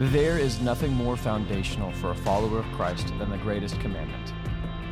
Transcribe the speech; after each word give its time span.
There 0.00 0.38
is 0.38 0.60
nothing 0.60 0.92
more 0.92 1.16
foundational 1.16 1.90
for 1.90 2.12
a 2.12 2.14
follower 2.14 2.60
of 2.60 2.70
Christ 2.70 3.12
than 3.18 3.30
the 3.30 3.38
greatest 3.38 3.80
commandment. 3.80 4.32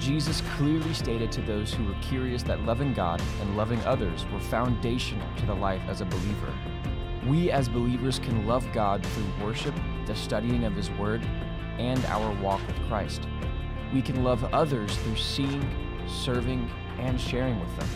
Jesus 0.01 0.43
clearly 0.57 0.93
stated 0.95 1.31
to 1.31 1.43
those 1.43 1.73
who 1.73 1.85
were 1.85 1.95
curious 2.01 2.43
that 2.43 2.65
loving 2.65 2.93
God 2.93 3.23
and 3.41 3.57
loving 3.57 3.81
others 3.85 4.27
were 4.33 4.41
foundational 4.41 5.29
to 5.37 5.47
the 5.47 5.55
life 5.55 5.83
as 5.87 6.01
a 6.01 6.07
believer. 6.07 6.53
We 7.25 7.53
as 7.53 7.69
believers 7.69 8.19
can 8.19 8.49
love 8.49 8.67
God 8.73 9.07
through 9.07 9.47
worship, 9.47 9.77
the 10.07 10.15
studying 10.17 10.65
of 10.65 10.75
His 10.75 10.91
Word, 10.91 11.25
and 11.79 12.05
our 12.07 12.33
walk 12.43 12.67
with 12.67 12.89
Christ. 12.89 13.29
We 13.95 14.03
can 14.03 14.25
love 14.25 14.43
others 14.53 14.97
through 14.97 15.19
seeing, 15.19 15.65
serving, 16.09 16.69
and 16.99 17.21
sharing 17.21 17.61
with 17.61 17.77
them. 17.77 17.89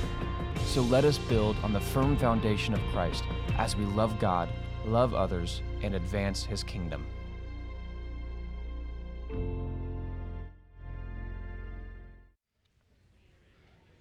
So 0.65 0.83
let 0.83 1.05
us 1.05 1.19
build 1.19 1.57
on 1.65 1.73
the 1.73 1.81
firm 1.81 2.17
foundation 2.17 2.73
of 2.73 2.81
Christ 2.93 3.25
as 3.59 3.75
we 3.75 3.85
love 3.85 4.21
God, 4.21 4.49
love 4.85 5.13
others, 5.13 5.63
and 5.83 5.95
advance 5.95 6.45
His 6.45 6.63
kingdom. 6.63 7.07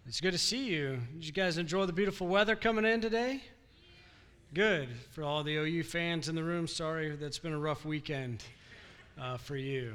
It's 0.07 0.21
good 0.21 0.31
to 0.31 0.39
see 0.39 0.65
you. 0.65 0.99
Did 1.13 1.25
you 1.27 1.31
guys 1.31 1.59
enjoy 1.59 1.85
the 1.85 1.93
beautiful 1.93 2.25
weather 2.25 2.55
coming 2.55 2.83
in 2.83 2.99
today? 2.99 3.43
Good. 4.55 4.89
For 5.11 5.23
all 5.23 5.43
the 5.43 5.55
OU 5.55 5.83
fans 5.83 6.29
in 6.29 6.35
the 6.35 6.43
room, 6.43 6.67
sorry 6.67 7.15
that's 7.15 7.37
been 7.37 7.53
a 7.53 7.59
rough 7.59 7.85
weekend 7.85 8.43
uh, 9.21 9.37
for 9.37 9.55
you. 9.55 9.93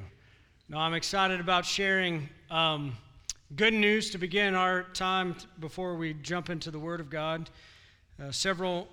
No, 0.68 0.78
I'm 0.78 0.94
excited 0.94 1.40
about 1.40 1.66
sharing 1.66 2.28
um, 2.50 2.96
good 3.56 3.74
news 3.74 4.10
to 4.10 4.18
begin 4.18 4.54
our 4.54 4.84
time 4.94 5.34
t- 5.34 5.46
before 5.58 5.96
we 5.96 6.14
jump 6.14 6.48
into 6.48 6.70
the 6.70 6.78
Word 6.78 7.00
of 7.00 7.10
God. 7.10 7.50
Uh, 8.22 8.30
several 8.30 8.86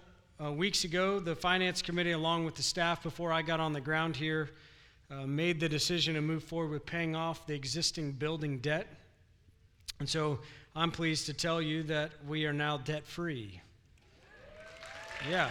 uh, 0.43 0.51
weeks 0.51 0.85
ago, 0.85 1.19
the 1.19 1.35
Finance 1.35 1.81
Committee, 1.81 2.11
along 2.11 2.45
with 2.45 2.55
the 2.55 2.63
staff, 2.63 3.03
before 3.03 3.31
I 3.31 3.41
got 3.41 3.59
on 3.59 3.73
the 3.73 3.81
ground 3.81 4.15
here, 4.15 4.49
uh, 5.11 5.27
made 5.27 5.59
the 5.59 5.69
decision 5.69 6.15
to 6.15 6.21
move 6.21 6.43
forward 6.43 6.71
with 6.71 6.85
paying 6.85 7.15
off 7.15 7.45
the 7.45 7.53
existing 7.53 8.13
building 8.13 8.57
debt. 8.57 8.87
And 9.99 10.09
so 10.09 10.39
I'm 10.75 10.89
pleased 10.89 11.27
to 11.27 11.33
tell 11.33 11.61
you 11.61 11.83
that 11.83 12.11
we 12.27 12.45
are 12.45 12.53
now 12.53 12.77
debt 12.77 13.05
free. 13.05 13.61
Yeah. 15.29 15.49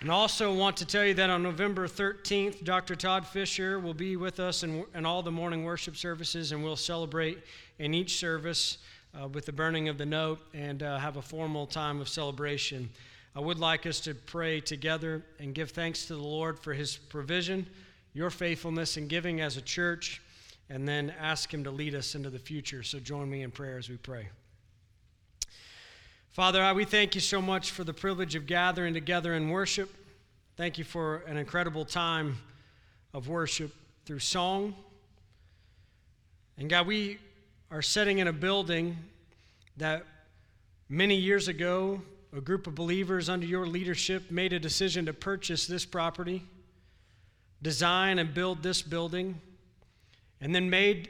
And 0.00 0.10
also 0.10 0.52
want 0.52 0.76
to 0.78 0.84
tell 0.84 1.04
you 1.04 1.14
that 1.14 1.30
on 1.30 1.42
November 1.42 1.86
13th, 1.86 2.64
Dr. 2.64 2.96
Todd 2.96 3.26
Fisher 3.26 3.78
will 3.78 3.94
be 3.94 4.16
with 4.16 4.40
us 4.40 4.64
in, 4.64 4.84
in 4.94 5.06
all 5.06 5.22
the 5.22 5.30
morning 5.30 5.62
worship 5.62 5.96
services, 5.96 6.50
and 6.50 6.64
we'll 6.64 6.74
celebrate 6.74 7.38
in 7.78 7.94
each 7.94 8.18
service 8.18 8.78
uh, 9.20 9.28
with 9.28 9.46
the 9.46 9.52
burning 9.52 9.88
of 9.88 9.98
the 9.98 10.06
note 10.06 10.40
and 10.52 10.82
uh, 10.82 10.98
have 10.98 11.16
a 11.16 11.22
formal 11.22 11.66
time 11.66 12.00
of 12.00 12.08
celebration. 12.08 12.88
I 13.36 13.40
would 13.40 13.58
like 13.58 13.86
us 13.86 14.00
to 14.00 14.14
pray 14.14 14.60
together 14.60 15.22
and 15.38 15.54
give 15.54 15.70
thanks 15.70 16.06
to 16.06 16.14
the 16.14 16.22
Lord 16.22 16.58
for 16.58 16.72
his 16.72 16.96
provision, 16.96 17.66
your 18.12 18.30
faithfulness 18.30 18.96
in 18.96 19.08
giving 19.08 19.40
as 19.40 19.56
a 19.56 19.62
church, 19.62 20.20
and 20.70 20.86
then 20.88 21.12
ask 21.20 21.52
him 21.52 21.64
to 21.64 21.70
lead 21.70 21.94
us 21.94 22.14
into 22.14 22.30
the 22.30 22.38
future. 22.38 22.82
So 22.82 22.98
join 22.98 23.28
me 23.28 23.42
in 23.42 23.50
prayer 23.50 23.78
as 23.78 23.88
we 23.88 23.96
pray. 23.96 24.28
Father, 26.30 26.72
we 26.74 26.84
thank 26.84 27.14
you 27.14 27.20
so 27.20 27.40
much 27.40 27.70
for 27.70 27.84
the 27.84 27.92
privilege 27.92 28.34
of 28.34 28.46
gathering 28.46 28.94
together 28.94 29.34
in 29.34 29.50
worship. 29.50 29.92
Thank 30.56 30.78
you 30.78 30.84
for 30.84 31.18
an 31.26 31.36
incredible 31.36 31.84
time 31.84 32.36
of 33.12 33.28
worship 33.28 33.72
through 34.04 34.18
song. 34.20 34.74
And 36.58 36.68
God, 36.68 36.86
we 36.86 37.18
are 37.74 37.82
sitting 37.82 38.18
in 38.18 38.28
a 38.28 38.32
building 38.32 38.96
that 39.78 40.04
many 40.88 41.16
years 41.16 41.48
ago, 41.48 42.00
a 42.32 42.40
group 42.40 42.68
of 42.68 42.74
believers 42.76 43.28
under 43.28 43.44
your 43.44 43.66
leadership 43.66 44.30
made 44.30 44.52
a 44.52 44.60
decision 44.60 45.06
to 45.06 45.12
purchase 45.12 45.66
this 45.66 45.84
property, 45.84 46.44
design 47.62 48.20
and 48.20 48.32
build 48.32 48.62
this 48.62 48.80
building, 48.80 49.40
and 50.40 50.54
then 50.54 50.70
made 50.70 51.08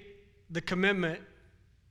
the 0.49 0.63
commitment 0.63 1.21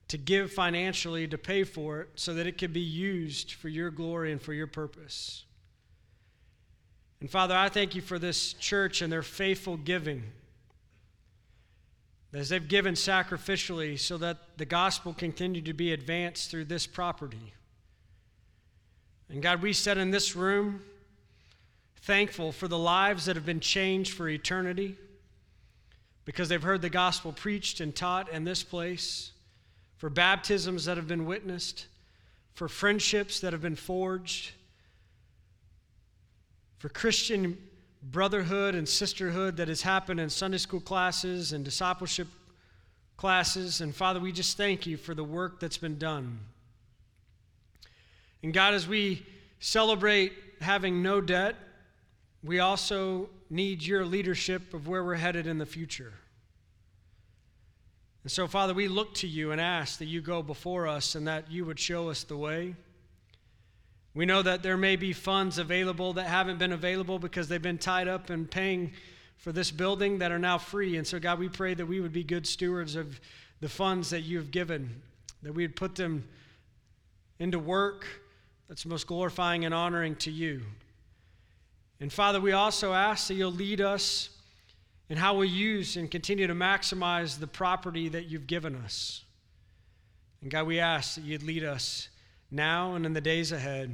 to 0.08 0.18
give 0.18 0.52
financially 0.52 1.28
to 1.28 1.38
pay 1.38 1.64
for 1.64 2.02
it 2.02 2.10
so 2.16 2.34
that 2.34 2.48
it 2.48 2.58
could 2.58 2.74
be 2.74 2.80
used 2.80 3.52
for 3.52 3.70
your 3.70 3.92
glory 3.92 4.32
and 4.32 4.42
for 4.42 4.54
your 4.54 4.66
purpose. 4.66 5.44
And 7.22 7.30
Father, 7.30 7.56
I 7.56 7.70
thank 7.70 7.94
you 7.94 8.02
for 8.02 8.18
this 8.18 8.54
church 8.54 9.04
and 9.04 9.14
their 9.14 9.22
faithful 9.22 9.78
giving. 9.78 10.24
As 12.34 12.50
they've 12.50 12.68
given 12.68 12.96
sacrificially 12.96 14.00
so 14.00 14.18
that 14.18 14.58
the 14.58 14.66
gospel 14.66 15.14
continue 15.14 15.62
to 15.62 15.74
be 15.74 15.94
advanced 15.94 16.50
through 16.50 16.66
this 16.66 16.88
property. 16.88 17.54
And 19.30 19.42
God, 19.42 19.62
we 19.62 19.72
sit 19.72 19.98
in 19.98 20.10
this 20.10 20.36
room 20.36 20.82
thankful 22.02 22.52
for 22.52 22.68
the 22.68 22.78
lives 22.78 23.26
that 23.26 23.36
have 23.36 23.46
been 23.46 23.60
changed 23.60 24.14
for 24.14 24.28
eternity 24.28 24.98
because 26.26 26.50
they've 26.50 26.64
heard 26.64 26.82
the 26.82 26.90
gospel 26.90 27.32
preached 27.32 27.80
and 27.80 27.96
taught 27.96 28.30
in 28.30 28.44
this 28.44 28.64
place 28.64 29.32
for 29.98 30.10
baptisms 30.10 30.86
that 30.86 30.98
have 30.98 31.08
been 31.08 31.26
witnessed, 31.26 31.86
for 32.56 32.68
friendships 32.68 33.40
that 33.42 33.54
have 33.54 33.62
been 33.62 33.76
forged, 33.76 34.52
for 36.78 36.90
Christian 36.90 37.58
brotherhood 38.04 38.76
and 38.76 38.88
sisterhood 38.88 39.58
that 39.58 39.68
has 39.68 39.82
happened 39.82 40.20
in 40.20 40.30
Sunday 40.30 40.58
school 40.58 40.82
classes 40.82 41.54
and 41.54 41.64
discipleship 41.64 42.28
classes. 43.18 43.82
And 43.82 43.96
Father, 43.96 44.20
we 44.20 44.32
just 44.32 44.58
thank 44.58 44.86
you 44.86 44.98
for 44.98 45.16
the 45.16 45.24
work 45.24 45.60
that's 45.60 45.78
been 45.78 45.98
done. 45.98 46.40
And 48.42 48.54
God, 48.54 48.74
as 48.74 48.88
we 48.88 49.26
celebrate 49.60 50.34
having 50.60 51.02
no 51.02 51.22
debt, 51.22 51.56
we 52.44 52.60
also 52.60 53.30
need 53.50 53.84
your 53.84 54.06
leadership 54.06 54.74
of 54.74 54.88
where 54.88 55.04
we're 55.04 55.16
headed 55.16 55.48
in 55.48 55.58
the 55.58 55.66
future. 55.66 56.14
And 58.24 58.32
so, 58.32 58.48
Father, 58.48 58.74
we 58.74 58.88
look 58.88 59.14
to 59.16 59.28
you 59.28 59.52
and 59.52 59.62
ask 59.62 60.00
that 60.00 60.06
you 60.06 60.22
go 60.22 60.42
before 60.42 60.88
us 60.88 61.16
and 61.16 61.28
that 61.28 61.52
you 61.52 61.66
would 61.66 61.80
show 61.80 62.10
us 62.10 62.24
the 62.24 62.38
way. 62.38 62.76
We 64.16 64.26
know 64.26 64.42
that 64.42 64.62
there 64.62 64.78
may 64.78 64.96
be 64.96 65.12
funds 65.12 65.58
available 65.58 66.14
that 66.14 66.28
haven't 66.28 66.60
been 66.60 66.72
available 66.72 67.18
because 67.18 67.48
they've 67.48 67.62
been 67.62 67.80
tied 67.80 68.08
up 68.08 68.30
in 68.30 68.46
paying 68.46 68.94
for 69.38 69.52
this 69.52 69.72
building 69.72 70.20
that 70.20 70.32
are 70.32 70.40
now 70.40 70.58
free. 70.58 70.98
And 70.98 71.06
so, 71.06 71.20
God, 71.20 71.40
we 71.40 71.50
pray 71.50 71.74
that 71.74 71.86
we 71.86 72.00
would 72.00 72.14
be 72.14 72.24
good 72.24 72.46
stewards 72.46 72.96
of 72.96 73.20
the 73.60 73.70
funds 73.70 74.12
that 74.12 74.22
you 74.22 74.38
have 74.38 74.52
given, 74.52 75.02
that 75.42 75.54
we 75.54 75.64
would 75.64 75.76
put 75.76 75.96
them 75.96 76.28
into 77.40 77.58
work 77.58 78.06
that's 78.70 78.86
most 78.86 79.08
glorifying 79.08 79.66
and 79.66 79.74
honoring 79.74 80.16
to 80.18 80.32
you. 80.32 80.62
And 82.00 82.12
Father, 82.12 82.40
we 82.40 82.52
also 82.52 82.94
ask 82.94 83.28
that 83.28 83.34
you'll 83.34 83.52
lead 83.52 83.82
us 83.82 84.30
in 85.10 85.18
how 85.18 85.38
we 85.38 85.48
use 85.48 85.98
and 85.98 86.10
continue 86.10 86.48
to 86.48 86.54
maximize 86.54 87.40
the 87.40 87.48
property 87.48 88.10
that 88.10 88.26
you've 88.26 88.48
given 88.48 88.76
us. 88.76 89.24
And 90.42 90.52
God, 90.52 90.68
we 90.68 90.80
ask 90.80 91.16
that 91.16 91.24
you'd 91.24 91.44
lead 91.44 91.64
us 91.64 92.10
now 92.54 92.96
and 92.96 93.06
in 93.06 93.14
the 93.14 93.22
days 93.22 93.52
ahead, 93.52 93.94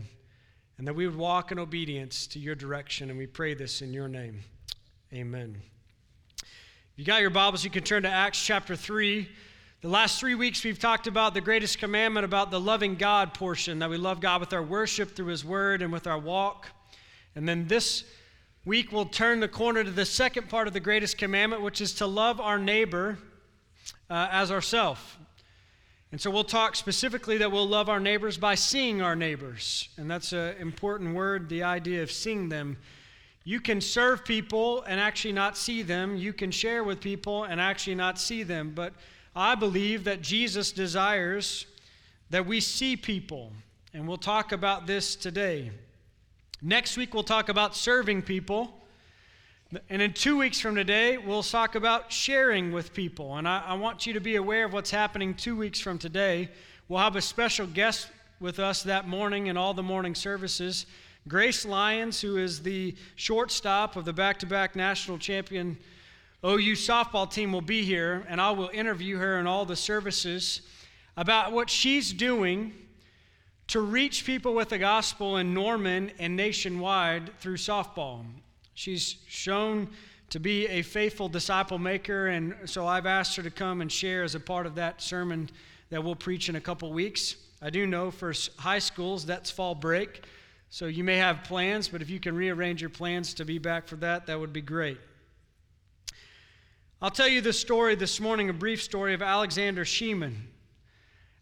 and 0.78 0.88
that 0.88 0.94
we 0.94 1.08
would 1.08 1.16
walk 1.16 1.52
in 1.52 1.60
obedience 1.60 2.28
to 2.28 2.40
your 2.40 2.56
direction. 2.56 3.10
And 3.10 3.18
we 3.18 3.26
pray 3.26 3.54
this 3.54 3.82
in 3.82 3.94
your 3.94 4.08
name. 4.08 4.42
Amen. 5.14 5.62
If 6.42 6.98
you 6.98 7.06
got 7.06 7.22
your 7.22 7.30
Bibles, 7.30 7.64
you 7.64 7.70
can 7.70 7.84
turn 7.84 8.04
to 8.04 8.10
Acts 8.10 8.44
chapter 8.44 8.76
3. 8.76 9.28
The 9.82 9.88
last 9.88 10.20
three 10.20 10.36
weeks, 10.36 10.64
we've 10.66 10.78
talked 10.78 11.08
about 11.08 11.34
the 11.34 11.40
greatest 11.40 11.80
commandment 11.80 12.26
about 12.26 12.52
the 12.52 12.60
loving 12.60 12.96
God 12.96 13.34
portion, 13.34 13.80
that 13.80 13.90
we 13.90 13.96
love 13.96 14.20
God 14.20 14.42
with 14.42 14.52
our 14.52 14.62
worship 14.62 15.16
through 15.16 15.28
His 15.28 15.46
Word 15.46 15.82
and 15.82 15.94
with 15.94 16.06
our 16.06 16.20
walk. 16.20 16.68
And 17.36 17.48
then 17.48 17.66
this 17.68 18.04
week, 18.66 18.92
we'll 18.92 19.06
turn 19.06 19.40
the 19.40 19.48
corner 19.48 19.86
to 19.86 19.92
the 19.92 20.06
second 20.06 20.50
part 20.50 20.68
of 20.68 20.74
the 20.74 20.82
greatest 20.82 21.18
commandment, 21.18 21.62
which 21.62 21.80
is 21.80 21.94
to 21.96 22.06
love 22.06 22.42
our 22.42 22.60
neighbor 22.60 23.18
uh, 24.10 24.28
as 24.32 24.52
ourself. 24.52 25.18
And 26.12 26.20
so 26.20 26.32
we'll 26.32 26.44
talk 26.44 26.76
specifically 26.76 27.38
that 27.38 27.52
we'll 27.52 27.68
love 27.68 27.88
our 27.88 28.00
neighbors 28.00 28.38
by 28.38 28.56
seeing 28.56 29.02
our 29.02 29.16
neighbors. 29.16 29.90
And 29.98 30.10
that's 30.10 30.34
an 30.34 30.56
important 30.60 31.14
word, 31.14 31.50
the 31.50 31.64
idea 31.64 32.02
of 32.02 32.12
seeing 32.12 32.50
them. 32.50 32.78
You 33.44 33.60
can 33.60 33.80
serve 33.80 34.26
people 34.26 34.82
and 34.84 35.00
actually 35.00 35.34
not 35.34 35.56
see 35.56 35.84
them. 35.84 36.18
You 36.18 36.34
can 36.34 36.50
share 36.50 36.84
with 36.84 37.00
people 37.00 37.44
and 37.44 37.62
actually 37.62 37.96
not 37.96 38.20
see 38.20 38.42
them. 38.42 38.72
But 38.74 38.94
I 39.36 39.54
believe 39.54 40.04
that 40.06 40.22
Jesus 40.22 40.72
desires 40.72 41.68
that 42.32 42.46
we 42.46 42.60
see 42.60 42.96
people. 42.98 43.52
And 43.94 44.08
we'll 44.08 44.18
talk 44.18 44.52
about 44.52 44.88
this 44.88 45.16
today. 45.16 45.72
Next 46.62 46.98
week, 46.98 47.14
we'll 47.14 47.24
talk 47.24 47.50
about 47.50 47.76
serving 47.76 48.24
people. 48.24 48.79
And 49.88 50.02
in 50.02 50.14
two 50.14 50.36
weeks 50.36 50.60
from 50.60 50.74
today, 50.74 51.20
we'll 51.20 51.44
talk 51.44 51.76
about 51.76 52.12
sharing 52.12 52.72
with 52.72 52.92
people. 52.92 53.38
And 53.38 53.48
I, 53.48 53.64
I, 53.68 53.74
want 53.76 54.08
you 54.08 54.14
to 54.14 54.20
be 54.20 54.36
aware 54.36 54.66
of 54.66 54.74
what's 54.74 54.90
happening 54.90 55.36
two 55.36 55.56
weeks 55.56 55.80
from 55.80 56.00
today. 56.00 56.50
We'll 56.88 57.02
have 57.02 57.16
a 57.16 57.22
special 57.22 57.68
guest 57.68 58.08
with 58.40 58.58
us 58.58 58.82
that 58.82 59.08
morning 59.08 59.46
in 59.46 59.58
all 59.58 59.76
the 59.76 59.84
morning 59.84 60.16
services. 60.16 60.88
Grace 61.28 61.66
Lyons, 61.66 62.20
who 62.20 62.38
is 62.38 62.64
the 62.64 62.96
shortstop 63.16 63.96
of 63.96 64.06
the 64.06 64.14
back 64.14 64.40
to 64.40 64.48
back 64.48 64.76
national 64.76 65.20
champion 65.20 65.78
OU 66.44 66.74
softball 66.74 67.32
team, 67.32 67.52
will 67.52 67.62
be 67.62 67.84
here. 67.84 68.26
And 68.28 68.42
I 68.42 68.50
will 68.50 68.72
interview 68.74 69.18
her 69.18 69.40
in 69.40 69.46
all 69.46 69.66
the 69.66 69.76
services 69.76 70.62
about 71.16 71.52
what 71.52 71.70
she's 71.70 72.12
doing 72.12 72.74
to 73.68 73.82
reach 73.82 74.26
people 74.26 74.56
with 74.56 74.70
the 74.70 74.80
gospel 74.80 75.38
in 75.38 75.54
Norman 75.54 76.12
and 76.18 76.36
nationwide 76.36 77.38
through 77.40 77.58
softball. 77.58 78.26
She's 78.80 79.18
shown 79.28 79.90
to 80.30 80.40
be 80.40 80.66
a 80.68 80.84
faithful 80.84 81.28
disciple 81.28 81.78
maker, 81.78 82.28
and 82.28 82.56
so 82.64 82.88
I've 82.88 83.06
asked 83.06 83.36
her 83.36 83.44
to 83.44 83.50
come 83.50 83.82
and 83.82 83.92
share 83.92 84.24
as 84.24 84.36
a 84.36 84.40
part 84.40 84.66
of 84.66 84.76
that 84.76 85.02
sermon 85.02 85.50
that 85.90 86.02
we'll 86.02 86.16
preach 86.16 86.48
in 86.48 86.56
a 86.56 86.62
couple 86.62 86.90
weeks. 86.94 87.36
I 87.62 87.72
do 87.72 87.86
know 87.86 88.10
for 88.10 88.34
high 88.58 88.80
schools 88.80 89.26
that's 89.26 89.52
fall 89.52 89.76
break, 89.76 90.24
so 90.70 90.86
you 90.86 91.04
may 91.04 91.18
have 91.18 91.44
plans, 91.44 91.90
but 91.90 92.02
if 92.02 92.10
you 92.10 92.22
can 92.22 92.38
rearrange 92.38 92.80
your 92.80 92.90
plans 92.90 93.34
to 93.34 93.44
be 93.44 93.58
back 93.58 93.86
for 93.86 93.98
that, 93.98 94.28
that 94.28 94.40
would 94.40 94.54
be 94.54 94.62
great. 94.62 94.98
I'll 97.02 97.12
tell 97.12 97.28
you 97.28 97.42
the 97.42 97.52
story 97.52 97.96
this 97.96 98.22
morning, 98.22 98.50
a 98.50 98.54
brief 98.54 98.82
story 98.82 99.14
of 99.14 99.22
Alexander 99.22 99.84
Schmemann. 99.84 100.38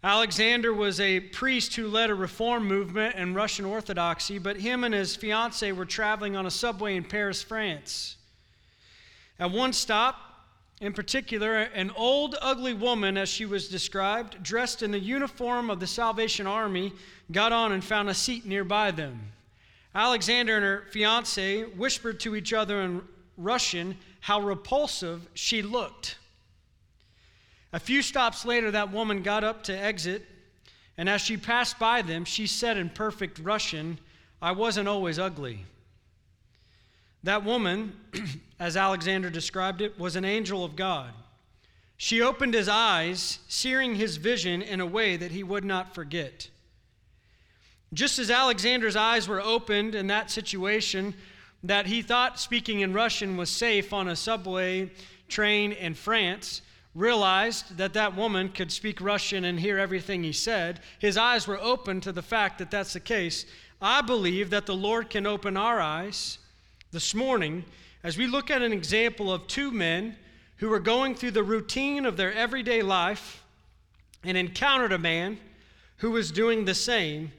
Alexander 0.08 0.74
was 0.74 1.02
a 1.02 1.20
priest 1.20 1.76
who 1.76 1.86
led 1.86 2.10
a 2.10 2.16
reform 2.16 2.66
movement 2.66 3.16
in 3.16 3.34
Russian 3.34 3.66
Orthodoxy, 3.66 4.40
but 4.40 4.56
him 4.56 4.86
and 4.86 4.94
his 4.94 5.18
fiancee 5.18 5.74
were 5.74 5.84
traveling 5.84 6.38
on 6.38 6.46
a 6.46 6.50
subway 6.50 6.96
in 6.96 7.04
Paris, 7.04 7.44
France. 7.44 8.16
At 9.38 9.52
one 9.52 9.74
stop, 9.74 10.16
in 10.80 10.94
particular, 10.94 11.58
an 11.58 11.92
old, 11.94 12.38
ugly 12.42 12.74
woman, 12.74 13.18
as 13.18 13.28
she 13.28 13.46
was 13.46 13.68
described, 13.68 14.42
dressed 14.42 14.82
in 14.82 14.92
the 14.92 15.00
uniform 15.00 15.70
of 15.70 15.82
the 15.82 15.88
Salvation 15.88 16.48
Army, 16.48 16.94
got 17.34 17.52
on 17.52 17.74
and 17.74 17.84
found 17.84 18.10
a 18.10 18.14
seat 18.14 18.46
nearby 18.46 18.92
them. 18.92 19.34
Alexander 19.94 20.56
and 20.56 20.64
her 20.64 20.86
fiance 20.90 21.64
whispered 21.64 22.22
to 22.22 22.38
each 22.38 22.54
other 22.54 22.80
in 22.80 23.02
Russian 23.36 23.98
how 24.22 24.40
repulsive 24.40 25.28
she 25.34 25.62
looked. 25.62 26.18
A 27.74 27.80
few 27.80 28.02
stops 28.02 28.46
later, 28.46 28.72
that 28.72 28.92
woman 28.92 29.24
got 29.24 29.44
up 29.44 29.64
to 29.64 29.78
exit, 29.78 30.26
and 30.98 31.10
as 31.10 31.22
she 31.22 31.38
passed 31.38 31.78
by 31.78 32.02
them, 32.02 32.26
she 32.26 32.48
said 32.48 32.78
in 32.78 32.90
perfect 32.90 33.40
Russian, 33.40 34.00
I 34.42 34.52
wasn't 34.52 34.88
always 34.88 35.20
ugly. 35.20 35.66
That 37.24 37.44
woman, 37.44 37.94
as 38.60 38.78
Alexander 38.78 39.30
described 39.30 39.82
it, 39.82 40.00
was 40.00 40.16
an 40.16 40.26
angel 40.26 40.64
of 40.64 40.76
God. 40.76 41.12
She 41.98 42.22
opened 42.22 42.54
his 42.54 42.70
eyes, 42.70 43.40
searing 43.48 43.96
his 43.96 44.18
vision 44.18 44.62
in 44.62 44.80
a 44.80 44.86
way 44.86 45.18
that 45.18 45.32
he 45.32 45.44
would 45.44 45.66
not 45.66 45.96
forget. 45.96 46.50
Just 47.94 48.20
as 48.20 48.30
Alexander's 48.30 48.96
eyes 48.96 49.28
were 49.28 49.42
opened 49.42 49.96
in 49.96 50.08
that 50.08 50.30
situation, 50.30 51.16
that 51.64 51.88
he 51.88 52.02
thought 52.02 52.40
speaking 52.40 52.82
in 52.82 52.94
Russian 52.94 53.36
was 53.36 53.50
safe 53.50 53.94
on 53.94 54.08
a 54.08 54.16
subway 54.16 54.92
train 55.28 55.72
in 55.72 55.96
France, 55.96 56.62
realized 56.98 57.78
that 57.78 57.94
that 57.94 58.16
woman 58.16 58.50
could 58.50 58.72
speak 58.72 59.00
Russian 59.00 59.46
and 59.46 59.60
hear 59.60 59.78
everything 59.78 60.24
he 60.24 60.34
said, 60.34 60.80
his 60.98 61.16
eyes 61.16 61.48
were 61.48 61.62
open 61.62 62.02
to 62.02 62.12
the 62.12 62.24
fact 62.24 62.58
that 62.58 62.72
that's 62.72 62.94
the 62.94 63.00
case. 63.00 63.46
I 63.80 64.02
believe 64.02 64.50
that 64.50 64.66
the 64.66 64.76
Lord 64.76 65.12
can 65.12 65.28
open 65.28 65.56
our 65.56 65.80
eyes 65.80 66.40
this 66.92 67.14
morning 67.14 67.64
as 68.04 68.18
we 68.18 68.26
look 68.26 68.50
at 68.50 68.64
an 68.64 68.74
example 68.74 69.32
of 69.32 69.46
two 69.46 69.70
men 69.70 70.16
who 70.56 70.70
were 70.70 70.80
going 70.80 71.14
through 71.14 71.32
the 71.32 71.44
routine 71.44 72.04
of 72.04 72.18
their 72.18 72.34
everyday 72.34 72.82
life 72.82 73.44
and 74.24 74.36
encountered 74.36 74.92
a 74.92 74.98
man 74.98 75.38
who 75.98 76.10
was 76.10 76.32
doing 76.32 76.66
the 76.66 76.74
same, 76.74 77.32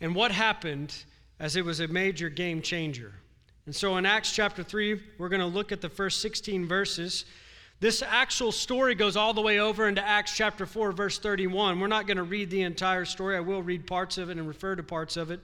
and 0.00 0.14
what 0.14 0.30
happened 0.30 0.94
as 1.40 1.56
it 1.56 1.64
was 1.64 1.80
a 1.80 1.88
major 1.88 2.28
game 2.28 2.60
changer. 2.60 3.14
And 3.66 3.74
so 3.74 3.96
in 3.96 4.06
Acts 4.06 4.32
chapter 4.32 4.62
3, 4.62 5.00
we're 5.18 5.28
going 5.28 5.40
to 5.40 5.46
look 5.46 5.72
at 5.72 5.80
the 5.80 5.88
first 5.88 6.20
16 6.20 6.66
verses. 6.66 7.24
This 7.80 8.02
actual 8.02 8.50
story 8.50 8.96
goes 8.96 9.16
all 9.16 9.32
the 9.32 9.40
way 9.40 9.60
over 9.60 9.86
into 9.86 10.04
Acts 10.04 10.34
chapter 10.34 10.66
4, 10.66 10.90
verse 10.90 11.18
31. 11.20 11.78
We're 11.78 11.86
not 11.86 12.08
going 12.08 12.16
to 12.16 12.24
read 12.24 12.50
the 12.50 12.62
entire 12.62 13.04
story. 13.04 13.36
I 13.36 13.40
will 13.40 13.62
read 13.62 13.86
parts 13.86 14.18
of 14.18 14.30
it 14.30 14.36
and 14.36 14.48
refer 14.48 14.74
to 14.74 14.82
parts 14.82 15.16
of 15.16 15.30
it. 15.30 15.38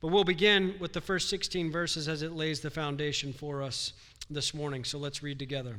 But 0.00 0.08
we'll 0.08 0.22
begin 0.22 0.76
with 0.78 0.92
the 0.92 1.00
first 1.00 1.28
16 1.28 1.72
verses 1.72 2.06
as 2.06 2.22
it 2.22 2.32
lays 2.32 2.60
the 2.60 2.70
foundation 2.70 3.32
for 3.32 3.62
us 3.62 3.94
this 4.30 4.54
morning. 4.54 4.84
So 4.84 4.96
let's 4.98 5.24
read 5.24 5.40
together. 5.40 5.76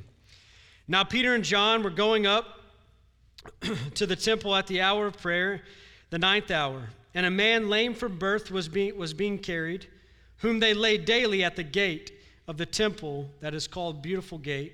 Now, 0.90 1.06
Peter 1.06 1.36
and 1.36 1.44
John 1.44 1.84
were 1.84 1.90
going 1.90 2.28
up 2.28 2.60
to 3.96 4.06
the 4.06 4.18
temple 4.18 4.54
at 4.58 4.68
the 4.68 4.82
hour 4.82 5.08
of 5.08 5.18
prayer, 5.18 5.62
the 6.10 6.20
ninth 6.20 6.52
hour, 6.52 6.90
and 7.14 7.26
a 7.26 7.32
man 7.32 7.70
lame 7.70 7.94
from 7.94 8.18
birth 8.18 8.52
was 8.52 8.68
being, 8.68 8.98
was 8.98 9.14
being 9.14 9.40
carried, 9.40 9.88
whom 10.38 10.60
they 10.60 10.74
laid 10.74 11.06
daily 11.06 11.46
at 11.46 11.56
the 11.56 11.64
gate 11.64 12.12
of 12.46 12.58
the 12.58 12.66
temple 12.66 13.30
that 13.40 13.54
is 13.54 13.68
called 13.68 14.02
Beautiful 14.02 14.38
Gate, 14.38 14.74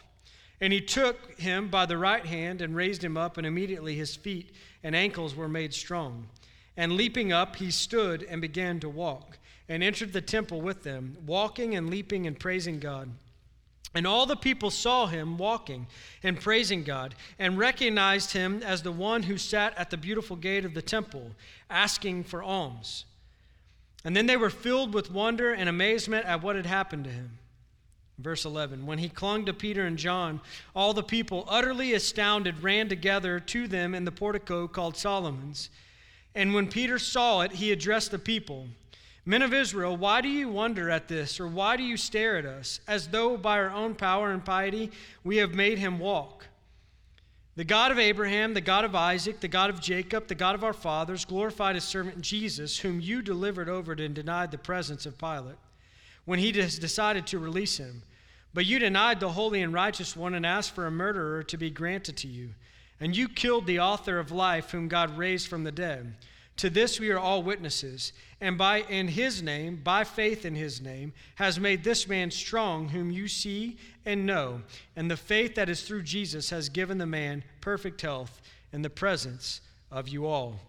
And 0.61 0.71
he 0.71 0.79
took 0.79 1.39
him 1.39 1.69
by 1.69 1.87
the 1.87 1.97
right 1.97 2.25
hand 2.25 2.61
and 2.61 2.75
raised 2.75 3.03
him 3.03 3.17
up, 3.17 3.37
and 3.37 3.47
immediately 3.47 3.95
his 3.95 4.15
feet 4.15 4.51
and 4.83 4.95
ankles 4.95 5.35
were 5.35 5.49
made 5.49 5.73
strong. 5.73 6.27
And 6.77 6.93
leaping 6.93 7.33
up, 7.33 7.55
he 7.55 7.71
stood 7.71 8.23
and 8.23 8.39
began 8.39 8.79
to 8.79 8.89
walk, 8.89 9.39
and 9.67 9.83
entered 9.83 10.13
the 10.13 10.21
temple 10.21 10.61
with 10.61 10.83
them, 10.83 11.17
walking 11.25 11.75
and 11.75 11.89
leaping 11.89 12.27
and 12.27 12.39
praising 12.39 12.79
God. 12.79 13.09
And 13.93 14.07
all 14.07 14.25
the 14.25 14.37
people 14.37 14.69
saw 14.69 15.07
him 15.07 15.37
walking 15.37 15.87
and 16.23 16.39
praising 16.39 16.83
God, 16.83 17.15
and 17.39 17.57
recognized 17.57 18.31
him 18.31 18.61
as 18.63 18.83
the 18.83 18.91
one 18.91 19.23
who 19.23 19.37
sat 19.37 19.77
at 19.77 19.89
the 19.89 19.97
beautiful 19.97 20.35
gate 20.35 20.63
of 20.63 20.75
the 20.75 20.81
temple, 20.81 21.31
asking 21.69 22.23
for 22.23 22.43
alms. 22.43 23.05
And 24.05 24.15
then 24.15 24.27
they 24.27 24.37
were 24.37 24.49
filled 24.49 24.93
with 24.93 25.11
wonder 25.11 25.51
and 25.53 25.67
amazement 25.67 26.25
at 26.25 26.41
what 26.41 26.55
had 26.55 26.65
happened 26.65 27.03
to 27.03 27.09
him. 27.09 27.37
Verse 28.21 28.45
11 28.45 28.85
When 28.85 28.99
he 28.99 29.09
clung 29.09 29.45
to 29.45 29.53
Peter 29.53 29.85
and 29.85 29.97
John, 29.97 30.41
all 30.75 30.93
the 30.93 31.03
people, 31.03 31.45
utterly 31.47 31.93
astounded, 31.93 32.63
ran 32.63 32.89
together 32.89 33.39
to 33.39 33.67
them 33.67 33.93
in 33.95 34.05
the 34.05 34.11
portico 34.11 34.67
called 34.67 34.97
Solomon's. 34.97 35.69
And 36.33 36.53
when 36.53 36.69
Peter 36.69 36.97
saw 36.97 37.41
it, 37.41 37.53
he 37.53 37.71
addressed 37.71 38.11
the 38.11 38.19
people 38.19 38.67
Men 39.23 39.43
of 39.43 39.53
Israel, 39.53 39.95
why 39.95 40.21
do 40.21 40.27
you 40.27 40.49
wonder 40.49 40.89
at 40.89 41.07
this, 41.07 41.39
or 41.39 41.47
why 41.47 41.77
do 41.77 41.83
you 41.83 41.95
stare 41.95 42.37
at 42.37 42.45
us, 42.45 42.79
as 42.87 43.09
though 43.09 43.37
by 43.37 43.59
our 43.59 43.69
own 43.69 43.93
power 43.93 44.31
and 44.31 44.43
piety 44.43 44.91
we 45.23 45.37
have 45.37 45.53
made 45.53 45.77
him 45.77 45.99
walk? 45.99 46.47
The 47.55 47.63
God 47.63 47.91
of 47.91 47.99
Abraham, 47.99 48.55
the 48.55 48.61
God 48.61 48.83
of 48.83 48.95
Isaac, 48.95 49.39
the 49.39 49.47
God 49.47 49.69
of 49.69 49.79
Jacob, 49.79 50.27
the 50.27 50.35
God 50.35 50.55
of 50.55 50.63
our 50.63 50.73
fathers, 50.73 51.25
glorified 51.25 51.75
his 51.75 51.83
servant 51.83 52.21
Jesus, 52.21 52.79
whom 52.79 52.99
you 52.99 53.21
delivered 53.21 53.69
over 53.69 53.91
and 53.91 54.15
denied 54.15 54.49
the 54.49 54.57
presence 54.57 55.05
of 55.05 55.19
Pilate, 55.19 55.57
when 56.25 56.39
he 56.39 56.51
decided 56.51 57.27
to 57.27 57.37
release 57.37 57.77
him. 57.77 58.01
But 58.53 58.65
you 58.65 58.79
denied 58.79 59.19
the 59.19 59.29
holy 59.29 59.61
and 59.61 59.73
righteous 59.73 60.15
one 60.15 60.33
and 60.33 60.45
asked 60.45 60.75
for 60.75 60.85
a 60.85 60.91
murderer 60.91 61.43
to 61.43 61.57
be 61.57 61.69
granted 61.69 62.17
to 62.17 62.27
you. 62.27 62.49
And 62.99 63.15
you 63.15 63.27
killed 63.27 63.65
the 63.65 63.79
author 63.79 64.19
of 64.19 64.31
life, 64.31 64.71
whom 64.71 64.87
God 64.87 65.17
raised 65.17 65.47
from 65.47 65.63
the 65.63 65.71
dead. 65.71 66.15
To 66.57 66.69
this 66.69 66.99
we 66.99 67.09
are 67.09 67.17
all 67.17 67.41
witnesses. 67.41 68.13
And 68.39 68.57
by 68.57 68.81
in 68.81 69.07
his 69.07 69.41
name, 69.41 69.81
by 69.83 70.03
faith 70.03 70.45
in 70.45 70.55
his 70.55 70.81
name, 70.81 71.13
has 71.35 71.59
made 71.59 71.83
this 71.83 72.07
man 72.07 72.29
strong, 72.29 72.89
whom 72.89 73.09
you 73.09 73.27
see 73.27 73.77
and 74.05 74.25
know. 74.25 74.61
And 74.95 75.09
the 75.09 75.17
faith 75.17 75.55
that 75.55 75.69
is 75.69 75.81
through 75.81 76.03
Jesus 76.03 76.49
has 76.49 76.69
given 76.69 76.97
the 76.97 77.05
man 77.05 77.43
perfect 77.61 78.01
health 78.01 78.41
in 78.73 78.81
the 78.81 78.89
presence 78.89 79.61
of 79.89 80.07
you 80.07 80.27
all. 80.27 80.59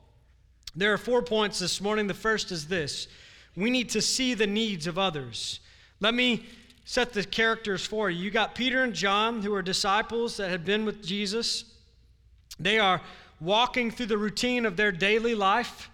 There 0.75 0.93
are 0.93 0.99
four 0.99 1.23
points 1.23 1.59
this 1.59 1.81
morning. 1.81 2.07
The 2.07 2.15
first 2.15 2.51
is 2.51 2.69
this 2.69 3.09
we 3.55 3.69
need 3.69 3.91
to 3.91 4.01
see 4.01 4.33
the 4.33 4.47
needs 4.47 4.87
of 4.87 4.99
others. 4.99 5.61
Let 6.01 6.15
me 6.15 6.47
set 6.85 7.13
the 7.13 7.25
characters 7.25 7.85
for 7.85 8.11
you. 8.11 8.25
You 8.25 8.31
got 8.31 8.55
Peter 8.55 8.83
and 8.83 8.95
John, 8.95 9.43
who 9.43 9.55
are 9.55 9.63
disciples 9.63 10.37
that 10.37 10.51
had 10.51 10.65
been 10.65 10.85
with 10.85 11.05
Jesus. 11.05 11.65
They 12.59 12.79
are 12.79 13.01
walking 13.41 13.91
through 13.91 14.07
the 14.07 14.19
routine 14.19 14.67
of 14.67 14.77
their 14.77 14.93
daily 14.93 15.35
life. 15.35 15.91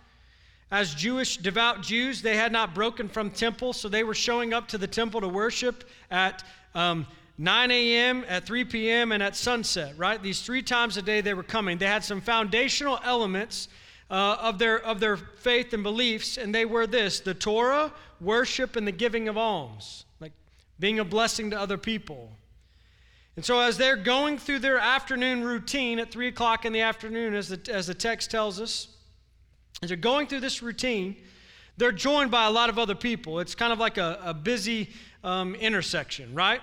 As 0.70 0.94
Jewish 0.94 1.38
devout 1.38 1.82
Jews, 1.82 2.20
they 2.20 2.36
had 2.36 2.52
not 2.52 2.74
broken 2.74 3.08
from 3.08 3.30
temple, 3.30 3.72
so 3.72 3.88
they 3.88 4.04
were 4.04 4.14
showing 4.14 4.52
up 4.52 4.68
to 4.68 4.78
the 4.78 4.86
temple 4.86 5.22
to 5.22 5.28
worship 5.28 5.84
at 6.10 6.44
um, 6.74 7.06
9 7.38 7.70
a.m., 7.70 8.24
at 8.28 8.44
3 8.44 8.64
p.m., 8.64 9.12
and 9.12 9.22
at 9.22 9.34
sunset, 9.34 9.94
right? 9.96 10.22
These 10.22 10.42
three 10.42 10.60
times 10.60 10.96
a 10.96 11.02
day 11.02 11.20
they 11.22 11.34
were 11.34 11.42
coming. 11.42 11.78
They 11.78 11.86
had 11.86 12.04
some 12.04 12.20
foundational 12.20 12.98
elements 13.02 13.68
uh, 14.10 14.36
of, 14.40 14.58
their, 14.58 14.80
of 14.80 15.00
their 15.00 15.16
faith 15.16 15.72
and 15.72 15.82
beliefs, 15.82 16.36
and 16.36 16.54
they 16.54 16.64
were 16.64 16.86
this 16.86 17.20
the 17.20 17.34
Torah, 17.34 17.92
worship, 18.20 18.76
and 18.76 18.86
the 18.86 18.92
giving 18.92 19.28
of 19.28 19.38
alms, 19.38 20.04
being 20.78 20.98
a 20.98 21.04
blessing 21.04 21.50
to 21.50 21.58
other 21.58 21.78
people. 21.78 22.32
And 23.36 23.44
so, 23.44 23.60
as 23.60 23.76
they're 23.78 23.96
going 23.96 24.38
through 24.38 24.58
their 24.60 24.78
afternoon 24.78 25.44
routine 25.44 25.98
at 25.98 26.10
3 26.10 26.26
o'clock 26.28 26.64
in 26.64 26.72
the 26.72 26.80
afternoon, 26.80 27.34
as 27.34 27.48
the, 27.48 27.72
as 27.72 27.86
the 27.86 27.94
text 27.94 28.30
tells 28.30 28.60
us, 28.60 28.88
as 29.82 29.90
they're 29.90 29.96
going 29.96 30.26
through 30.26 30.40
this 30.40 30.60
routine, 30.62 31.16
they're 31.76 31.92
joined 31.92 32.32
by 32.32 32.46
a 32.46 32.50
lot 32.50 32.68
of 32.68 32.78
other 32.78 32.96
people. 32.96 33.38
It's 33.38 33.54
kind 33.54 33.72
of 33.72 33.78
like 33.78 33.96
a, 33.96 34.18
a 34.24 34.34
busy 34.34 34.90
um, 35.22 35.54
intersection, 35.54 36.34
right? 36.34 36.60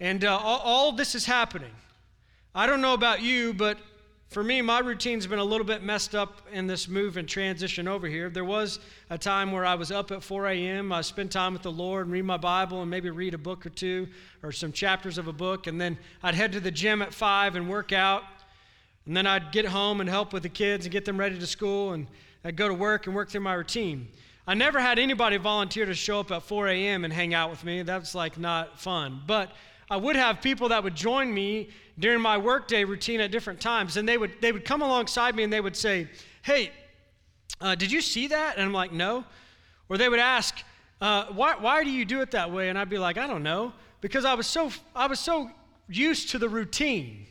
And 0.00 0.24
uh, 0.24 0.36
all, 0.36 0.58
all 0.58 0.92
this 0.92 1.14
is 1.14 1.24
happening. 1.24 1.70
I 2.54 2.66
don't 2.66 2.80
know 2.80 2.94
about 2.94 3.22
you, 3.22 3.54
but 3.54 3.78
for 4.28 4.44
me, 4.44 4.60
my 4.60 4.80
routine's 4.80 5.26
been 5.26 5.38
a 5.38 5.44
little 5.44 5.66
bit 5.66 5.82
messed 5.82 6.14
up 6.14 6.42
in 6.52 6.66
this 6.66 6.86
move 6.86 7.16
and 7.16 7.26
transition 7.26 7.88
over 7.88 8.06
here. 8.06 8.28
There 8.28 8.44
was 8.44 8.78
a 9.08 9.16
time 9.16 9.52
where 9.52 9.64
I 9.64 9.74
was 9.74 9.90
up 9.90 10.10
at 10.10 10.22
4 10.22 10.48
a.m. 10.48 10.92
I 10.92 11.00
spend 11.00 11.32
time 11.32 11.54
with 11.54 11.62
the 11.62 11.72
Lord 11.72 12.04
and 12.04 12.12
read 12.12 12.26
my 12.26 12.36
Bible 12.36 12.82
and 12.82 12.90
maybe 12.90 13.08
read 13.08 13.32
a 13.32 13.38
book 13.38 13.64
or 13.64 13.70
two 13.70 14.06
or 14.42 14.52
some 14.52 14.70
chapters 14.70 15.16
of 15.16 15.28
a 15.28 15.32
book. 15.32 15.66
And 15.66 15.80
then 15.80 15.96
I'd 16.22 16.34
head 16.34 16.52
to 16.52 16.60
the 16.60 16.70
gym 16.70 17.00
at 17.00 17.14
5 17.14 17.56
and 17.56 17.70
work 17.70 17.90
out. 17.90 18.22
And 19.06 19.16
then 19.16 19.26
I'd 19.26 19.50
get 19.50 19.64
home 19.64 20.02
and 20.02 20.10
help 20.10 20.34
with 20.34 20.42
the 20.42 20.50
kids 20.50 20.84
and 20.84 20.92
get 20.92 21.06
them 21.06 21.18
ready 21.18 21.38
to 21.38 21.46
school. 21.46 21.94
And 21.94 22.06
I'd 22.44 22.56
go 22.56 22.68
to 22.68 22.74
work 22.74 23.06
and 23.06 23.16
work 23.16 23.30
through 23.30 23.40
my 23.40 23.54
routine. 23.54 24.08
I 24.46 24.52
never 24.52 24.78
had 24.78 24.98
anybody 24.98 25.38
volunteer 25.38 25.86
to 25.86 25.94
show 25.94 26.20
up 26.20 26.30
at 26.32 26.42
4 26.42 26.68
a.m. 26.68 27.04
and 27.04 27.12
hang 27.14 27.32
out 27.32 27.48
with 27.48 27.64
me. 27.64 27.80
That's 27.80 28.14
like 28.14 28.36
not 28.36 28.78
fun. 28.78 29.22
But 29.26 29.52
I 29.90 29.96
would 29.96 30.16
have 30.16 30.42
people 30.42 30.68
that 30.68 30.84
would 30.84 30.94
join 30.94 31.32
me 31.32 31.70
during 31.98 32.20
my 32.20 32.38
workday 32.38 32.84
routine 32.84 33.20
at 33.20 33.30
different 33.30 33.60
times, 33.60 33.96
and 33.96 34.08
they 34.08 34.16
would 34.16 34.40
they 34.40 34.52
would 34.52 34.64
come 34.64 34.82
alongside 34.82 35.34
me 35.34 35.42
and 35.42 35.52
they 35.52 35.60
would 35.60 35.76
say, 35.76 36.08
"Hey, 36.42 36.70
uh, 37.60 37.74
did 37.74 37.90
you 37.90 38.00
see 38.00 38.28
that?" 38.28 38.56
And 38.56 38.64
I'm 38.64 38.72
like, 38.72 38.92
"No," 38.92 39.24
or 39.88 39.98
they 39.98 40.08
would 40.08 40.20
ask, 40.20 40.62
uh, 41.00 41.26
"Why 41.26 41.56
why 41.56 41.84
do 41.84 41.90
you 41.90 42.04
do 42.04 42.20
it 42.20 42.30
that 42.32 42.50
way?" 42.50 42.68
And 42.68 42.78
I'd 42.78 42.90
be 42.90 42.98
like, 42.98 43.18
"I 43.18 43.26
don't 43.26 43.42
know," 43.42 43.72
because 44.00 44.24
I 44.24 44.34
was 44.34 44.46
so 44.46 44.70
I 44.94 45.06
was 45.06 45.18
so 45.18 45.50
used 45.88 46.30
to 46.30 46.38
the 46.38 46.48
routine 46.48 47.26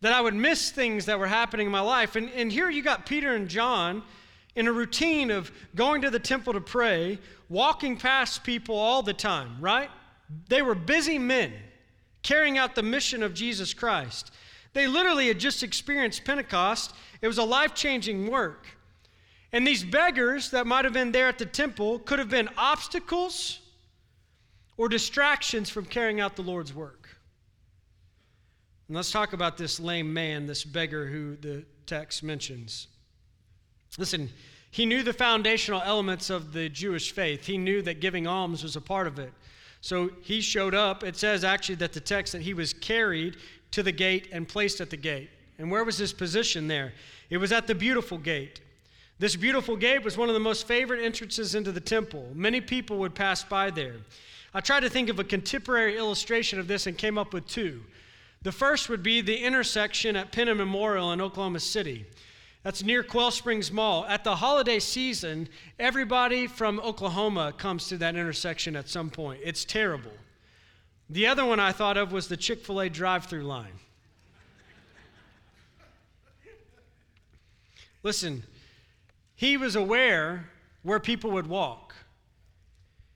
that 0.00 0.12
I 0.12 0.20
would 0.20 0.34
miss 0.34 0.70
things 0.70 1.06
that 1.06 1.18
were 1.18 1.26
happening 1.26 1.66
in 1.66 1.72
my 1.72 1.80
life. 1.80 2.16
And 2.16 2.28
and 2.30 2.52
here 2.52 2.68
you 2.68 2.82
got 2.82 3.06
Peter 3.06 3.34
and 3.34 3.48
John 3.48 4.02
in 4.54 4.68
a 4.68 4.72
routine 4.72 5.30
of 5.30 5.50
going 5.74 6.02
to 6.02 6.10
the 6.10 6.18
temple 6.18 6.52
to 6.52 6.60
pray, 6.60 7.18
walking 7.48 7.96
past 7.96 8.44
people 8.44 8.76
all 8.76 9.02
the 9.02 9.14
time, 9.14 9.56
right? 9.60 9.90
They 10.48 10.62
were 10.62 10.74
busy 10.74 11.18
men 11.18 11.52
carrying 12.24 12.58
out 12.58 12.74
the 12.74 12.82
mission 12.82 13.22
of 13.22 13.32
Jesus 13.34 13.72
Christ. 13.72 14.32
They 14.72 14.88
literally 14.88 15.28
had 15.28 15.38
just 15.38 15.62
experienced 15.62 16.24
Pentecost, 16.24 16.92
it 17.22 17.28
was 17.28 17.38
a 17.38 17.44
life 17.44 17.74
changing 17.74 18.28
work. 18.28 18.66
And 19.52 19.64
these 19.64 19.84
beggars 19.84 20.50
that 20.50 20.66
might 20.66 20.84
have 20.84 20.92
been 20.92 21.12
there 21.12 21.28
at 21.28 21.38
the 21.38 21.46
temple 21.46 22.00
could 22.00 22.18
have 22.18 22.28
been 22.28 22.48
obstacles 22.58 23.60
or 24.76 24.88
distractions 24.88 25.70
from 25.70 25.84
carrying 25.84 26.20
out 26.20 26.34
the 26.34 26.42
Lord's 26.42 26.74
work. 26.74 27.08
And 28.88 28.96
let's 28.96 29.12
talk 29.12 29.32
about 29.32 29.56
this 29.56 29.78
lame 29.78 30.12
man, 30.12 30.46
this 30.46 30.64
beggar 30.64 31.06
who 31.06 31.36
the 31.36 31.64
text 31.86 32.24
mentions. 32.24 32.88
Listen, 33.96 34.28
he 34.72 34.86
knew 34.86 35.04
the 35.04 35.12
foundational 35.12 35.82
elements 35.82 36.30
of 36.30 36.52
the 36.52 36.68
Jewish 36.68 37.12
faith. 37.12 37.46
He 37.46 37.56
knew 37.56 37.80
that 37.82 38.00
giving 38.00 38.26
alms 38.26 38.64
was 38.64 38.74
a 38.74 38.80
part 38.80 39.06
of 39.06 39.20
it. 39.20 39.32
So 39.84 40.08
he 40.22 40.40
showed 40.40 40.74
up. 40.74 41.04
It 41.04 41.14
says 41.14 41.44
actually 41.44 41.74
that 41.74 41.92
the 41.92 42.00
text 42.00 42.32
that 42.32 42.40
he 42.40 42.54
was 42.54 42.72
carried 42.72 43.36
to 43.72 43.82
the 43.82 43.92
gate 43.92 44.28
and 44.32 44.48
placed 44.48 44.80
at 44.80 44.88
the 44.88 44.96
gate. 44.96 45.28
And 45.58 45.70
where 45.70 45.84
was 45.84 45.98
his 45.98 46.10
position 46.10 46.68
there? 46.68 46.94
It 47.28 47.36
was 47.36 47.52
at 47.52 47.66
the 47.66 47.74
beautiful 47.74 48.16
gate. 48.16 48.62
This 49.18 49.36
beautiful 49.36 49.76
gate 49.76 50.02
was 50.02 50.16
one 50.16 50.30
of 50.30 50.34
the 50.34 50.40
most 50.40 50.66
favorite 50.66 51.04
entrances 51.04 51.54
into 51.54 51.70
the 51.70 51.82
temple. 51.82 52.30
Many 52.32 52.62
people 52.62 52.96
would 53.00 53.14
pass 53.14 53.44
by 53.44 53.70
there. 53.70 53.96
I 54.54 54.60
tried 54.60 54.80
to 54.80 54.88
think 54.88 55.10
of 55.10 55.18
a 55.18 55.24
contemporary 55.24 55.98
illustration 55.98 56.58
of 56.58 56.66
this 56.66 56.86
and 56.86 56.96
came 56.96 57.18
up 57.18 57.34
with 57.34 57.46
two. 57.46 57.82
The 58.40 58.52
first 58.52 58.88
would 58.88 59.02
be 59.02 59.20
the 59.20 59.36
intersection 59.36 60.16
at 60.16 60.32
Penn 60.32 60.46
Memorial 60.56 61.12
in 61.12 61.20
Oklahoma 61.20 61.60
City. 61.60 62.06
That's 62.64 62.82
near 62.82 63.02
Quail 63.02 63.30
Springs 63.30 63.70
Mall. 63.70 64.06
At 64.06 64.24
the 64.24 64.36
holiday 64.36 64.78
season, 64.78 65.50
everybody 65.78 66.46
from 66.46 66.80
Oklahoma 66.80 67.52
comes 67.56 67.88
to 67.88 67.98
that 67.98 68.16
intersection 68.16 68.74
at 68.74 68.88
some 68.88 69.10
point. 69.10 69.40
It's 69.44 69.66
terrible. 69.66 70.12
The 71.10 71.26
other 71.26 71.44
one 71.44 71.60
I 71.60 71.72
thought 71.72 71.98
of 71.98 72.10
was 72.10 72.26
the 72.26 72.38
Chick 72.38 72.64
fil 72.64 72.80
A 72.80 72.88
drive 72.88 73.26
through 73.26 73.42
line. 73.42 73.74
Listen, 78.02 78.42
he 79.36 79.58
was 79.58 79.76
aware 79.76 80.48
where 80.82 81.00
people 81.00 81.32
would 81.32 81.46
walk. 81.46 81.94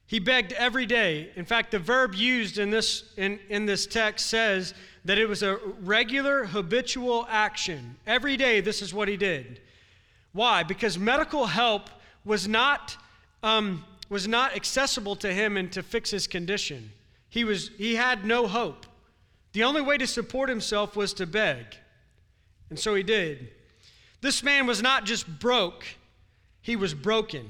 He 0.07 0.19
begged 0.19 0.52
every 0.52 0.85
day. 0.85 1.31
In 1.37 1.47
fact, 1.47 1.71
the 1.71 1.78
verb 1.78 2.14
used 2.14 2.59
in 2.59 2.71
this, 2.71 3.05
in, 3.17 3.38
in 3.49 3.64
this 3.64 3.87
text 3.87 4.26
says 4.26 4.75
that 5.05 5.19
it 5.19 5.28
was 5.28 5.43
a 5.43 5.59
regular, 5.83 6.45
habitual 6.45 7.26
action. 7.31 7.97
Every 8.07 8.37
day, 8.37 8.61
this 8.61 8.83
is 8.83 8.93
what 8.93 9.09
he 9.09 9.17
did. 9.17 9.61
Why? 10.33 10.62
Because 10.62 10.99
medical 10.99 11.47
help 11.47 11.90
was 12.25 12.47
not, 12.47 12.97
um, 13.43 13.85
was 14.09 14.28
not 14.28 14.55
accessible 14.55 15.17
to 15.17 15.33
him 15.33 15.57
and 15.57 15.73
to 15.73 15.83
fix 15.83 16.11
his 16.11 16.26
condition. 16.26 16.90
He, 17.31 17.45
was, 17.45 17.71
he 17.78 17.95
had 17.95 18.25
no 18.25 18.47
hope. 18.47 18.87
The 19.52 19.64
only 19.64 19.81
way 19.83 19.99
to 19.99 20.07
support 20.07 20.49
himself 20.49 20.97
was 20.97 21.12
to 21.14 21.26
beg. 21.26 21.64
And 22.71 22.78
so 22.78 22.95
he 22.95 23.02
did. 23.02 23.50
This 24.21 24.43
man 24.43 24.67
was 24.67 24.83
not 24.83 25.05
just 25.05 25.38
broke, 25.38 25.85
he 26.61 26.76
was 26.76 26.93
broken. 26.93 27.49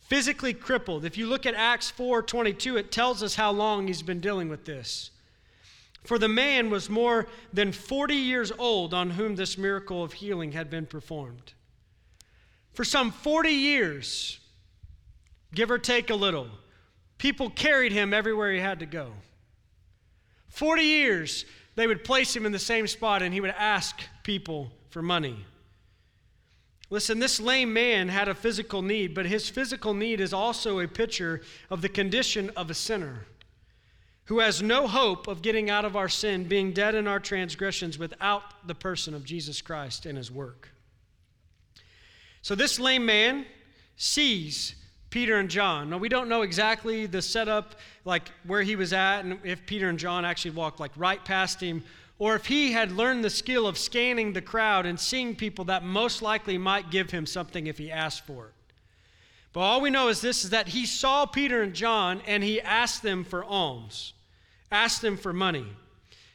Physically 0.00 0.54
crippled. 0.54 1.04
If 1.04 1.18
you 1.18 1.26
look 1.26 1.44
at 1.44 1.54
Acts 1.54 1.90
4:22, 1.90 2.78
it 2.78 2.90
tells 2.90 3.22
us 3.22 3.34
how 3.34 3.50
long 3.50 3.86
he's 3.86 4.02
been 4.02 4.20
dealing 4.20 4.48
with 4.48 4.64
this. 4.64 5.10
For 6.04 6.18
the 6.18 6.28
man 6.28 6.70
was 6.70 6.88
more 6.88 7.26
than 7.52 7.72
40 7.72 8.14
years 8.14 8.52
old 8.58 8.94
on 8.94 9.10
whom 9.10 9.36
this 9.36 9.58
miracle 9.58 10.02
of 10.02 10.14
healing 10.14 10.52
had 10.52 10.70
been 10.70 10.86
performed. 10.86 11.52
For 12.72 12.84
some 12.84 13.10
40 13.10 13.50
years, 13.50 14.38
give 15.54 15.70
or 15.70 15.78
take 15.78 16.10
a 16.10 16.14
little, 16.14 16.48
people 17.18 17.50
carried 17.50 17.92
him 17.92 18.14
everywhere 18.14 18.52
he 18.52 18.60
had 18.60 18.78
to 18.80 18.86
go. 18.86 19.12
40 20.48 20.82
years, 20.82 21.44
they 21.74 21.86
would 21.86 22.04
place 22.04 22.34
him 22.34 22.46
in 22.46 22.52
the 22.52 22.58
same 22.58 22.86
spot 22.86 23.22
and 23.22 23.34
he 23.34 23.40
would 23.40 23.54
ask 23.58 24.00
people 24.22 24.72
for 24.90 25.02
money. 25.02 25.44
Listen, 26.90 27.18
this 27.18 27.38
lame 27.38 27.72
man 27.72 28.08
had 28.08 28.28
a 28.28 28.34
physical 28.34 28.80
need, 28.80 29.14
but 29.14 29.26
his 29.26 29.48
physical 29.48 29.92
need 29.92 30.20
is 30.20 30.32
also 30.32 30.80
a 30.80 30.88
picture 30.88 31.42
of 31.68 31.82
the 31.82 31.88
condition 31.88 32.50
of 32.56 32.70
a 32.70 32.74
sinner 32.74 33.26
who 34.28 34.40
has 34.40 34.62
no 34.62 34.86
hope 34.86 35.26
of 35.26 35.40
getting 35.40 35.70
out 35.70 35.86
of 35.86 35.96
our 35.96 36.08
sin, 36.08 36.44
being 36.44 36.70
dead 36.74 36.94
in 36.94 37.06
our 37.06 37.18
transgressions 37.18 37.98
without 37.98 38.42
the 38.66 38.74
person 38.74 39.14
of 39.14 39.24
Jesus 39.24 39.62
Christ 39.62 40.04
and 40.04 40.18
his 40.18 40.30
work. 40.30 40.68
So 42.42 42.54
this 42.54 42.78
lame 42.78 43.06
man 43.06 43.46
sees 43.96 44.74
Peter 45.08 45.38
and 45.38 45.48
John. 45.48 45.88
Now, 45.88 45.96
we 45.96 46.10
don't 46.10 46.28
know 46.28 46.42
exactly 46.42 47.06
the 47.06 47.22
setup, 47.22 47.76
like 48.04 48.30
where 48.46 48.60
he 48.60 48.76
was 48.76 48.92
at, 48.92 49.20
and 49.20 49.38
if 49.44 49.64
Peter 49.64 49.88
and 49.88 49.98
John 49.98 50.26
actually 50.26 50.50
walked 50.50 50.78
like 50.78 50.92
right 50.94 51.24
past 51.24 51.58
him, 51.58 51.82
or 52.18 52.34
if 52.34 52.44
he 52.44 52.72
had 52.72 52.92
learned 52.92 53.24
the 53.24 53.30
skill 53.30 53.66
of 53.66 53.78
scanning 53.78 54.34
the 54.34 54.42
crowd 54.42 54.84
and 54.84 55.00
seeing 55.00 55.36
people 55.36 55.64
that 55.64 55.84
most 55.84 56.20
likely 56.20 56.58
might 56.58 56.90
give 56.90 57.10
him 57.10 57.24
something 57.24 57.66
if 57.66 57.78
he 57.78 57.90
asked 57.90 58.26
for 58.26 58.48
it. 58.48 58.74
But 59.54 59.60
all 59.60 59.80
we 59.80 59.88
know 59.88 60.08
is 60.08 60.20
this 60.20 60.44
is 60.44 60.50
that 60.50 60.68
he 60.68 60.84
saw 60.84 61.24
Peter 61.24 61.62
and 61.62 61.72
John 61.72 62.20
and 62.26 62.44
he 62.44 62.60
asked 62.60 63.02
them 63.02 63.24
for 63.24 63.42
alms. 63.42 64.12
Ask 64.70 65.00
them 65.00 65.16
for 65.16 65.32
money. 65.32 65.66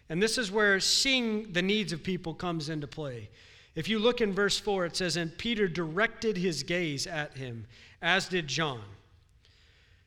And 0.09 0.21
this 0.21 0.37
is 0.37 0.51
where 0.51 0.79
seeing 0.79 1.51
the 1.53 1.61
needs 1.61 1.93
of 1.93 2.03
people 2.03 2.33
comes 2.33 2.69
into 2.69 2.87
play. 2.87 3.29
If 3.75 3.87
you 3.87 3.99
look 3.99 4.21
in 4.21 4.33
verse 4.33 4.59
4, 4.59 4.85
it 4.85 4.95
says, 4.95 5.17
And 5.17 5.35
Peter 5.37 5.67
directed 5.67 6.37
his 6.37 6.63
gaze 6.63 7.07
at 7.07 7.37
him, 7.37 7.65
as 8.01 8.27
did 8.27 8.47
John. 8.47 8.81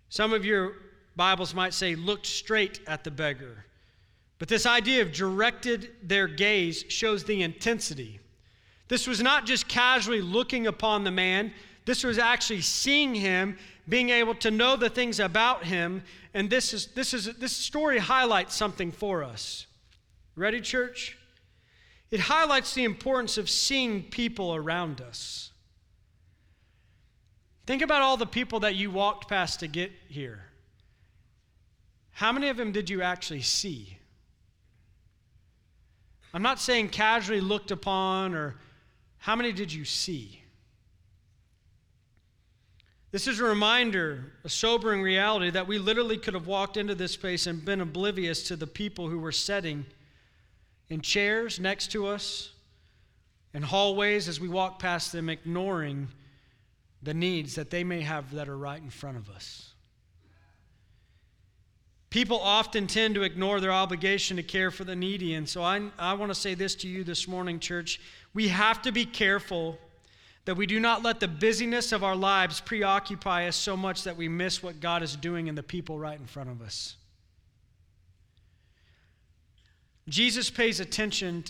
Some 0.08 0.32
of 0.32 0.44
your 0.44 0.74
Bibles 1.16 1.54
might 1.54 1.74
say, 1.74 1.96
looked 1.96 2.26
straight 2.26 2.80
at 2.86 3.02
the 3.02 3.10
beggar. 3.10 3.64
But 4.38 4.48
this 4.48 4.66
idea 4.66 5.02
of 5.02 5.12
directed 5.12 5.90
their 6.02 6.28
gaze 6.28 6.84
shows 6.88 7.24
the 7.24 7.42
intensity. 7.42 8.20
This 8.88 9.06
was 9.06 9.22
not 9.22 9.46
just 9.46 9.66
casually 9.66 10.20
looking 10.20 10.66
upon 10.66 11.04
the 11.04 11.10
man, 11.10 11.52
this 11.86 12.04
was 12.04 12.18
actually 12.18 12.60
seeing 12.60 13.14
him, 13.14 13.56
being 13.88 14.10
able 14.10 14.34
to 14.36 14.50
know 14.50 14.76
the 14.76 14.90
things 14.90 15.20
about 15.20 15.64
him, 15.64 16.02
and 16.36 16.50
this 16.50 16.74
is 16.74 16.88
this 16.88 17.14
is 17.14 17.34
this 17.38 17.52
story 17.52 17.98
highlights 17.98 18.54
something 18.54 18.92
for 18.92 19.24
us. 19.24 19.66
Ready, 20.36 20.60
church? 20.60 21.16
It 22.10 22.20
highlights 22.20 22.74
the 22.74 22.84
importance 22.84 23.38
of 23.38 23.48
seeing 23.48 24.02
people 24.02 24.54
around 24.54 25.00
us. 25.00 25.50
Think 27.66 27.80
about 27.80 28.02
all 28.02 28.18
the 28.18 28.26
people 28.26 28.60
that 28.60 28.74
you 28.74 28.90
walked 28.90 29.30
past 29.30 29.60
to 29.60 29.66
get 29.66 29.90
here. 30.08 30.44
How 32.10 32.32
many 32.32 32.50
of 32.50 32.58
them 32.58 32.70
did 32.70 32.90
you 32.90 33.00
actually 33.00 33.42
see? 33.42 33.96
I'm 36.34 36.42
not 36.42 36.60
saying 36.60 36.90
casually 36.90 37.40
looked 37.40 37.70
upon 37.70 38.34
or 38.34 38.56
how 39.16 39.36
many 39.36 39.52
did 39.52 39.72
you 39.72 39.86
see? 39.86 40.42
This 43.16 43.28
is 43.28 43.40
a 43.40 43.44
reminder, 43.44 44.26
a 44.44 44.50
sobering 44.50 45.00
reality 45.00 45.48
that 45.48 45.66
we 45.66 45.78
literally 45.78 46.18
could 46.18 46.34
have 46.34 46.46
walked 46.46 46.76
into 46.76 46.94
this 46.94 47.12
space 47.12 47.46
and 47.46 47.64
been 47.64 47.80
oblivious 47.80 48.42
to 48.48 48.56
the 48.56 48.66
people 48.66 49.08
who 49.08 49.18
were 49.18 49.32
sitting 49.32 49.86
in 50.90 51.00
chairs 51.00 51.58
next 51.58 51.90
to 51.92 52.08
us, 52.08 52.52
in 53.54 53.62
hallways 53.62 54.28
as 54.28 54.38
we 54.38 54.48
walked 54.48 54.82
past 54.82 55.12
them, 55.12 55.30
ignoring 55.30 56.08
the 57.02 57.14
needs 57.14 57.54
that 57.54 57.70
they 57.70 57.82
may 57.84 58.02
have 58.02 58.32
that 58.32 58.50
are 58.50 58.58
right 58.58 58.82
in 58.82 58.90
front 58.90 59.16
of 59.16 59.30
us. 59.30 59.72
People 62.10 62.38
often 62.38 62.86
tend 62.86 63.14
to 63.14 63.22
ignore 63.22 63.60
their 63.60 63.72
obligation 63.72 64.36
to 64.36 64.42
care 64.42 64.70
for 64.70 64.84
the 64.84 64.94
needy. 64.94 65.32
And 65.32 65.48
so 65.48 65.62
I, 65.62 65.80
I 65.98 66.12
want 66.12 66.32
to 66.32 66.38
say 66.38 66.52
this 66.52 66.74
to 66.74 66.86
you 66.86 67.02
this 67.02 67.26
morning, 67.26 67.60
church. 67.60 67.98
We 68.34 68.48
have 68.48 68.82
to 68.82 68.92
be 68.92 69.06
careful 69.06 69.78
that 70.46 70.56
we 70.56 70.64
do 70.66 70.80
not 70.80 71.02
let 71.02 71.20
the 71.20 71.28
busyness 71.28 71.92
of 71.92 72.02
our 72.02 72.16
lives 72.16 72.60
preoccupy 72.60 73.46
us 73.48 73.56
so 73.56 73.76
much 73.76 74.04
that 74.04 74.16
we 74.16 74.28
miss 74.28 74.62
what 74.62 74.80
God 74.80 75.02
is 75.02 75.16
doing 75.16 75.48
in 75.48 75.56
the 75.56 75.62
people 75.62 75.98
right 75.98 76.18
in 76.18 76.26
front 76.26 76.48
of 76.48 76.62
us. 76.62 76.96
Jesus 80.08 80.48
pays 80.48 80.78
attention 80.78 81.44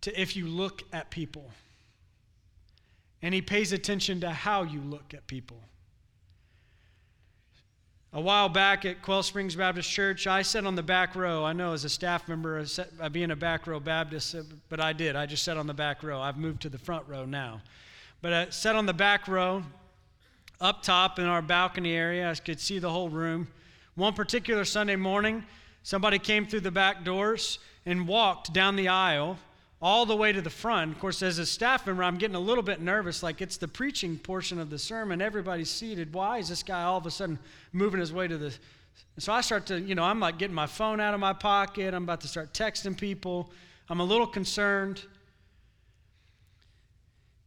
to, 0.00 0.20
if 0.20 0.34
you 0.34 0.46
look 0.46 0.82
at 0.92 1.10
people, 1.10 1.50
and 3.20 3.34
he 3.34 3.42
pays 3.42 3.72
attention 3.72 4.20
to 4.22 4.30
how 4.30 4.62
you 4.62 4.80
look 4.80 5.12
at 5.12 5.26
people. 5.26 5.60
A 8.14 8.20
while 8.20 8.50
back 8.50 8.84
at 8.84 9.00
Quail 9.00 9.22
Springs 9.22 9.56
Baptist 9.56 9.90
Church, 9.90 10.26
I 10.26 10.42
sat 10.42 10.66
on 10.66 10.74
the 10.74 10.82
back 10.82 11.16
row. 11.16 11.46
I 11.46 11.54
know 11.54 11.72
as 11.72 11.86
a 11.86 11.88
staff 11.88 12.28
member, 12.28 12.62
being 13.10 13.30
a 13.30 13.36
back 13.36 13.66
row 13.66 13.80
Baptist, 13.80 14.34
uh, 14.34 14.42
but 14.68 14.80
I 14.80 14.92
did. 14.92 15.16
I 15.16 15.24
just 15.24 15.44
sat 15.44 15.56
on 15.56 15.66
the 15.66 15.72
back 15.72 16.02
row. 16.02 16.20
I've 16.20 16.36
moved 16.36 16.60
to 16.62 16.68
the 16.68 16.76
front 16.76 17.08
row 17.08 17.24
now. 17.24 17.62
But 18.20 18.32
I 18.34 18.50
sat 18.50 18.76
on 18.76 18.84
the 18.84 18.92
back 18.92 19.28
row, 19.28 19.62
up 20.60 20.82
top 20.82 21.18
in 21.20 21.24
our 21.24 21.40
balcony 21.40 21.94
area. 21.94 22.30
I 22.30 22.34
could 22.34 22.60
see 22.60 22.78
the 22.78 22.90
whole 22.90 23.08
room. 23.08 23.48
One 23.94 24.12
particular 24.12 24.66
Sunday 24.66 24.96
morning, 24.96 25.42
somebody 25.82 26.18
came 26.18 26.44
through 26.44 26.60
the 26.60 26.70
back 26.70 27.04
doors 27.04 27.60
and 27.86 28.06
walked 28.06 28.52
down 28.52 28.76
the 28.76 28.88
aisle 28.88 29.38
all 29.82 30.06
the 30.06 30.14
way 30.14 30.30
to 30.30 30.40
the 30.40 30.48
front. 30.48 30.92
Of 30.92 31.00
course, 31.00 31.22
as 31.22 31.40
a 31.40 31.44
staff 31.44 31.86
member, 31.86 32.04
I'm 32.04 32.16
getting 32.16 32.36
a 32.36 32.40
little 32.40 32.62
bit 32.62 32.80
nervous. 32.80 33.20
Like 33.22 33.42
it's 33.42 33.56
the 33.56 33.66
preaching 33.66 34.16
portion 34.16 34.60
of 34.60 34.70
the 34.70 34.78
sermon. 34.78 35.20
Everybody's 35.20 35.70
seated. 35.70 36.14
Why 36.14 36.38
is 36.38 36.48
this 36.48 36.62
guy 36.62 36.84
all 36.84 36.98
of 36.98 37.06
a 37.06 37.10
sudden 37.10 37.36
moving 37.72 37.98
his 37.98 38.12
way 38.12 38.28
to 38.28 38.38
the. 38.38 38.54
So 39.18 39.32
I 39.32 39.40
start 39.40 39.66
to, 39.66 39.80
you 39.80 39.96
know, 39.96 40.04
I'm 40.04 40.20
like 40.20 40.38
getting 40.38 40.54
my 40.54 40.68
phone 40.68 41.00
out 41.00 41.14
of 41.14 41.20
my 41.20 41.32
pocket. 41.32 41.92
I'm 41.92 42.04
about 42.04 42.20
to 42.20 42.28
start 42.28 42.54
texting 42.54 42.96
people. 42.96 43.50
I'm 43.88 43.98
a 43.98 44.04
little 44.04 44.26
concerned. 44.26 45.02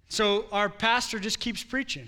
So 0.09 0.45
our 0.51 0.69
pastor 0.69 1.19
just 1.19 1.39
keeps 1.39 1.63
preaching. 1.63 2.07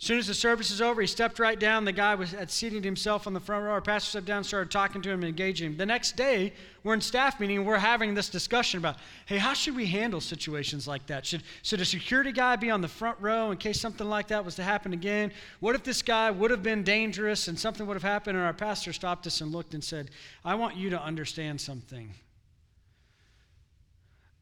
As 0.00 0.06
soon 0.06 0.18
as 0.20 0.28
the 0.28 0.34
service 0.34 0.70
is 0.70 0.80
over, 0.80 1.00
he 1.00 1.08
stepped 1.08 1.40
right 1.40 1.58
down. 1.58 1.84
The 1.84 1.90
guy 1.90 2.14
was 2.14 2.30
had 2.30 2.52
seated 2.52 2.84
himself 2.84 3.26
on 3.26 3.34
the 3.34 3.40
front 3.40 3.64
row. 3.64 3.72
Our 3.72 3.80
pastor 3.80 4.10
stepped 4.10 4.26
down 4.26 4.44
started 4.44 4.70
talking 4.70 5.02
to 5.02 5.10
him 5.10 5.20
and 5.22 5.28
engaging 5.28 5.72
him. 5.72 5.76
The 5.76 5.86
next 5.86 6.14
day, 6.14 6.52
we're 6.84 6.94
in 6.94 7.00
staff 7.00 7.40
meeting 7.40 7.58
and 7.58 7.66
we're 7.66 7.78
having 7.78 8.14
this 8.14 8.28
discussion 8.28 8.78
about, 8.78 8.98
hey, 9.26 9.38
how 9.38 9.54
should 9.54 9.74
we 9.74 9.86
handle 9.86 10.20
situations 10.20 10.86
like 10.86 11.04
that? 11.08 11.26
Should, 11.26 11.42
should 11.62 11.80
a 11.80 11.84
security 11.84 12.30
guy 12.30 12.54
be 12.54 12.70
on 12.70 12.80
the 12.80 12.86
front 12.86 13.18
row 13.20 13.50
in 13.50 13.58
case 13.58 13.80
something 13.80 14.08
like 14.08 14.28
that 14.28 14.44
was 14.44 14.54
to 14.54 14.62
happen 14.62 14.92
again? 14.92 15.32
What 15.58 15.74
if 15.74 15.82
this 15.82 16.00
guy 16.00 16.30
would 16.30 16.52
have 16.52 16.62
been 16.62 16.84
dangerous 16.84 17.48
and 17.48 17.58
something 17.58 17.84
would 17.84 17.94
have 17.94 18.02
happened? 18.04 18.36
And 18.36 18.46
our 18.46 18.54
pastor 18.54 18.92
stopped 18.92 19.26
us 19.26 19.40
and 19.40 19.50
looked 19.50 19.74
and 19.74 19.82
said, 19.82 20.12
I 20.44 20.54
want 20.54 20.76
you 20.76 20.90
to 20.90 21.02
understand 21.02 21.60
something. 21.60 22.14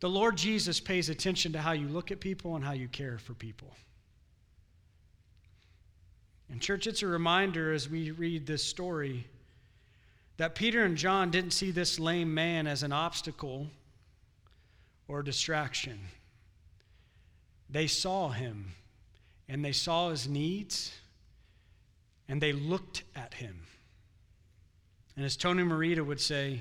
The 0.01 0.11
Lord 0.11 0.37
Jesus 0.37 0.81
pays 0.81 1.09
attention 1.09 1.55
to 1.55 1.61
how 1.61 1.73
you 1.73 1.89
look 1.89 2.11
at 2.11 2.21
people 2.21 2.57
and 2.57 2.65
how 2.65 2.73
you 2.73 2.89
care 2.89 3.17
for 3.17 3.33
people. 3.33 3.75
And, 6.50 6.61
church, 6.61 6.87
it's 6.87 7.03
a 7.03 7.07
reminder 7.07 7.73
as 7.73 7.88
we 7.88 8.11
read 8.12 8.47
this 8.47 8.62
story 8.62 9.26
that 10.37 10.55
Peter 10.55 10.85
and 10.85 10.97
John 10.97 11.31
didn't 11.31 11.53
see 11.53 11.71
this 11.71 11.99
lame 11.99 12.33
man 12.33 12.67
as 12.67 12.83
an 12.83 12.93
obstacle 12.93 13.69
or 15.09 15.23
distraction. 15.23 15.99
They 17.71 17.87
saw 17.87 18.29
him 18.29 18.73
and 19.49 19.65
they 19.65 19.73
saw 19.73 20.11
his 20.11 20.29
needs 20.29 20.93
and 22.29 22.41
they 22.41 22.53
looked 22.53 23.03
at 23.15 23.35
him. 23.35 23.62
And 25.17 25.25
as 25.25 25.37
Tony 25.37 25.62
Merida 25.62 26.05
would 26.05 26.21
say, 26.21 26.61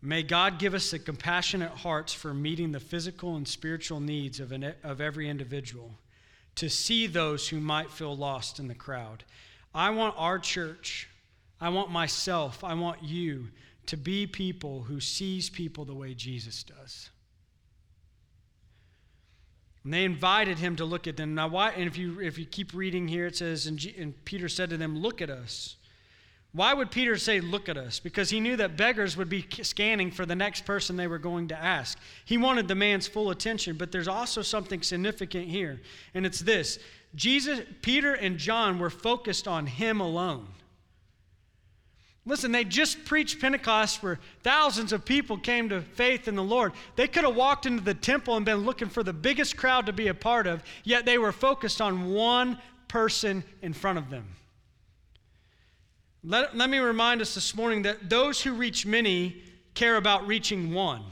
may 0.00 0.22
God 0.22 0.58
give 0.58 0.74
us 0.74 0.90
the 0.90 0.98
compassionate 0.98 1.70
hearts 1.70 2.12
for 2.12 2.32
meeting 2.32 2.72
the 2.72 2.80
physical 2.80 3.36
and 3.36 3.46
spiritual 3.46 4.00
needs 4.00 4.40
of, 4.40 4.52
an, 4.52 4.74
of 4.82 5.00
every 5.00 5.28
individual 5.28 5.90
to 6.56 6.68
see 6.68 7.06
those 7.06 7.48
who 7.48 7.60
might 7.60 7.90
feel 7.90 8.16
lost 8.16 8.58
in 8.58 8.68
the 8.68 8.74
crowd. 8.74 9.24
I 9.74 9.90
want 9.90 10.14
our 10.18 10.38
church, 10.38 11.08
I 11.60 11.70
want 11.70 11.90
myself, 11.90 12.62
I 12.62 12.74
want 12.74 13.02
you 13.02 13.48
to 13.86 13.96
be 13.96 14.26
people 14.26 14.82
who 14.82 15.00
sees 15.00 15.48
people 15.50 15.84
the 15.84 15.94
way 15.94 16.14
Jesus 16.14 16.62
does. 16.62 17.10
And 19.84 19.92
they 19.92 20.04
invited 20.04 20.58
him 20.58 20.76
to 20.76 20.84
look 20.84 21.06
at 21.06 21.16
them. 21.16 21.34
Now, 21.34 21.48
why? 21.48 21.70
And 21.70 21.88
if 21.88 21.98
you 21.98 22.20
if 22.20 22.38
you 22.38 22.46
keep 22.46 22.72
reading 22.72 23.08
here, 23.08 23.26
it 23.26 23.36
says, 23.36 23.66
and, 23.66 23.78
G, 23.78 23.94
and 23.98 24.24
Peter 24.24 24.48
said 24.48 24.70
to 24.70 24.76
them, 24.76 24.96
"Look 24.96 25.20
at 25.20 25.28
us." 25.28 25.76
Why 26.54 26.74
would 26.74 26.90
Peter 26.90 27.16
say, 27.16 27.40
Look 27.40 27.68
at 27.68 27.78
us? 27.78 27.98
Because 27.98 28.28
he 28.28 28.38
knew 28.38 28.56
that 28.56 28.76
beggars 28.76 29.16
would 29.16 29.30
be 29.30 29.46
scanning 29.62 30.10
for 30.10 30.26
the 30.26 30.34
next 30.34 30.64
person 30.64 30.96
they 30.96 31.06
were 31.06 31.18
going 31.18 31.48
to 31.48 31.56
ask. 31.56 31.98
He 32.24 32.36
wanted 32.36 32.68
the 32.68 32.74
man's 32.74 33.06
full 33.06 33.30
attention, 33.30 33.76
but 33.76 33.90
there's 33.90 34.08
also 34.08 34.42
something 34.42 34.82
significant 34.82 35.48
here, 35.48 35.80
and 36.14 36.26
it's 36.26 36.40
this 36.40 36.78
Jesus, 37.14 37.60
Peter 37.80 38.14
and 38.14 38.38
John 38.38 38.78
were 38.78 38.90
focused 38.90 39.48
on 39.48 39.66
him 39.66 40.00
alone. 40.00 40.46
Listen, 42.24 42.52
they 42.52 42.62
just 42.62 43.04
preached 43.04 43.40
Pentecost 43.40 44.02
where 44.02 44.20
thousands 44.42 44.92
of 44.92 45.04
people 45.04 45.36
came 45.36 45.68
to 45.70 45.80
faith 45.80 46.28
in 46.28 46.36
the 46.36 46.42
Lord. 46.42 46.72
They 46.94 47.08
could 47.08 47.24
have 47.24 47.34
walked 47.34 47.66
into 47.66 47.82
the 47.82 47.94
temple 47.94 48.36
and 48.36 48.46
been 48.46 48.64
looking 48.64 48.88
for 48.88 49.02
the 49.02 49.12
biggest 49.12 49.56
crowd 49.56 49.86
to 49.86 49.92
be 49.92 50.06
a 50.06 50.14
part 50.14 50.46
of, 50.46 50.62
yet 50.84 51.04
they 51.04 51.18
were 51.18 51.32
focused 51.32 51.80
on 51.80 52.12
one 52.12 52.58
person 52.86 53.42
in 53.60 53.72
front 53.72 53.98
of 53.98 54.08
them. 54.08 54.24
Let, 56.24 56.56
let 56.56 56.70
me 56.70 56.78
remind 56.78 57.20
us 57.20 57.34
this 57.34 57.54
morning 57.54 57.82
that 57.82 58.08
those 58.08 58.40
who 58.40 58.52
reach 58.52 58.86
many 58.86 59.42
care 59.74 59.96
about 59.96 60.26
reaching 60.26 60.72
one. 60.72 61.02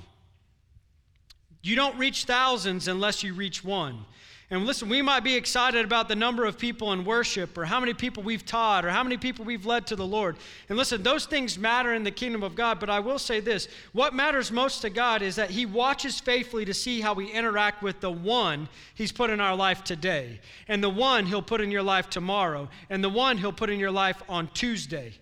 You 1.62 1.76
don't 1.76 1.98
reach 1.98 2.24
thousands 2.24 2.88
unless 2.88 3.22
you 3.22 3.34
reach 3.34 3.64
one. 3.64 4.04
And 4.52 4.66
listen, 4.66 4.88
we 4.88 5.00
might 5.00 5.22
be 5.22 5.36
excited 5.36 5.84
about 5.84 6.08
the 6.08 6.16
number 6.16 6.44
of 6.44 6.58
people 6.58 6.92
in 6.92 7.04
worship 7.04 7.56
or 7.56 7.64
how 7.64 7.78
many 7.78 7.94
people 7.94 8.24
we've 8.24 8.44
taught 8.44 8.84
or 8.84 8.90
how 8.90 9.04
many 9.04 9.16
people 9.16 9.44
we've 9.44 9.64
led 9.64 9.86
to 9.86 9.96
the 9.96 10.06
Lord. 10.06 10.38
And 10.68 10.76
listen, 10.76 11.04
those 11.04 11.24
things 11.24 11.56
matter 11.56 11.94
in 11.94 12.02
the 12.02 12.10
kingdom 12.10 12.42
of 12.42 12.56
God, 12.56 12.80
but 12.80 12.90
I 12.90 12.98
will 12.98 13.20
say 13.20 13.38
this 13.38 13.68
what 13.92 14.12
matters 14.12 14.50
most 14.50 14.82
to 14.82 14.90
God 14.90 15.22
is 15.22 15.36
that 15.36 15.50
He 15.50 15.66
watches 15.66 16.18
faithfully 16.18 16.64
to 16.64 16.74
see 16.74 17.00
how 17.00 17.14
we 17.14 17.30
interact 17.30 17.80
with 17.80 18.00
the 18.00 18.10
one 18.10 18.68
He's 18.96 19.12
put 19.12 19.30
in 19.30 19.40
our 19.40 19.54
life 19.54 19.84
today, 19.84 20.40
and 20.66 20.82
the 20.82 20.90
one 20.90 21.26
He'll 21.26 21.42
put 21.42 21.60
in 21.60 21.70
your 21.70 21.84
life 21.84 22.10
tomorrow, 22.10 22.68
and 22.88 23.04
the 23.04 23.08
one 23.08 23.38
He'll 23.38 23.52
put 23.52 23.70
in 23.70 23.78
your 23.78 23.92
life 23.92 24.20
on 24.28 24.48
Tuesday, 24.48 25.12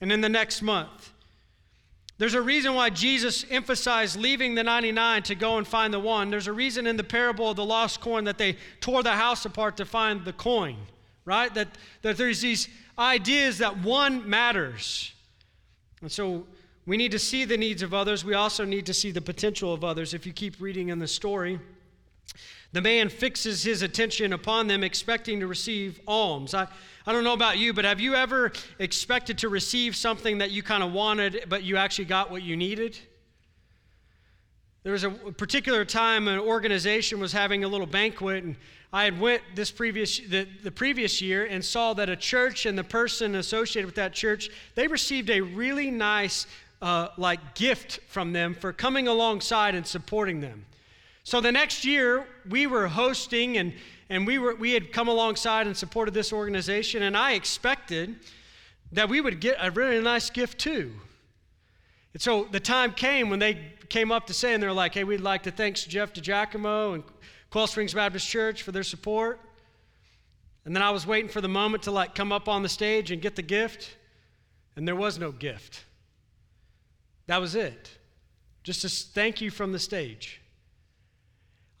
and 0.00 0.10
in 0.10 0.22
the 0.22 0.28
next 0.30 0.62
month. 0.62 1.12
There's 2.20 2.34
a 2.34 2.42
reason 2.42 2.74
why 2.74 2.90
Jesus 2.90 3.46
emphasized 3.48 4.20
leaving 4.20 4.54
the 4.54 4.62
99 4.62 5.22
to 5.22 5.34
go 5.34 5.56
and 5.56 5.66
find 5.66 5.90
the 5.90 5.98
one. 5.98 6.28
There's 6.28 6.48
a 6.48 6.52
reason 6.52 6.86
in 6.86 6.98
the 6.98 7.02
parable 7.02 7.48
of 7.48 7.56
the 7.56 7.64
lost 7.64 8.02
coin 8.02 8.24
that 8.24 8.36
they 8.36 8.58
tore 8.80 9.02
the 9.02 9.12
house 9.12 9.46
apart 9.46 9.78
to 9.78 9.86
find 9.86 10.22
the 10.22 10.34
coin, 10.34 10.76
right? 11.24 11.52
That, 11.54 11.68
that 12.02 12.18
there's 12.18 12.42
these 12.42 12.68
ideas 12.98 13.56
that 13.56 13.78
one 13.78 14.28
matters. 14.28 15.14
And 16.02 16.12
so 16.12 16.44
we 16.84 16.98
need 16.98 17.12
to 17.12 17.18
see 17.18 17.46
the 17.46 17.56
needs 17.56 17.80
of 17.80 17.94
others. 17.94 18.22
We 18.22 18.34
also 18.34 18.66
need 18.66 18.84
to 18.84 18.92
see 18.92 19.12
the 19.12 19.22
potential 19.22 19.72
of 19.72 19.82
others. 19.82 20.12
If 20.12 20.26
you 20.26 20.34
keep 20.34 20.60
reading 20.60 20.90
in 20.90 20.98
the 20.98 21.08
story, 21.08 21.58
the 22.72 22.82
man 22.82 23.08
fixes 23.08 23.62
his 23.62 23.80
attention 23.80 24.34
upon 24.34 24.66
them, 24.66 24.84
expecting 24.84 25.40
to 25.40 25.46
receive 25.46 25.98
alms. 26.06 26.52
I, 26.52 26.66
I 27.10 27.12
don't 27.12 27.24
know 27.24 27.32
about 27.32 27.58
you, 27.58 27.72
but 27.72 27.84
have 27.84 27.98
you 27.98 28.14
ever 28.14 28.52
expected 28.78 29.38
to 29.38 29.48
receive 29.48 29.96
something 29.96 30.38
that 30.38 30.52
you 30.52 30.62
kind 30.62 30.80
of 30.80 30.92
wanted, 30.92 31.46
but 31.48 31.64
you 31.64 31.76
actually 31.76 32.04
got 32.04 32.30
what 32.30 32.44
you 32.44 32.56
needed? 32.56 32.96
There 34.84 34.92
was 34.92 35.02
a 35.02 35.10
particular 35.10 35.84
time 35.84 36.28
an 36.28 36.38
organization 36.38 37.18
was 37.18 37.32
having 37.32 37.64
a 37.64 37.68
little 37.68 37.88
banquet, 37.88 38.44
and 38.44 38.54
I 38.92 39.02
had 39.02 39.18
went 39.18 39.42
this 39.56 39.72
previous 39.72 40.20
the, 40.20 40.46
the 40.62 40.70
previous 40.70 41.20
year 41.20 41.46
and 41.46 41.64
saw 41.64 41.94
that 41.94 42.08
a 42.08 42.14
church 42.14 42.64
and 42.64 42.78
the 42.78 42.84
person 42.84 43.34
associated 43.34 43.86
with 43.86 43.96
that 43.96 44.12
church 44.12 44.48
they 44.76 44.86
received 44.86 45.30
a 45.30 45.40
really 45.40 45.90
nice 45.90 46.46
uh, 46.80 47.08
like 47.16 47.56
gift 47.56 47.98
from 48.06 48.32
them 48.32 48.54
for 48.54 48.72
coming 48.72 49.08
alongside 49.08 49.74
and 49.74 49.84
supporting 49.84 50.40
them. 50.40 50.64
So 51.24 51.40
the 51.40 51.50
next 51.50 51.84
year 51.84 52.24
we 52.48 52.68
were 52.68 52.86
hosting 52.86 53.56
and 53.56 53.72
and 54.10 54.26
we, 54.26 54.38
were, 54.38 54.56
we 54.56 54.72
had 54.72 54.92
come 54.92 55.06
alongside 55.08 55.68
and 55.68 55.76
supported 55.76 56.12
this 56.12 56.32
organization, 56.32 57.04
and 57.04 57.16
I 57.16 57.32
expected 57.32 58.16
that 58.92 59.08
we 59.08 59.20
would 59.20 59.40
get 59.40 59.56
a 59.60 59.70
really 59.70 60.02
nice 60.02 60.28
gift 60.30 60.58
too. 60.58 60.92
And 62.12 62.20
so 62.20 62.48
the 62.50 62.58
time 62.58 62.92
came 62.92 63.30
when 63.30 63.38
they 63.38 63.72
came 63.88 64.10
up 64.10 64.26
to 64.26 64.34
say, 64.34 64.52
and 64.52 64.60
they're 64.60 64.72
like, 64.72 64.94
hey, 64.94 65.04
we'd 65.04 65.20
like 65.20 65.44
to 65.44 65.52
thank 65.52 65.76
Jeff 65.76 66.12
DiGiacomo 66.12 66.94
and 66.94 67.04
Quail 67.50 67.68
Springs 67.68 67.94
Baptist 67.94 68.28
Church 68.28 68.64
for 68.64 68.72
their 68.72 68.82
support. 68.82 69.38
And 70.64 70.74
then 70.74 70.82
I 70.82 70.90
was 70.90 71.06
waiting 71.06 71.30
for 71.30 71.40
the 71.40 71.48
moment 71.48 71.84
to 71.84 71.92
like 71.92 72.16
come 72.16 72.32
up 72.32 72.48
on 72.48 72.64
the 72.64 72.68
stage 72.68 73.12
and 73.12 73.22
get 73.22 73.36
the 73.36 73.42
gift, 73.42 73.96
and 74.74 74.88
there 74.88 74.96
was 74.96 75.20
no 75.20 75.30
gift. 75.30 75.84
That 77.28 77.40
was 77.40 77.54
it. 77.54 77.96
Just 78.64 78.84
a 78.84 78.88
thank 78.88 79.40
you 79.40 79.52
from 79.52 79.70
the 79.70 79.78
stage. 79.78 80.40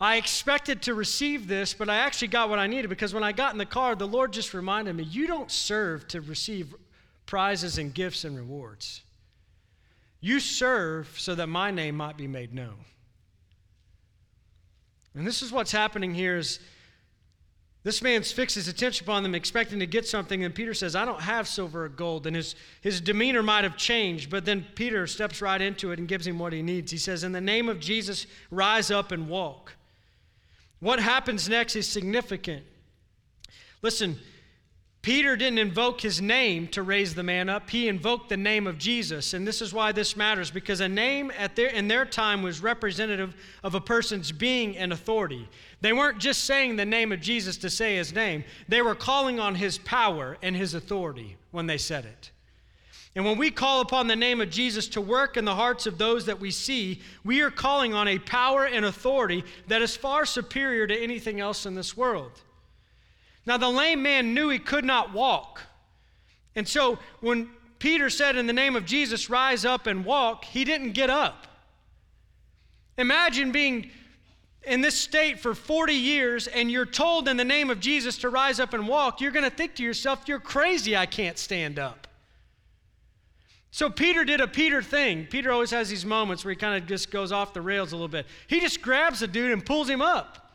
I 0.00 0.16
expected 0.16 0.82
to 0.82 0.94
receive 0.94 1.46
this, 1.46 1.74
but 1.74 1.90
I 1.90 1.96
actually 1.96 2.28
got 2.28 2.48
what 2.48 2.58
I 2.58 2.66
needed 2.66 2.88
because 2.88 3.12
when 3.12 3.22
I 3.22 3.32
got 3.32 3.52
in 3.52 3.58
the 3.58 3.66
car, 3.66 3.94
the 3.94 4.08
Lord 4.08 4.32
just 4.32 4.54
reminded 4.54 4.96
me 4.96 5.04
you 5.04 5.26
don't 5.26 5.50
serve 5.50 6.08
to 6.08 6.22
receive 6.22 6.74
prizes 7.26 7.76
and 7.76 7.92
gifts 7.92 8.24
and 8.24 8.34
rewards. 8.34 9.02
You 10.20 10.40
serve 10.40 11.14
so 11.18 11.34
that 11.34 11.48
my 11.48 11.70
name 11.70 11.96
might 11.96 12.16
be 12.16 12.26
made 12.26 12.54
known. 12.54 12.76
And 15.14 15.26
this 15.26 15.42
is 15.42 15.52
what's 15.52 15.72
happening 15.72 16.14
here 16.14 16.38
is 16.38 16.60
this 17.82 18.02
man's 18.02 18.30
fixed 18.30 18.56
his 18.56 18.68
attention 18.68 19.04
upon 19.04 19.22
them, 19.22 19.34
expecting 19.34 19.80
to 19.80 19.86
get 19.86 20.06
something, 20.06 20.44
and 20.44 20.54
Peter 20.54 20.74
says, 20.74 20.94
I 20.94 21.04
don't 21.04 21.20
have 21.20 21.48
silver 21.48 21.86
or 21.86 21.88
gold. 21.88 22.26
And 22.26 22.36
his, 22.36 22.54
his 22.82 23.00
demeanor 23.00 23.42
might 23.42 23.64
have 23.64 23.76
changed, 23.76 24.30
but 24.30 24.44
then 24.44 24.66
Peter 24.74 25.06
steps 25.06 25.40
right 25.40 25.60
into 25.60 25.90
it 25.90 25.98
and 25.98 26.06
gives 26.06 26.26
him 26.26 26.38
what 26.38 26.52
he 26.52 26.62
needs. 26.62 26.92
He 26.92 26.98
says, 26.98 27.24
In 27.24 27.32
the 27.32 27.40
name 27.40 27.68
of 27.68 27.80
Jesus, 27.80 28.26
rise 28.50 28.90
up 28.90 29.12
and 29.12 29.28
walk. 29.28 29.74
What 30.80 30.98
happens 30.98 31.48
next 31.48 31.76
is 31.76 31.86
significant. 31.86 32.64
Listen, 33.82 34.18
Peter 35.02 35.34
didn't 35.34 35.58
invoke 35.58 36.02
his 36.02 36.20
name 36.20 36.68
to 36.68 36.82
raise 36.82 37.14
the 37.14 37.22
man 37.22 37.48
up. 37.48 37.70
He 37.70 37.88
invoked 37.88 38.28
the 38.28 38.36
name 38.36 38.66
of 38.66 38.76
Jesus. 38.76 39.32
And 39.32 39.46
this 39.46 39.62
is 39.62 39.72
why 39.72 39.92
this 39.92 40.14
matters 40.14 40.50
because 40.50 40.80
a 40.80 40.88
name 40.88 41.32
at 41.38 41.56
their, 41.56 41.68
in 41.68 41.88
their 41.88 42.04
time 42.04 42.42
was 42.42 42.62
representative 42.62 43.34
of 43.62 43.74
a 43.74 43.80
person's 43.80 44.30
being 44.30 44.76
and 44.76 44.92
authority. 44.92 45.48
They 45.80 45.94
weren't 45.94 46.18
just 46.18 46.44
saying 46.44 46.76
the 46.76 46.84
name 46.84 47.12
of 47.12 47.20
Jesus 47.20 47.56
to 47.58 47.70
say 47.70 47.96
his 47.96 48.14
name, 48.14 48.44
they 48.68 48.82
were 48.82 48.94
calling 48.94 49.40
on 49.40 49.54
his 49.54 49.78
power 49.78 50.36
and 50.42 50.54
his 50.54 50.74
authority 50.74 51.38
when 51.50 51.66
they 51.66 51.78
said 51.78 52.04
it. 52.04 52.30
And 53.16 53.24
when 53.24 53.38
we 53.38 53.50
call 53.50 53.80
upon 53.80 54.06
the 54.06 54.14
name 54.14 54.40
of 54.40 54.50
Jesus 54.50 54.86
to 54.88 55.00
work 55.00 55.36
in 55.36 55.44
the 55.44 55.54
hearts 55.54 55.86
of 55.86 55.98
those 55.98 56.26
that 56.26 56.38
we 56.38 56.52
see, 56.52 57.00
we 57.24 57.40
are 57.40 57.50
calling 57.50 57.92
on 57.92 58.06
a 58.06 58.20
power 58.20 58.64
and 58.64 58.84
authority 58.84 59.44
that 59.66 59.82
is 59.82 59.96
far 59.96 60.24
superior 60.24 60.86
to 60.86 60.96
anything 60.96 61.40
else 61.40 61.66
in 61.66 61.74
this 61.74 61.96
world. 61.96 62.30
Now, 63.46 63.56
the 63.56 63.68
lame 63.68 64.02
man 64.02 64.32
knew 64.32 64.48
he 64.48 64.60
could 64.60 64.84
not 64.84 65.12
walk. 65.12 65.60
And 66.54 66.68
so 66.68 66.98
when 67.20 67.50
Peter 67.80 68.10
said, 68.10 68.36
In 68.36 68.46
the 68.46 68.52
name 68.52 68.76
of 68.76 68.84
Jesus, 68.84 69.28
rise 69.28 69.64
up 69.64 69.88
and 69.88 70.04
walk, 70.04 70.44
he 70.44 70.64
didn't 70.64 70.92
get 70.92 71.10
up. 71.10 71.48
Imagine 72.96 73.50
being 73.50 73.90
in 74.62 74.82
this 74.82 74.94
state 74.94 75.40
for 75.40 75.54
40 75.54 75.94
years 75.94 76.46
and 76.46 76.70
you're 76.70 76.84
told 76.84 77.28
in 77.28 77.38
the 77.38 77.44
name 77.44 77.70
of 77.70 77.80
Jesus 77.80 78.18
to 78.18 78.28
rise 78.28 78.60
up 78.60 78.74
and 78.74 78.86
walk. 78.86 79.20
You're 79.20 79.32
going 79.32 79.48
to 79.48 79.56
think 79.56 79.74
to 79.76 79.82
yourself, 79.82 80.24
You're 80.26 80.38
crazy, 80.38 80.96
I 80.96 81.06
can't 81.06 81.38
stand 81.38 81.78
up. 81.78 81.99
So 83.70 83.88
Peter 83.88 84.24
did 84.24 84.40
a 84.40 84.48
Peter 84.48 84.82
thing. 84.82 85.26
Peter 85.26 85.52
always 85.52 85.70
has 85.70 85.88
these 85.88 86.04
moments 86.04 86.44
where 86.44 86.50
he 86.50 86.56
kind 86.56 86.80
of 86.80 86.88
just 86.88 87.10
goes 87.10 87.30
off 87.30 87.54
the 87.54 87.62
rails 87.62 87.92
a 87.92 87.96
little 87.96 88.08
bit. 88.08 88.26
He 88.48 88.60
just 88.60 88.82
grabs 88.82 89.20
the 89.20 89.28
dude 89.28 89.52
and 89.52 89.64
pulls 89.64 89.88
him 89.88 90.02
up, 90.02 90.52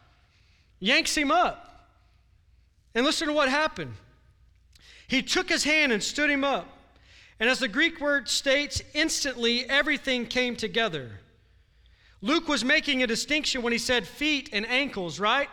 yanks 0.80 1.16
him 1.16 1.32
up. 1.32 1.62
And 2.94 3.06
listen 3.06 3.28
to 3.28 3.34
what 3.34 3.50
happened. 3.50 3.94
He 5.08 5.22
took 5.22 5.50
his 5.50 5.64
hand 5.64 5.92
and 5.92 6.02
stood 6.02 6.30
him 6.30 6.44
up. 6.44 6.68
And 7.40 7.50
as 7.50 7.60
the 7.60 7.68
Greek 7.68 8.00
word 8.00 8.30
states, 8.30 8.82
instantly 8.94 9.70
everything 9.70 10.26
came 10.26 10.56
together. 10.56 11.20
Luke 12.22 12.48
was 12.48 12.64
making 12.64 13.04
a 13.04 13.08
distinction 13.08 13.62
when 13.62 13.74
he 13.74 13.80
said 13.80 14.08
feet 14.08 14.50
and 14.54 14.68
ankles, 14.68 15.20
right? 15.20 15.50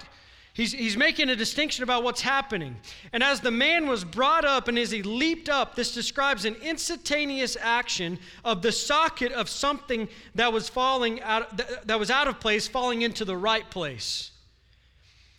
He's, 0.55 0.73
he's 0.73 0.99
making 0.99 1.31
a 1.31 1.37
distinction 1.37 1.83
about 1.83 2.03
what's 2.03 2.21
happening. 2.21 2.77
And 3.13 3.23
as 3.23 3.41
the 3.41 3.51
man 3.51 3.87
was 3.87 4.05
brought 4.05 4.45
up 4.45 4.69
and 4.69 4.79
as 4.79 4.91
he 4.91 5.03
leaped 5.03 5.49
up, 5.49 5.75
this 5.75 5.95
describes 5.95 6.45
an 6.45 6.57
instantaneous 6.57 7.57
action 7.59 8.19
of 8.45 8.61
the 8.61 8.71
socket 8.71 9.33
of 9.33 9.49
something 9.49 10.09
that 10.35 10.53
was 10.53 10.69
falling 10.69 11.23
out, 11.23 11.57
that 11.87 11.99
was 11.99 12.11
out 12.11 12.29
of 12.29 12.39
place, 12.39 12.69
falling 12.69 13.01
into 13.01 13.25
the 13.25 13.37
right 13.37 13.69
place. 13.71 14.31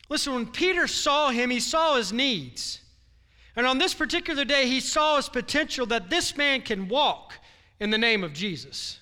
Listen, 0.10 0.34
when 0.34 0.48
Peter 0.48 0.88
saw 0.88 1.30
him, 1.30 1.52
he 1.52 1.60
saw 1.60 1.96
his 1.96 2.12
needs. 2.12 2.80
And 3.56 3.68
on 3.68 3.78
this 3.78 3.94
particular 3.94 4.46
day, 4.46 4.68
he 4.68 4.80
saw 4.80 5.18
his 5.18 5.30
potential 5.30 5.86
that 5.88 6.10
this 6.10 6.36
man 6.36 6.62
can 6.62 6.88
walk 6.88 7.36
in 7.80 7.92
the 7.92 8.00
name 8.00 8.24
of 8.24 8.34
Jesus. 8.34 9.00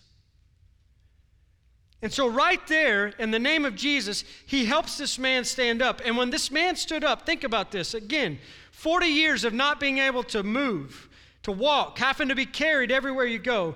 And 2.01 2.11
so, 2.11 2.27
right 2.27 2.65
there, 2.67 3.07
in 3.19 3.29
the 3.29 3.39
name 3.39 3.63
of 3.63 3.75
Jesus, 3.75 4.23
he 4.45 4.65
helps 4.65 4.97
this 4.97 5.19
man 5.19 5.43
stand 5.43 5.81
up. 5.81 6.01
And 6.03 6.17
when 6.17 6.31
this 6.31 6.49
man 6.49 6.75
stood 6.75 7.03
up, 7.03 7.25
think 7.25 7.43
about 7.43 7.71
this 7.71 7.93
again 7.93 8.39
40 8.71 9.05
years 9.05 9.43
of 9.43 9.53
not 9.53 9.79
being 9.79 9.99
able 9.99 10.23
to 10.23 10.41
move, 10.41 11.09
to 11.43 11.51
walk, 11.51 11.99
having 11.99 12.29
to 12.29 12.35
be 12.35 12.45
carried 12.45 12.91
everywhere 12.91 13.25
you 13.25 13.37
go. 13.37 13.75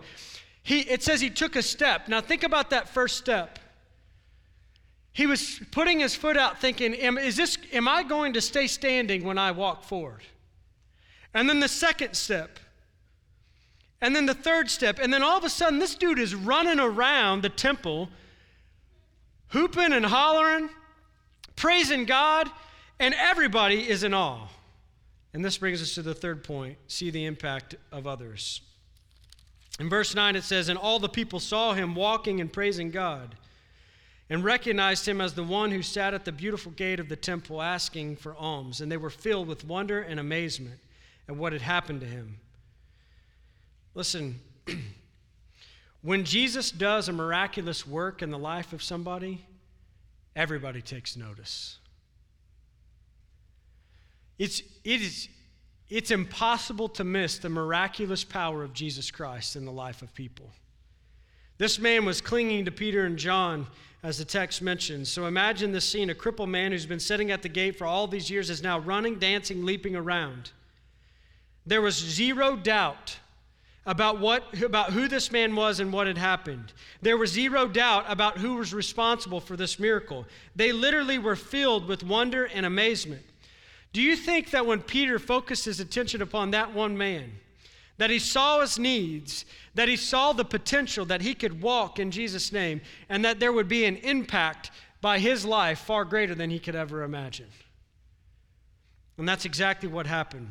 He, 0.64 0.80
it 0.80 1.04
says 1.04 1.22
he 1.22 1.30
took 1.30 1.56
a 1.56 1.62
step. 1.62 2.08
Now, 2.08 2.22
think 2.22 2.44
about 2.44 2.72
that 2.72 2.90
first 2.90 3.18
step. 3.18 3.60
He 5.14 5.28
was 5.28 5.62
putting 5.72 6.00
his 6.00 6.16
foot 6.16 6.38
out 6.38 6.60
thinking, 6.60 6.96
am, 6.96 7.20
is 7.20 7.38
this, 7.38 7.58
am 7.72 7.88
I 7.88 8.02
going 8.02 8.34
to 8.34 8.42
stay 8.42 8.66
standing 8.66 9.24
when 9.24 9.38
I 9.38 9.52
walk 9.52 9.84
forward? 9.84 10.24
And 11.36 11.48
then 11.48 11.60
the 11.60 11.68
second 11.68 12.16
step. 12.16 12.60
And 14.02 14.16
then 14.16 14.26
the 14.26 14.34
third 14.34 14.70
step. 14.70 15.00
And 15.02 15.14
then 15.14 15.24
all 15.24 15.38
of 15.38 15.44
a 15.44 15.50
sudden, 15.50 15.80
this 15.80 15.96
dude 15.96 16.20
is 16.20 16.36
running 16.36 16.80
around 16.80 17.42
the 17.42 17.50
temple, 17.50 18.10
hooping 19.50 19.94
and 19.94 20.06
hollering, 20.06 20.70
praising 21.56 22.06
God, 22.06 22.50
and 23.00 23.14
everybody 23.16 23.90
is 23.90 24.04
in 24.04 24.14
awe. 24.14 24.48
And 25.34 25.44
this 25.44 25.58
brings 25.58 25.82
us 25.82 25.96
to 25.96 26.02
the 26.02 26.14
third 26.14 26.44
point 26.44 26.78
see 26.88 27.10
the 27.10 27.26
impact 27.26 27.76
of 27.92 28.08
others. 28.08 28.62
In 29.80 29.90
verse 29.90 30.16
9, 30.16 30.36
it 30.36 30.44
says, 30.44 30.70
And 30.70 30.80
all 30.80 31.00
the 31.00 31.10
people 31.10 31.40
saw 31.40 31.74
him 31.74 31.96
walking 31.96 32.40
and 32.40 32.52
praising 32.52 32.92
God 32.92 33.36
and 34.30 34.44
recognized 34.44 35.08
him 35.08 35.22
as 35.22 35.34
the 35.34 35.44
one 35.44 35.72
who 35.72 35.82
sat 35.82 36.14
at 36.14 36.26
the 36.26 36.32
beautiful 36.32 36.72
gate 36.72 37.00
of 37.00 37.10
the 37.10 37.16
temple 37.16 37.62
asking 37.62 38.16
for 38.16 38.36
alms. 38.36 38.82
And 38.82 38.92
they 38.92 38.98
were 38.98 39.10
filled 39.10 39.48
with 39.48 39.66
wonder 39.66 40.02
and 40.02 40.20
amazement 40.20 40.80
at 41.28 41.36
what 41.36 41.54
had 41.54 41.62
happened 41.62 42.02
to 42.02 42.08
him. 42.08 42.38
Listen, 43.96 44.42
when 46.02 46.26
Jesus 46.26 46.70
does 46.70 47.08
a 47.08 47.14
miraculous 47.14 47.88
work 47.88 48.22
in 48.22 48.30
the 48.30 48.38
life 48.38 48.74
of 48.74 48.84
somebody, 48.84 49.46
everybody 50.36 50.82
takes 50.82 51.16
notice. 51.16 51.80
It's, 54.38 54.62
it 54.84 55.02
is, 55.02 55.30
it's 55.90 56.12
impossible 56.12 56.90
to 56.90 57.06
miss 57.06 57.38
the 57.38 57.48
miraculous 57.48 58.26
power 58.26 58.64
of 58.64 58.74
Jesus 58.74 59.10
Christ 59.10 59.56
in 59.56 59.64
the 59.64 59.72
life 59.72 60.02
of 60.02 60.14
people. 60.14 60.50
This 61.58 61.80
man 61.80 62.04
was 62.04 62.20
clinging 62.20 62.66
to 62.66 62.72
Peter 62.72 63.06
and 63.06 63.18
John 63.18 63.66
as 64.04 64.18
the 64.18 64.26
text 64.26 64.62
mentions. 64.62 65.10
So 65.10 65.26
imagine 65.26 65.72
this 65.72 65.88
scene 65.88 66.10
a 66.10 66.16
crippled 66.16 66.50
man 66.50 66.74
who's 66.74 66.86
been 66.86 67.00
sitting 67.00 67.32
at 67.32 67.42
the 67.42 67.50
gate 67.50 67.78
for 67.78 67.88
all 67.88 68.08
these 68.08 68.30
years 68.30 68.50
is 68.50 68.62
now 68.62 68.78
running, 68.78 69.20
dancing, 69.20 69.64
leaping 69.64 69.96
around. 69.96 70.52
There 71.66 71.82
was 71.82 71.96
zero 71.96 72.58
doubt 72.58 73.18
about 73.86 74.20
what 74.20 74.62
about 74.62 74.92
who 74.92 75.08
this 75.08 75.32
man 75.32 75.56
was 75.56 75.80
and 75.80 75.94
what 75.94 76.08
had 76.08 76.18
happened. 76.18 76.74
There 77.02 77.18
was 77.18 77.32
zero 77.32 77.68
doubt 77.68 78.06
about 78.08 78.40
who 78.40 78.56
was 78.56 78.74
responsible 78.74 79.40
for 79.40 79.56
this 79.56 79.78
miracle. 79.80 80.26
They 80.56 80.72
literally 80.72 81.20
were 81.20 81.36
filled 81.36 81.88
with 81.88 82.04
wonder 82.04 82.46
and 82.46 82.66
amazement. 82.66 83.24
Do 83.94 84.02
you 84.02 84.16
think 84.16 84.52
that 84.52 84.66
when 84.66 84.82
Peter 84.82 85.20
focused 85.20 85.66
his 85.66 85.80
attention 85.80 86.22
upon 86.22 86.52
that 86.52 86.74
one 86.74 86.98
man, 86.98 87.32
that 87.98 88.10
he 88.10 88.20
saw 88.20 88.60
his 88.60 88.78
needs, 88.78 89.46
that 89.76 89.88
he 89.88 89.96
saw 89.96 90.34
the 90.34 90.44
potential 90.44 91.06
that 91.06 91.22
he 91.22 91.34
could 91.34 91.62
walk 91.62 92.00
in 92.00 92.12
Jesus' 92.12 92.52
name, 92.52 92.82
and 93.08 93.24
that 93.24 93.40
there 93.40 93.54
would 93.54 93.70
be 93.70 93.86
an 93.86 93.98
impact 93.98 94.72
by 95.00 95.20
his 95.20 95.46
life 95.46 95.80
far 95.80 96.04
greater 96.04 96.36
than 96.36 96.50
he 96.50 96.60
could 96.60 96.76
ever 96.76 97.04
imagine. 97.04 97.48
And 99.18 99.30
that's 99.30 99.46
exactly 99.46 99.88
what 99.88 100.08
happened. 100.08 100.50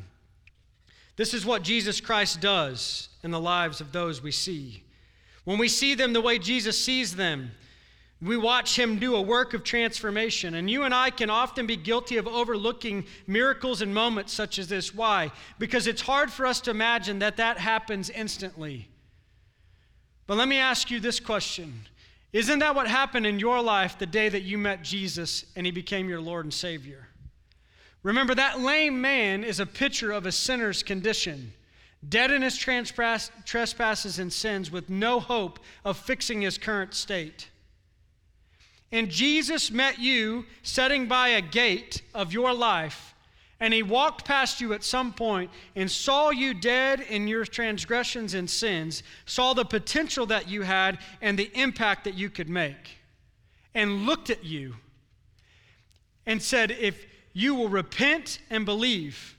This 1.15 1.33
is 1.33 1.45
what 1.45 1.63
Jesus 1.63 2.01
Christ 2.01 2.41
does 2.41 3.09
in 3.23 3.31
the 3.31 3.39
lives 3.39 3.81
of 3.81 3.91
those 3.91 4.21
we 4.21 4.31
see. 4.31 4.83
When 5.45 5.57
we 5.57 5.67
see 5.67 5.93
them 5.95 6.13
the 6.13 6.21
way 6.21 6.37
Jesus 6.39 6.77
sees 6.77 7.15
them, 7.15 7.51
we 8.21 8.37
watch 8.37 8.77
him 8.77 8.97
do 8.97 9.15
a 9.15 9.21
work 9.21 9.53
of 9.53 9.63
transformation. 9.63 10.55
And 10.55 10.69
you 10.69 10.83
and 10.83 10.93
I 10.93 11.09
can 11.09 11.29
often 11.29 11.67
be 11.67 11.75
guilty 11.75 12.17
of 12.17 12.27
overlooking 12.27 13.05
miracles 13.27 13.81
and 13.81 13.93
moments 13.93 14.33
such 14.33 14.57
as 14.57 14.67
this. 14.67 14.95
Why? 14.95 15.31
Because 15.59 15.85
it's 15.85 16.01
hard 16.01 16.31
for 16.31 16.45
us 16.45 16.61
to 16.61 16.71
imagine 16.71 17.19
that 17.19 17.37
that 17.37 17.57
happens 17.57 18.09
instantly. 18.09 18.89
But 20.27 20.37
let 20.37 20.47
me 20.47 20.57
ask 20.57 20.89
you 20.89 20.99
this 20.99 21.19
question 21.19 21.87
Isn't 22.33 22.59
that 22.59 22.75
what 22.75 22.87
happened 22.87 23.25
in 23.25 23.39
your 23.39 23.61
life 23.61 23.97
the 23.99 24.05
day 24.05 24.29
that 24.29 24.43
you 24.43 24.57
met 24.57 24.81
Jesus 24.81 25.45
and 25.55 25.65
he 25.65 25.71
became 25.71 26.09
your 26.09 26.21
Lord 26.21 26.45
and 26.45 26.53
Savior? 26.53 27.07
Remember, 28.05 28.35
that 28.35 28.59
lame 28.59 29.01
man 29.01 29.43
is 29.43 29.59
a 29.59 29.65
picture 29.65 30.11
of 30.11 30.27
a 30.27 30.31
sinner's 30.31 30.83
condition, 30.83 31.53
dead 32.07 32.29
in 32.29 32.43
his 32.43 32.55
trespasses 32.55 34.19
and 34.19 34.31
sins, 34.31 34.69
with 34.69 34.91
no 34.91 35.19
hope 35.19 35.57
of 35.83 35.97
fixing 35.97 36.41
his 36.41 36.59
current 36.59 36.93
state. 36.93 37.49
And 38.91 39.09
Jesus 39.09 39.71
met 39.71 39.97
you 39.97 40.45
sitting 40.61 41.07
by 41.07 41.29
a 41.29 41.41
gate 41.41 42.03
of 42.13 42.31
your 42.31 42.53
life, 42.53 43.15
and 43.59 43.73
he 43.73 43.81
walked 43.81 44.23
past 44.23 44.61
you 44.61 44.73
at 44.73 44.83
some 44.83 45.11
point 45.11 45.49
and 45.75 45.89
saw 45.89 46.29
you 46.29 46.53
dead 46.53 46.99
in 46.99 47.27
your 47.27 47.43
transgressions 47.43 48.35
and 48.35 48.47
sins, 48.47 49.01
saw 49.25 49.55
the 49.55 49.65
potential 49.65 50.27
that 50.27 50.47
you 50.47 50.61
had 50.61 50.99
and 51.23 51.39
the 51.39 51.49
impact 51.59 52.03
that 52.03 52.13
you 52.13 52.29
could 52.29 52.49
make, 52.49 52.99
and 53.73 54.05
looked 54.05 54.29
at 54.29 54.43
you 54.43 54.75
and 56.27 56.39
said, 56.39 56.69
If 56.69 57.03
you 57.35 57.53
will 57.53 57.67
repent 57.67 58.39
and 58.49 58.65
believe, 58.65 59.35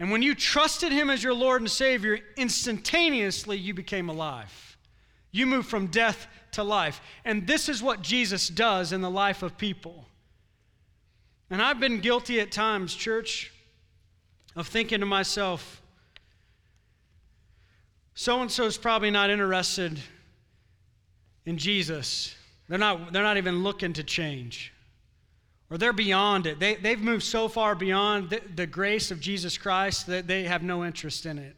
and 0.00 0.10
when 0.10 0.20
you 0.20 0.34
trusted 0.34 0.90
him 0.90 1.10
as 1.10 1.22
your 1.22 1.32
Lord 1.34 1.60
and 1.60 1.70
Savior, 1.70 2.18
instantaneously 2.36 3.56
you 3.56 3.72
became 3.72 4.08
alive. 4.08 4.76
You 5.30 5.46
moved 5.46 5.68
from 5.68 5.86
death 5.86 6.26
to 6.52 6.64
life. 6.64 7.00
And 7.24 7.46
this 7.46 7.68
is 7.68 7.82
what 7.82 8.02
Jesus 8.02 8.48
does 8.48 8.92
in 8.92 9.02
the 9.02 9.10
life 9.10 9.42
of 9.42 9.56
people. 9.58 10.06
And 11.50 11.60
I've 11.60 11.78
been 11.78 12.00
guilty 12.00 12.40
at 12.40 12.50
times, 12.50 12.94
church, 12.94 13.52
of 14.56 14.66
thinking 14.66 15.00
to 15.00 15.06
myself, 15.06 15.82
so 18.14 18.40
and 18.40 18.50
so 18.50 18.64
is 18.64 18.76
probably 18.76 19.10
not 19.10 19.30
interested 19.30 20.00
in 21.46 21.58
Jesus. 21.58 22.34
They're 22.68 22.78
not, 22.78 23.12
they're 23.12 23.22
not 23.22 23.36
even 23.36 23.62
looking 23.62 23.92
to 23.94 24.02
change. 24.02 24.72
Or 25.70 25.78
they're 25.78 25.92
beyond 25.92 26.46
it. 26.46 26.58
They, 26.58 26.74
they've 26.74 27.00
moved 27.00 27.22
so 27.22 27.48
far 27.48 27.74
beyond 27.74 28.30
the, 28.30 28.42
the 28.56 28.66
grace 28.66 29.10
of 29.10 29.20
Jesus 29.20 29.56
Christ 29.56 30.08
that 30.08 30.26
they 30.26 30.42
have 30.44 30.62
no 30.62 30.84
interest 30.84 31.26
in 31.26 31.38
it. 31.38 31.54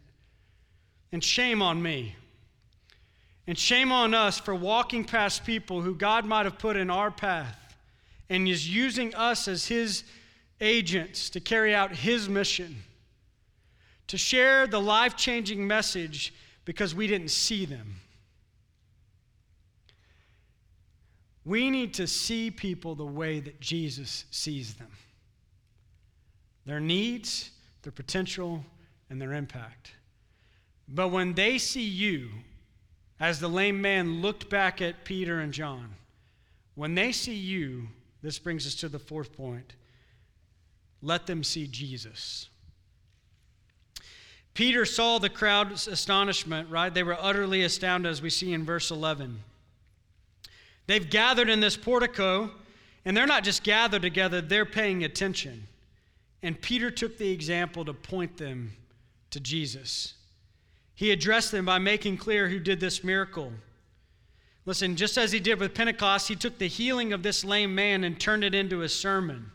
And 1.13 1.25
shame 1.25 1.63
on 1.63 1.83
me. 1.83 2.15
And 3.47 3.59
shame 3.59 3.91
on 3.91 4.15
us 4.15 4.39
for 4.39 4.55
walking 4.55 5.05
past 5.05 5.45
people 5.45 5.81
who 5.81 5.95
God 5.95 6.27
might 6.27 6.45
have 6.45 6.59
put 6.59 6.77
in 6.77 6.91
our 6.91 7.11
path 7.11 7.59
and 8.29 8.47
is 8.47 8.73
using 8.73 9.15
us 9.15 9.49
as 9.49 9.67
His 9.67 10.05
agents 10.61 11.31
to 11.31 11.41
carry 11.41 11.75
out 11.75 11.93
His 11.93 12.29
mission, 12.29 12.83
to 14.07 14.19
share 14.19 14.67
the 14.67 14.81
life 14.81 15.17
changing 15.17 15.67
message 15.67 16.33
because 16.65 16.95
we 16.95 17.07
didn't 17.07 17.31
see 17.31 17.65
them. 17.65 17.97
We 21.45 21.71
need 21.71 21.95
to 21.95 22.07
see 22.07 22.51
people 22.51 22.95
the 22.95 23.05
way 23.05 23.41
that 23.41 23.61
Jesus 23.61 24.25
sees 24.31 24.75
them 24.75 24.91
their 26.65 26.79
needs, 26.79 27.51
their 27.83 27.91
potential, 27.91 28.65
and 29.11 29.21
their 29.21 29.33
impact. 29.33 29.93
But 30.87 31.09
when 31.09 31.35
they 31.35 31.59
see 31.59 31.83
you, 31.83 32.29
as 33.19 33.41
the 33.41 33.49
lame 33.49 33.83
man 33.83 34.23
looked 34.23 34.49
back 34.49 34.81
at 34.81 35.05
Peter 35.05 35.41
and 35.41 35.53
John, 35.53 35.97
when 36.77 36.95
they 36.95 37.11
see 37.11 37.35
you, 37.35 37.89
this 38.23 38.39
brings 38.39 38.65
us 38.65 38.77
to 38.77 38.89
the 38.89 38.99
fourth 38.99 39.37
point 39.37 39.75
let 41.05 41.27
them 41.27 41.43
see 41.43 41.67
Jesus. 41.67 42.49
Peter 44.55 44.85
saw 44.85 45.19
the 45.19 45.29
crowd's 45.29 45.89
astonishment, 45.89 46.71
right? 46.71 46.93
They 46.93 47.03
were 47.03 47.17
utterly 47.21 47.65
astounded, 47.65 48.11
as 48.11 48.23
we 48.23 48.31
see 48.31 48.53
in 48.53 48.65
verse 48.65 48.91
11. 48.91 49.43
They've 50.87 51.09
gathered 51.09 51.49
in 51.49 51.61
this 51.61 51.77
portico, 51.77 52.51
and 53.05 53.17
they're 53.17 53.27
not 53.27 53.45
just 53.45 53.63
gathered 53.63 54.03
together, 54.03 54.41
they're 54.41 54.67
paying 54.67 55.05
attention. 55.05 55.67
And 56.43 56.61
Peter 56.61 56.91
took 56.91 57.19
the 57.19 57.31
example 57.31 57.85
to 57.85 57.95
point 57.95 58.37
them 58.37 58.73
to 59.31 59.41
Jesus. 59.41 60.15
He 60.95 61.11
addressed 61.11 61.53
them 61.53 61.65
by 61.65 61.79
making 61.79 62.19
clear 62.19 62.49
who 62.49 62.59
did 62.59 62.81
this 62.81 63.03
miracle. 63.03 63.53
Listen, 64.65 64.95
just 64.95 65.19
as 65.19 65.33
he 65.33 65.41
did 65.41 65.59
with 65.59 65.75
Pentecost, 65.75 66.29
he 66.29 66.37
took 66.37 66.59
the 66.59 66.69
healing 66.69 67.13
of 67.13 67.23
this 67.23 67.45
lame 67.45 67.75
man 67.75 68.05
and 68.05 68.19
turned 68.19 68.45
it 68.45 68.55
into 68.55 68.83
a 68.83 68.89
sermon. 68.89 69.51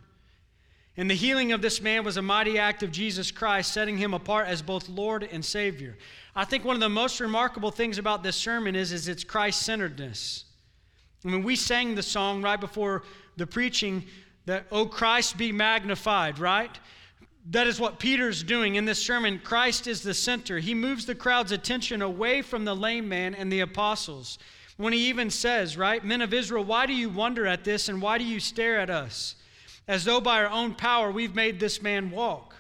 And 0.98 1.10
the 1.10 1.16
healing 1.16 1.52
of 1.52 1.62
this 1.62 1.80
man 1.80 2.04
was 2.04 2.18
a 2.18 2.22
mighty 2.22 2.58
act 2.58 2.82
of 2.82 2.92
Jesus 2.92 3.32
Christ, 3.32 3.72
setting 3.72 3.98
him 3.98 4.14
apart 4.14 4.48
as 4.48 4.62
both 4.62 4.90
Lord 4.90 5.24
and 5.32 5.46
Savior. 5.46 5.96
I 6.36 6.44
think 6.44 6.66
one 6.66 6.76
of 6.76 6.82
the 6.82 6.90
most 6.90 7.20
remarkable 7.20 7.72
things 7.72 7.98
about 8.00 8.24
this 8.24 8.36
sermon 8.36 8.76
is, 8.76 8.92
is 8.92 9.08
its 9.08 9.24
Christ 9.24 9.62
centeredness. 9.62 10.46
I 11.28 11.32
mean, 11.32 11.44
we 11.44 11.56
sang 11.56 11.96
the 11.96 12.04
song 12.04 12.42
right 12.42 12.60
before 12.60 13.04
the 13.36 13.46
preaching 13.46 14.06
that, 14.46 14.66
Oh 14.72 14.86
Christ 14.86 15.38
be 15.38 15.52
magnified, 15.52 16.40
right? 16.40 16.80
That 17.52 17.68
is 17.68 17.80
what 17.80 18.00
Peter's 18.00 18.44
doing 18.44 18.76
in 18.76 18.86
this 18.86 19.02
sermon. 19.02 19.40
Christ 19.44 19.88
is 19.88 20.02
the 20.02 20.14
center. 20.14 20.60
He 20.60 20.74
moves 20.74 21.06
the 21.06 21.16
crowd's 21.16 21.52
attention 21.52 22.02
away 22.02 22.42
from 22.42 22.66
the 22.66 22.76
lame 22.76 23.08
man 23.08 23.36
and 23.36 23.52
the 23.52 23.60
apostles. 23.60 24.40
When 24.78 24.94
he 24.94 25.08
even 25.10 25.30
says, 25.30 25.78
right, 25.78 26.04
Men 26.04 26.22
of 26.22 26.34
Israel, 26.34 26.64
why 26.64 26.86
do 26.86 26.94
you 26.94 27.10
wonder 27.10 27.46
at 27.46 27.64
this 27.64 27.90
and 27.90 28.02
why 28.02 28.18
do 28.18 28.24
you 28.24 28.40
stare 28.40 28.80
at 28.80 28.90
us? 28.90 29.36
as 29.88 30.04
though 30.04 30.20
by 30.20 30.44
our 30.44 30.50
own 30.50 30.74
power 30.74 31.12
we've 31.12 31.36
made 31.36 31.60
this 31.60 31.82
man 31.82 32.12
walk. 32.12 32.56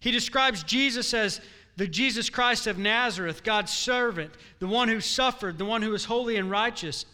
He 0.00 0.10
describes 0.10 0.62
Jesus 0.62 1.14
as 1.14 1.40
the 1.76 1.86
Jesus 1.86 2.28
Christ 2.28 2.66
of 2.66 2.76
Nazareth, 2.76 3.42
God's 3.42 3.72
servant, 3.72 4.32
the 4.58 4.66
one 4.66 4.88
who 4.88 5.00
suffered, 5.00 5.56
the 5.56 5.64
one 5.64 5.80
who 5.80 5.94
is 5.94 6.04
holy 6.04 6.36
and 6.36 6.50
righteous, 6.50 7.06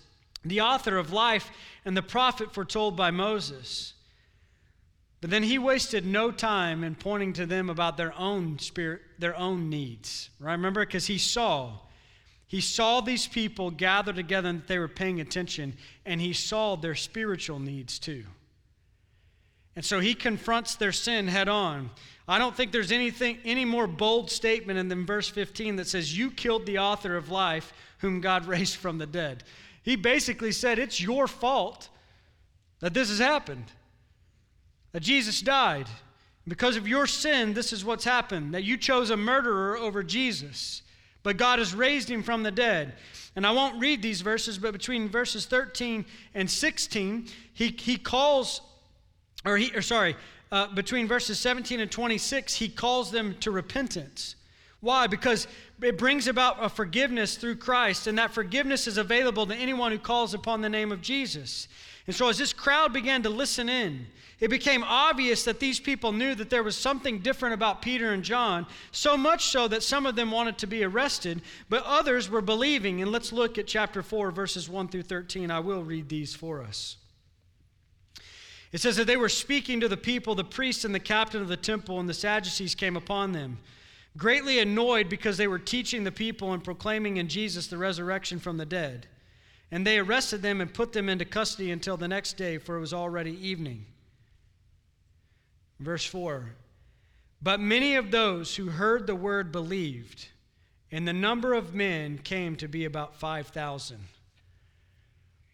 the 0.44 0.61
author 0.61 0.96
of 0.96 1.12
life, 1.12 1.51
and 1.85 1.96
the 1.96 2.03
prophet 2.03 2.53
foretold 2.53 2.96
by 2.96 3.11
Moses. 3.11 3.94
But 5.20 5.31
then 5.31 5.42
he 5.42 5.59
wasted 5.59 6.07
no 6.07 6.31
time 6.31 6.85
in 6.85 6.94
pointing 6.94 7.33
to 7.35 7.46
them 7.46 7.68
about 7.68 7.96
their 7.96 8.16
own 8.16 8.59
spirit, 8.59 9.03
their 9.18 9.37
own 9.37 9.68
needs. 9.68 10.31
Right? 10.38 10.53
Remember? 10.53 10.87
Because 10.87 11.07
he 11.07 11.18
saw. 11.18 11.72
He 12.46 12.61
saw 12.61 13.01
these 13.01 13.27
people 13.27 13.70
gather 13.70 14.12
together 14.12 14.48
and 14.48 14.61
that 14.61 14.68
they 14.68 14.79
were 14.79 14.88
paying 14.88 15.20
attention, 15.20 15.77
and 16.07 16.20
he 16.20 16.33
saw 16.33 16.77
their 16.77 16.94
spiritual 16.94 17.59
needs 17.59 17.98
too. 17.98 18.24
And 19.77 19.85
so 19.85 20.01
he 20.01 20.14
confronts 20.14 20.74
their 20.74 20.92
sin 20.92 21.29
head 21.29 21.48
on. 21.48 21.90
I 22.27 22.38
don't 22.38 22.57
think 22.57 22.72
there's 22.72 22.90
anything 22.90 23.38
any 23.44 23.64
more 23.64 23.87
bold 23.87 24.31
statement 24.31 24.88
than 24.88 25.07
verse 25.07 25.29
15 25.29 25.77
that 25.77 25.87
says, 25.87 26.16
You 26.16 26.31
killed 26.31 26.66
the 26.66 26.79
author 26.79 27.16
of 27.16 27.31
life, 27.31 27.72
whom 27.98 28.20
God 28.20 28.46
raised 28.48 28.77
from 28.77 28.98
the 28.98 29.07
dead. 29.07 29.44
He 29.88 29.96
basically 29.96 30.53
said, 30.53 30.79
It's 30.79 31.01
your 31.01 31.27
fault 31.27 31.88
that 32.81 32.92
this 32.92 33.09
has 33.09 33.20
happened, 33.20 33.72
that 34.92 35.01
Jesus 35.01 35.40
died. 35.40 35.87
Because 36.46 36.77
of 36.77 36.87
your 36.87 37.07
sin, 37.07 37.55
this 37.55 37.72
is 37.72 37.87
what's 37.87 38.05
happened 38.05 38.53
that 38.53 38.64
you 38.64 38.77
chose 38.77 39.09
a 39.09 39.16
murderer 39.16 39.79
over 39.79 40.03
Jesus, 40.03 40.83
but 41.22 41.38
God 41.38 41.59
has 41.59 41.74
raised 41.74 42.11
him 42.11 42.22
from 42.22 42.42
the 42.42 42.51
dead. 42.51 42.96
And 43.35 43.46
I 43.46 43.51
won't 43.53 43.81
read 43.81 44.03
these 44.03 44.20
verses, 44.20 44.59
but 44.59 44.72
between 44.72 45.09
verses 45.09 45.46
13 45.46 46.05
and 46.35 46.51
16, 46.51 47.27
he, 47.55 47.68
he 47.68 47.96
calls 47.96 48.61
or 49.46 49.57
he, 49.57 49.74
or 49.74 49.81
sorry, 49.81 50.16
uh, 50.53 50.66
between 50.74 51.09
verses 51.09 51.38
17 51.38 51.81
and 51.81 51.90
26, 51.90 52.57
he 52.57 52.68
calls 52.68 53.11
them 53.11 53.37
to 53.40 53.51
repentance. 53.51 54.37
Why? 54.80 55.06
Because 55.06 55.48
it 55.82 55.98
brings 55.98 56.28
about 56.28 56.64
a 56.64 56.68
forgiveness 56.68 57.36
through 57.36 57.56
Christ, 57.56 58.06
and 58.06 58.16
that 58.18 58.32
forgiveness 58.32 58.86
is 58.86 58.96
available 58.96 59.46
to 59.46 59.54
anyone 59.54 59.90
who 59.90 59.98
calls 59.98 60.34
upon 60.34 60.60
the 60.60 60.68
name 60.68 60.92
of 60.92 61.00
Jesus. 61.00 61.66
And 62.06 62.14
so, 62.14 62.28
as 62.28 62.38
this 62.38 62.52
crowd 62.52 62.92
began 62.92 63.22
to 63.24 63.28
listen 63.28 63.68
in, 63.68 64.06
it 64.40 64.50
became 64.50 64.84
obvious 64.84 65.44
that 65.44 65.58
these 65.58 65.80
people 65.80 66.12
knew 66.12 66.34
that 66.36 66.48
there 66.48 66.62
was 66.62 66.76
something 66.76 67.18
different 67.18 67.54
about 67.54 67.82
Peter 67.82 68.12
and 68.12 68.22
John, 68.22 68.66
so 68.92 69.16
much 69.16 69.46
so 69.46 69.66
that 69.66 69.82
some 69.82 70.06
of 70.06 70.14
them 70.14 70.30
wanted 70.30 70.58
to 70.58 70.66
be 70.68 70.84
arrested, 70.84 71.42
but 71.68 71.82
others 71.84 72.30
were 72.30 72.40
believing. 72.40 73.02
And 73.02 73.10
let's 73.10 73.32
look 73.32 73.58
at 73.58 73.66
chapter 73.66 74.00
4, 74.00 74.30
verses 74.30 74.68
1 74.68 74.88
through 74.88 75.02
13. 75.02 75.50
I 75.50 75.58
will 75.58 75.82
read 75.82 76.08
these 76.08 76.36
for 76.36 76.62
us. 76.62 76.98
It 78.70 78.80
says 78.80 78.96
that 78.96 79.06
they 79.06 79.16
were 79.16 79.28
speaking 79.28 79.80
to 79.80 79.88
the 79.88 79.96
people, 79.96 80.34
the 80.34 80.44
priests 80.44 80.84
and 80.84 80.94
the 80.94 81.00
captain 81.00 81.42
of 81.42 81.48
the 81.48 81.56
temple, 81.56 81.98
and 81.98 82.08
the 82.08 82.14
Sadducees 82.14 82.74
came 82.74 82.96
upon 82.96 83.32
them, 83.32 83.58
greatly 84.16 84.59
annoyed 84.59 85.09
because 85.09 85.37
they 85.37 85.47
were 85.47 85.59
teaching 85.59 86.05
the 86.05 86.12
people 86.12 86.53
and 86.53 86.64
proclaiming 86.64 87.16
in 87.16 87.29
Jesus 87.29 87.66
the 87.66 87.79
resurrection 87.79 88.38
from 88.38 88.57
the 88.57 88.66
dead. 88.66 89.07
And 89.71 89.87
they 89.87 89.99
arrested 89.99 90.42
them 90.42 90.61
and 90.61 90.73
put 90.73 90.92
them 90.92 91.09
into 91.09 91.25
custody 91.25 91.71
until 91.71 91.97
the 91.97 92.09
next 92.09 92.37
day, 92.37 92.59
for 92.59 92.77
it 92.77 92.81
was 92.81 92.94
already 92.94 93.33
evening. 93.47 93.85
Verse 95.79 96.05
4 96.05 96.51
But 97.42 97.61
many 97.61 97.94
of 97.94 98.11
those 98.11 98.57
who 98.57 98.66
heard 98.68 99.07
the 99.07 99.14
word 99.14 99.53
believed, 99.53 100.29
and 100.90 101.07
the 101.07 101.12
number 101.12 101.53
of 101.53 101.75
men 101.75 102.18
came 102.18 102.57
to 102.57 102.68
be 102.68 102.85
about 102.87 103.14
5,000. 103.16 103.99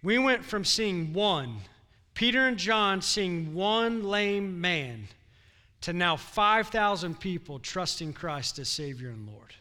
We 0.02 0.18
went 0.18 0.44
from 0.44 0.64
seeing 0.64 1.12
one 1.12 1.56
Peter 2.14 2.46
and 2.46 2.56
John 2.56 3.02
seeing 3.02 3.54
one 3.54 4.04
lame 4.04 4.60
man 4.60 5.08
to 5.84 5.92
now 5.92 6.16
5,000 6.16 7.20
people 7.20 7.58
trusting 7.58 8.14
Christ 8.14 8.58
as 8.58 8.68
Savior 8.68 9.10
and 9.10 9.26
Lord. 9.26 9.54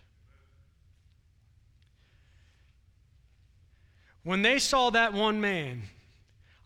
When 4.24 4.42
they 4.42 4.58
saw 4.58 4.90
that 4.92 5.12
one 5.12 5.42
man, 5.42 5.82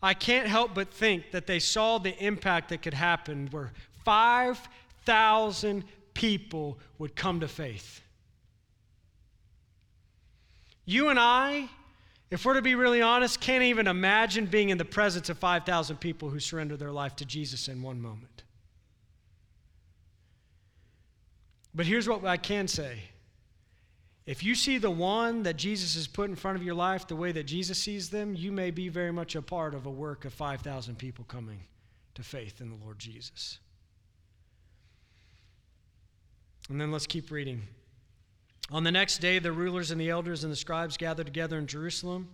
I 0.00 0.14
can't 0.14 0.46
help 0.46 0.74
but 0.74 0.94
think 0.94 1.32
that 1.32 1.48
they 1.48 1.58
saw 1.58 1.98
the 1.98 2.16
impact 2.24 2.68
that 2.68 2.82
could 2.82 2.94
happen 2.94 3.48
where 3.50 3.72
5,000 4.04 5.84
people 6.14 6.78
would 6.98 7.16
come 7.16 7.40
to 7.40 7.48
faith. 7.48 8.00
You 10.84 11.08
and 11.08 11.18
I 11.18 11.68
if 12.30 12.44
we're 12.44 12.54
to 12.54 12.62
be 12.62 12.74
really 12.74 13.00
honest, 13.00 13.40
can't 13.40 13.62
even 13.62 13.86
imagine 13.86 14.44
being 14.46 14.68
in 14.68 14.76
the 14.76 14.84
presence 14.84 15.30
of 15.30 15.38
5,000 15.38 15.96
people 15.96 16.28
who 16.28 16.38
surrender 16.38 16.76
their 16.76 16.92
life 16.92 17.16
to 17.16 17.24
Jesus 17.24 17.68
in 17.68 17.80
one 17.80 18.02
moment. 18.02 18.42
But 21.74 21.86
here's 21.86 22.08
what 22.08 22.24
I 22.24 22.36
can 22.36 22.68
say 22.68 22.98
If 24.26 24.42
you 24.42 24.54
see 24.54 24.78
the 24.78 24.90
one 24.90 25.42
that 25.44 25.56
Jesus 25.56 25.94
has 25.94 26.06
put 26.06 26.30
in 26.30 26.36
front 26.36 26.56
of 26.56 26.62
your 26.62 26.74
life 26.74 27.06
the 27.06 27.16
way 27.16 27.32
that 27.32 27.44
Jesus 27.44 27.78
sees 27.78 28.10
them, 28.10 28.34
you 28.34 28.52
may 28.52 28.70
be 28.70 28.88
very 28.88 29.12
much 29.12 29.34
a 29.34 29.42
part 29.42 29.74
of 29.74 29.86
a 29.86 29.90
work 29.90 30.24
of 30.24 30.32
5,000 30.32 30.96
people 30.96 31.24
coming 31.24 31.60
to 32.14 32.22
faith 32.22 32.60
in 32.60 32.70
the 32.70 32.84
Lord 32.84 32.98
Jesus. 32.98 33.58
And 36.68 36.80
then 36.80 36.92
let's 36.92 37.06
keep 37.06 37.30
reading. 37.30 37.62
On 38.70 38.84
the 38.84 38.92
next 38.92 39.18
day, 39.18 39.38
the 39.38 39.52
rulers 39.52 39.90
and 39.90 40.00
the 40.00 40.10
elders 40.10 40.44
and 40.44 40.52
the 40.52 40.56
scribes 40.56 40.98
gathered 40.98 41.24
together 41.24 41.56
in 41.56 41.66
Jerusalem 41.66 42.28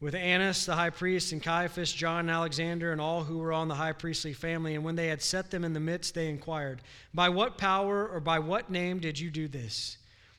with 0.00 0.14
Annas 0.14 0.66
the 0.66 0.74
high 0.74 0.90
priest 0.90 1.32
and 1.32 1.42
Caiaphas, 1.42 1.92
John 1.92 2.20
and 2.20 2.30
Alexander, 2.30 2.92
and 2.92 3.00
all 3.00 3.24
who 3.24 3.38
were 3.38 3.52
on 3.52 3.68
the 3.68 3.74
high 3.74 3.92
priestly 3.92 4.32
family. 4.32 4.74
And 4.74 4.84
when 4.84 4.96
they 4.96 5.08
had 5.08 5.22
set 5.22 5.50
them 5.50 5.64
in 5.64 5.72
the 5.72 5.80
midst, 5.80 6.14
they 6.14 6.28
inquired, 6.28 6.82
By 7.14 7.28
what 7.30 7.56
power 7.56 8.06
or 8.06 8.20
by 8.20 8.38
what 8.38 8.70
name 8.70 8.98
did 8.98 9.18
you 9.18 9.30
do 9.30 9.48
this? 9.48 9.96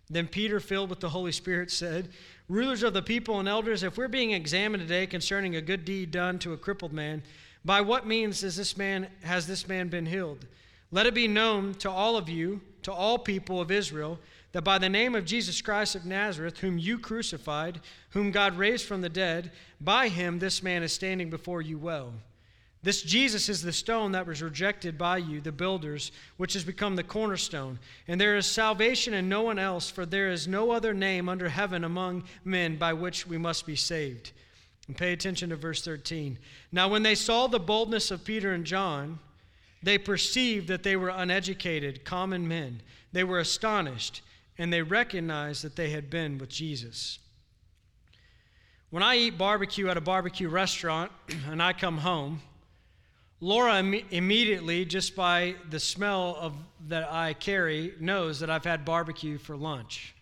Then 0.10 0.28
Peter, 0.28 0.60
filled 0.60 0.90
with 0.90 1.00
the 1.00 1.10
Holy 1.10 1.32
Spirit, 1.32 1.72
said, 1.72 2.10
Rulers 2.48 2.84
of 2.84 2.94
the 2.94 3.02
people 3.02 3.40
and 3.40 3.50
elders, 3.50 3.84
if 3.84 3.98
we're 3.98 4.08
being 4.08 4.32
examined 4.32 4.82
today 4.82 5.06
concerning 5.06 5.56
a 5.56 5.62
good 5.62 5.84
deed 5.84 6.12
done 6.12 6.40
to 6.40 6.54
a 6.54 6.58
crippled 6.58 6.94
man, 6.94 7.24
by 7.66 7.82
what 7.82 8.08
means 8.08 8.40
this 8.40 8.78
man, 8.78 9.08
has 9.24 9.48
this 9.48 9.68
man 9.68 9.90
been 9.90 10.06
healed? 10.06 10.46
Let 10.92 11.08
it 11.08 11.14
be 11.14 11.28
known 11.28 11.74
to 11.76 11.90
all 11.90 12.16
of 12.16 12.30
you, 12.30 12.62
to 12.84 12.94
all 12.94 13.18
people 13.18 13.60
of 13.60 13.72
Israel, 13.72 14.20
that 14.58 14.64
by 14.64 14.80
the 14.80 14.90
name 14.90 15.14
of 15.14 15.24
Jesus 15.24 15.62
Christ 15.62 15.94
of 15.94 16.04
Nazareth, 16.04 16.58
whom 16.58 16.80
you 16.80 16.98
crucified, 16.98 17.80
whom 18.10 18.32
God 18.32 18.58
raised 18.58 18.88
from 18.88 19.02
the 19.02 19.08
dead, 19.08 19.52
by 19.80 20.08
him 20.08 20.40
this 20.40 20.64
man 20.64 20.82
is 20.82 20.92
standing 20.92 21.30
before 21.30 21.62
you 21.62 21.78
well. 21.78 22.12
This 22.82 23.04
Jesus 23.04 23.50
is 23.50 23.62
the 23.62 23.72
stone 23.72 24.14
that 24.14 24.26
was 24.26 24.42
rejected 24.42 24.98
by 24.98 25.18
you, 25.18 25.42
the 25.42 25.52
builders, 25.52 26.12
which 26.38 26.54
has 26.54 26.64
become 26.64 26.96
the 26.96 27.04
cornerstone. 27.04 27.78
And 28.08 28.20
there 28.20 28.36
is 28.36 28.48
salvation 28.48 29.14
in 29.14 29.30
no 29.30 29.44
one 29.44 29.60
else, 29.60 29.92
for 29.92 30.08
there 30.08 30.32
is 30.32 30.48
no 30.48 30.72
other 30.72 30.92
name 30.92 31.30
under 31.30 31.50
heaven 31.50 31.84
among 31.84 32.24
men 32.44 32.78
by 32.78 32.94
which 32.94 33.28
we 33.28 33.38
must 33.38 33.64
be 33.68 33.76
saved. 33.76 34.32
And 34.88 34.98
pay 34.98 35.14
attention 35.14 35.52
to 35.52 35.56
verse 35.56 35.84
13. 35.84 36.40
Now, 36.72 36.88
when 36.88 37.04
they 37.04 37.14
saw 37.14 37.46
the 37.46 37.60
boldness 37.60 38.10
of 38.10 38.26
Peter 38.26 38.54
and 38.54 38.66
John, 38.66 39.20
they 39.84 40.00
perceived 40.00 40.68
that 40.70 40.82
they 40.82 40.96
were 40.96 41.10
uneducated, 41.10 42.04
common 42.04 42.48
men. 42.48 42.82
They 43.12 43.24
were 43.24 43.40
astonished, 43.40 44.24
and 44.58 44.72
they 44.72 44.82
recognized 44.82 45.64
that 45.64 45.76
they 45.76 45.90
had 45.90 46.10
been 46.10 46.38
with 46.38 46.50
Jesus. 46.50 47.20
When 48.90 49.04
I 49.04 49.18
eat 49.18 49.38
barbecue 49.38 49.90
at 49.90 49.98
a 49.98 50.02
barbecue 50.02 50.50
restaurant 50.50 51.12
and 51.50 51.62
I 51.62 51.74
come 51.74 51.98
home, 51.98 52.42
Laura 53.40 53.80
Im- 53.80 54.06
immediately, 54.10 54.84
just 54.86 55.16
by 55.16 55.56
the 55.70 55.80
smell 55.80 56.38
of 56.40 56.54
that 56.88 57.12
I 57.12 57.34
carry, 57.34 57.94
knows 58.00 58.40
that 58.40 58.50
I've 58.50 58.64
had 58.64 58.84
barbecue 58.84 59.38
for 59.38 59.56
lunch. 59.56 60.16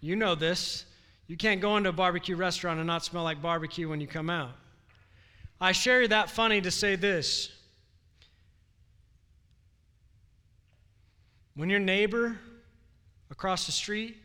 You 0.00 0.16
know 0.16 0.34
this. 0.34 0.86
You 1.28 1.36
can't 1.36 1.60
go 1.60 1.76
into 1.76 1.90
a 1.90 1.92
barbecue 1.92 2.36
restaurant 2.36 2.78
and 2.78 2.86
not 2.86 3.04
smell 3.04 3.22
like 3.22 3.40
barbecue 3.40 3.88
when 3.88 4.00
you 4.00 4.06
come 4.06 4.30
out. 4.30 4.52
I 5.60 5.72
share 5.72 6.06
that 6.08 6.30
funny 6.30 6.60
to 6.60 6.70
say 6.70 6.96
this. 6.96 7.50
When 11.54 11.70
your 11.70 11.80
neighbor 11.80 12.38
across 13.30 13.66
the 13.66 13.72
street 13.72 14.16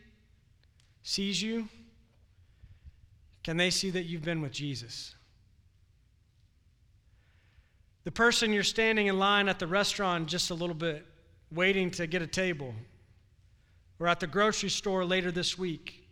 sees 1.02 1.42
you, 1.42 1.68
can 3.42 3.56
they 3.56 3.70
see 3.70 3.90
that 3.90 4.04
you've 4.04 4.22
been 4.22 4.40
with 4.40 4.52
Jesus? 4.52 5.14
The 8.04 8.12
person 8.12 8.52
you're 8.52 8.62
standing 8.62 9.06
in 9.06 9.18
line 9.18 9.48
at 9.48 9.58
the 9.58 9.66
restaurant 9.66 10.28
just 10.28 10.50
a 10.50 10.54
little 10.54 10.74
bit, 10.74 11.04
waiting 11.50 11.90
to 11.92 12.06
get 12.06 12.22
a 12.22 12.26
table, 12.26 12.74
or 13.98 14.08
at 14.08 14.20
the 14.20 14.26
grocery 14.26 14.70
store 14.70 15.04
later 15.04 15.30
this 15.30 15.58
week, 15.58 16.08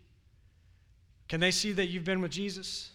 can 1.29 1.41
they 1.41 1.51
see 1.51 1.73
that 1.73 1.87
you've 1.87 2.05
been 2.05 2.21
with 2.21 2.33
Jesus? 2.33 2.91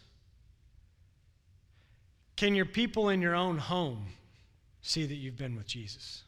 Can 2.36 2.54
your 2.54 2.66
people 2.66 3.10
in 3.10 3.22
your 3.22 3.36
own 3.36 3.58
home 3.58 4.08
see 4.82 5.06
that 5.06 5.16
you've 5.16 5.38
been 5.38 5.56
with 5.56 5.68
Jesus? 5.68 6.25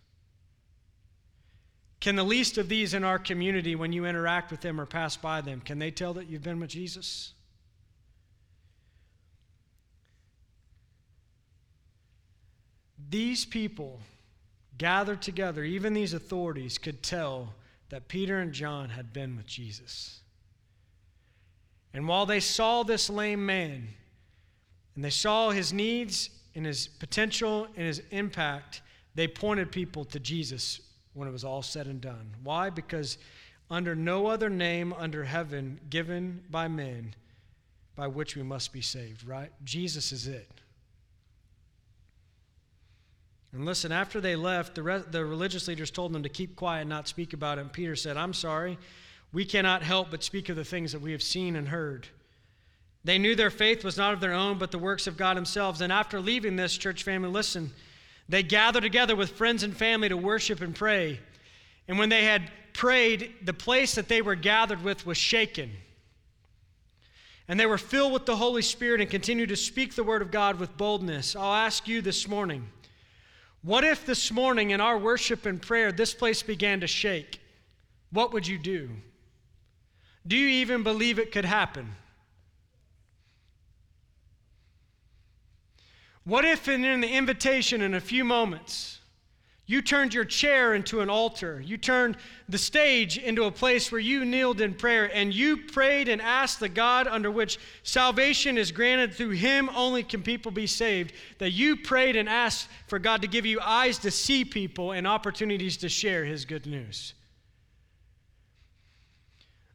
Can 2.00 2.16
the 2.16 2.24
least 2.24 2.58
of 2.58 2.70
these 2.70 2.94
in 2.94 3.04
our 3.04 3.18
community, 3.18 3.76
when 3.76 3.92
you 3.92 4.06
interact 4.06 4.52
with 4.52 4.62
them 4.62 4.80
or 4.80 4.86
pass 4.86 5.18
by 5.18 5.42
them, 5.42 5.62
can 5.62 5.80
they 5.80 5.92
tell 5.92 6.14
that 6.14 6.28
you've 6.30 6.44
been 6.44 6.60
with 6.60 6.70
Jesus? 6.70 7.34
These 13.10 13.46
people 13.46 14.00
gathered 14.78 15.22
together, 15.22 15.64
even 15.64 15.94
these 15.94 16.14
authorities, 16.14 16.78
could 16.78 17.02
tell 17.02 17.54
that 17.90 18.08
Peter 18.08 18.40
and 18.40 18.54
John 18.54 18.90
had 18.90 19.14
been 19.14 19.36
with 19.38 19.48
Jesus. 19.48 20.20
And 21.94 22.08
while 22.08 22.26
they 22.26 22.42
saw 22.42 22.84
this 22.84 23.10
lame 23.10 23.46
man, 23.46 23.88
and 24.96 25.04
they 25.04 25.10
saw 25.10 25.50
his 25.50 25.74
needs 25.74 26.30
and 26.54 26.66
his 26.66 26.88
potential 26.88 27.66
and 27.76 27.88
his 27.88 28.02
impact, 28.12 28.82
they 29.16 29.28
pointed 29.28 29.72
people 29.72 30.06
to 30.06 30.20
Jesus 30.20 30.82
when 31.18 31.28
it 31.28 31.32
was 31.32 31.44
all 31.44 31.62
said 31.62 31.88
and 31.88 32.00
done. 32.00 32.36
Why? 32.44 32.70
Because 32.70 33.18
under 33.70 33.96
no 33.96 34.28
other 34.28 34.50
name 34.50 34.94
under 34.94 35.24
heaven 35.24 35.80
given 35.90 36.44
by 36.50 36.68
men 36.68 37.16
by 37.96 38.08
which 38.08 38.36
we 38.36 38.44
must 38.44 38.72
be 38.72 38.82
saved, 38.82 39.28
right? 39.28 39.52
Jesus 39.64 40.12
is 40.12 40.28
it. 40.28 40.50
And 43.52 43.66
listen, 43.66 43.92
after 43.92 44.22
they 44.22 44.36
left, 44.36 44.76
the, 44.76 44.84
re- 44.84 45.04
the 45.10 45.26
religious 45.26 45.68
leaders 45.68 45.90
told 45.90 46.14
them 46.14 46.22
to 46.24 46.30
keep 46.30 46.56
quiet 46.56 46.82
and 46.82 46.90
not 46.90 47.08
speak 47.08 47.34
about 47.34 47.58
it. 47.58 47.62
And 47.62 47.74
Peter 47.74 47.96
said, 47.96 48.16
I'm 48.16 48.34
sorry. 48.34 48.78
We 49.34 49.46
cannot 49.46 49.82
help 49.82 50.12
but 50.12 50.24
speak 50.24 50.50
of 50.50 50.56
the 50.56 50.64
things 50.64 50.92
that 50.92 51.02
we 51.02 51.12
have 51.12 51.24
seen 51.24 51.56
and 51.56 51.68
heard. 51.68 52.08
They 53.04 53.18
knew 53.18 53.36
their 53.36 53.50
faith 53.50 53.84
was 53.84 53.98
not 53.98 54.14
of 54.14 54.20
their 54.20 54.34
own, 54.34 54.58
but 54.60 54.70
the 54.70 54.78
works 54.78 55.08
of 55.08 55.18
God 55.18 55.38
themselves. 55.38 55.82
And 55.82 55.92
after 55.92 56.20
leaving 56.20 56.56
this 56.56 56.78
church 56.78 57.04
family, 57.04 57.30
listen, 57.30 57.72
they 58.30 58.44
gathered 58.44 58.84
together 58.84 59.16
with 59.16 59.32
friends 59.32 59.64
and 59.64 59.76
family 59.76 60.10
to 60.10 60.18
worship 60.18 60.62
and 60.62 60.76
pray. 60.76 61.20
And 61.88 61.98
when 61.98 62.10
they 62.10 62.24
had 62.26 62.52
prayed, 62.74 63.34
the 63.44 63.54
place 63.54 63.96
that 63.96 64.08
they 64.08 64.22
were 64.22 64.36
gathered 64.36 64.84
with 64.84 65.06
was 65.06 65.18
shaken. 65.18 65.72
And 67.48 67.60
they 67.60 67.66
were 67.66 67.78
filled 67.78 68.12
with 68.12 68.26
the 68.26 68.36
Holy 68.36 68.62
Spirit 68.62 69.00
and 69.00 69.10
continued 69.10 69.50
to 69.50 69.56
speak 69.56 69.96
the 69.96 70.04
word 70.04 70.22
of 70.22 70.32
God 70.32 70.60
with 70.60 70.76
boldness. 70.78 71.36
I'll 71.36 71.54
ask 71.54 71.88
you 71.88 72.02
this 72.02 72.28
morning 72.28 72.68
what 73.64 73.84
if 73.84 74.06
this 74.06 74.32
morning 74.32 74.70
in 74.70 74.80
our 74.80 74.98
worship 74.98 75.46
and 75.46 75.62
prayer 75.62 75.92
this 75.92 76.14
place 76.14 76.44
began 76.44 76.80
to 76.82 76.88
shake? 76.88 77.42
What 78.12 78.32
would 78.32 78.48
you 78.48 78.58
do? 78.58 78.90
Do 80.26 80.38
you 80.38 80.48
even 80.48 80.84
believe 80.84 81.20
it 81.20 81.32
could 81.32 81.46
happen? 81.46 81.96
What 86.28 86.44
if 86.44 86.68
in, 86.68 86.82
the 86.82 87.08
invitation 87.08 87.82
in 87.82 87.94
a 87.94 88.02
few 88.02 88.26
moments, 88.26 89.00
you 89.66 89.82
turned 89.82 90.14
your 90.14 90.26
chair 90.26 90.74
into 90.74 91.00
an 91.00 91.10
altar. 91.10 91.64
You 91.66 91.78
turned 91.78 92.18
the 92.50 92.58
stage 92.58 93.18
into 93.18 93.46
a 93.46 93.52
place 93.52 93.94
where 93.94 94.02
you 94.02 94.26
kneeled 94.26 94.60
in 94.60 94.74
prayer 94.74 95.10
and 95.14 95.34
you 95.34 95.56
prayed 95.56 96.10
and 96.10 96.22
asked 96.22 96.60
the 96.60 96.68
God 96.68 97.08
under 97.08 97.32
which 97.32 97.58
salvation 97.84 98.58
is 98.58 98.74
granted 98.74 99.14
through 99.14 99.32
Him 99.32 99.70
only 99.74 100.04
can 100.04 100.22
people 100.22 100.52
be 100.52 100.68
saved. 100.68 101.14
That 101.38 101.52
you 101.52 101.78
prayed 101.78 102.18
and 102.18 102.28
asked 102.28 102.68
for 102.88 103.00
God 103.00 103.22
to 103.22 103.30
give 103.30 103.46
you 103.46 103.62
eyes 103.62 103.98
to 104.00 104.12
see 104.12 104.44
people 104.44 104.92
and 104.92 105.08
opportunities 105.08 105.78
to 105.78 105.88
share 105.88 106.26
His 106.26 106.44
good 106.44 106.66
news. 106.66 107.14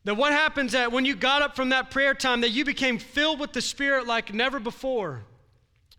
That 0.04 0.18
what 0.18 0.32
happens 0.32 0.72
that 0.72 0.92
when 0.92 1.06
you 1.06 1.16
got 1.16 1.40
up 1.40 1.56
from 1.56 1.70
that 1.70 1.90
prayer 1.90 2.12
time, 2.12 2.42
that 2.42 2.50
you 2.50 2.66
became 2.66 2.98
filled 2.98 3.40
with 3.40 3.54
the 3.54 3.62
Spirit 3.62 4.06
like 4.06 4.34
never 4.34 4.60
before. 4.60 5.22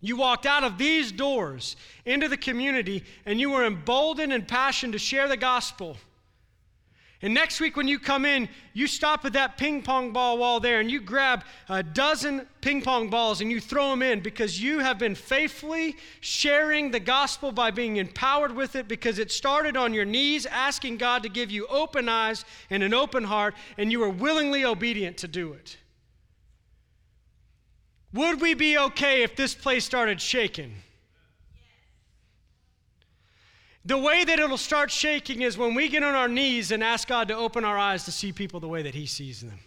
You 0.03 0.17
walked 0.17 0.45
out 0.45 0.65
of 0.65 0.77
these 0.77 1.13
doors 1.13 1.77
into 2.03 2.27
the 2.27 2.35
community 2.35 3.05
and 3.25 3.39
you 3.39 3.51
were 3.51 3.65
emboldened 3.65 4.33
and 4.33 4.45
passionate 4.45 4.91
to 4.91 4.99
share 4.99 5.29
the 5.29 5.37
gospel. 5.37 5.95
And 7.21 7.33
next 7.33 7.61
week, 7.61 7.77
when 7.77 7.87
you 7.87 7.99
come 7.99 8.25
in, 8.25 8.49
you 8.73 8.85
stop 8.85 9.23
at 9.23 9.31
that 9.31 9.55
ping 9.55 9.81
pong 9.81 10.11
ball 10.11 10.37
wall 10.37 10.59
there 10.59 10.81
and 10.81 10.91
you 10.91 10.99
grab 10.99 11.45
a 11.69 11.81
dozen 11.81 12.45
ping 12.59 12.81
pong 12.81 13.09
balls 13.09 13.39
and 13.39 13.49
you 13.49 13.61
throw 13.61 13.91
them 13.91 14.01
in 14.01 14.19
because 14.19 14.61
you 14.61 14.79
have 14.79 14.99
been 14.99 15.15
faithfully 15.15 15.95
sharing 16.19 16.91
the 16.91 16.99
gospel 16.99 17.53
by 17.53 17.71
being 17.71 17.95
empowered 17.95 18.53
with 18.53 18.75
it 18.75 18.89
because 18.89 19.19
it 19.19 19.31
started 19.31 19.77
on 19.77 19.93
your 19.93 20.03
knees 20.03 20.45
asking 20.45 20.97
God 20.97 21.23
to 21.23 21.29
give 21.29 21.49
you 21.49 21.65
open 21.67 22.09
eyes 22.09 22.43
and 22.69 22.83
an 22.83 22.93
open 22.93 23.23
heart, 23.23 23.55
and 23.77 23.89
you 23.89 23.99
were 23.99 24.09
willingly 24.09 24.65
obedient 24.65 25.15
to 25.19 25.29
do 25.29 25.53
it. 25.53 25.77
Would 28.13 28.41
we 28.41 28.53
be 28.53 28.77
okay 28.77 29.23
if 29.23 29.35
this 29.35 29.55
place 29.55 29.83
started 29.83 30.21
shaking? 30.21 30.75
The 33.85 33.97
way 33.97 34.23
that 34.23 34.39
it'll 34.39 34.57
start 34.57 34.91
shaking 34.91 35.41
is 35.41 35.57
when 35.57 35.73
we 35.73 35.89
get 35.89 36.03
on 36.03 36.15
our 36.15 36.27
knees 36.27 36.71
and 36.71 36.83
ask 36.83 37.07
God 37.07 37.27
to 37.27 37.35
open 37.35 37.65
our 37.65 37.77
eyes 37.77 38.05
to 38.05 38.11
see 38.11 38.31
people 38.31 38.59
the 38.59 38.67
way 38.67 38.83
that 38.83 38.93
He 38.93 39.05
sees 39.05 39.41
them. 39.41 39.59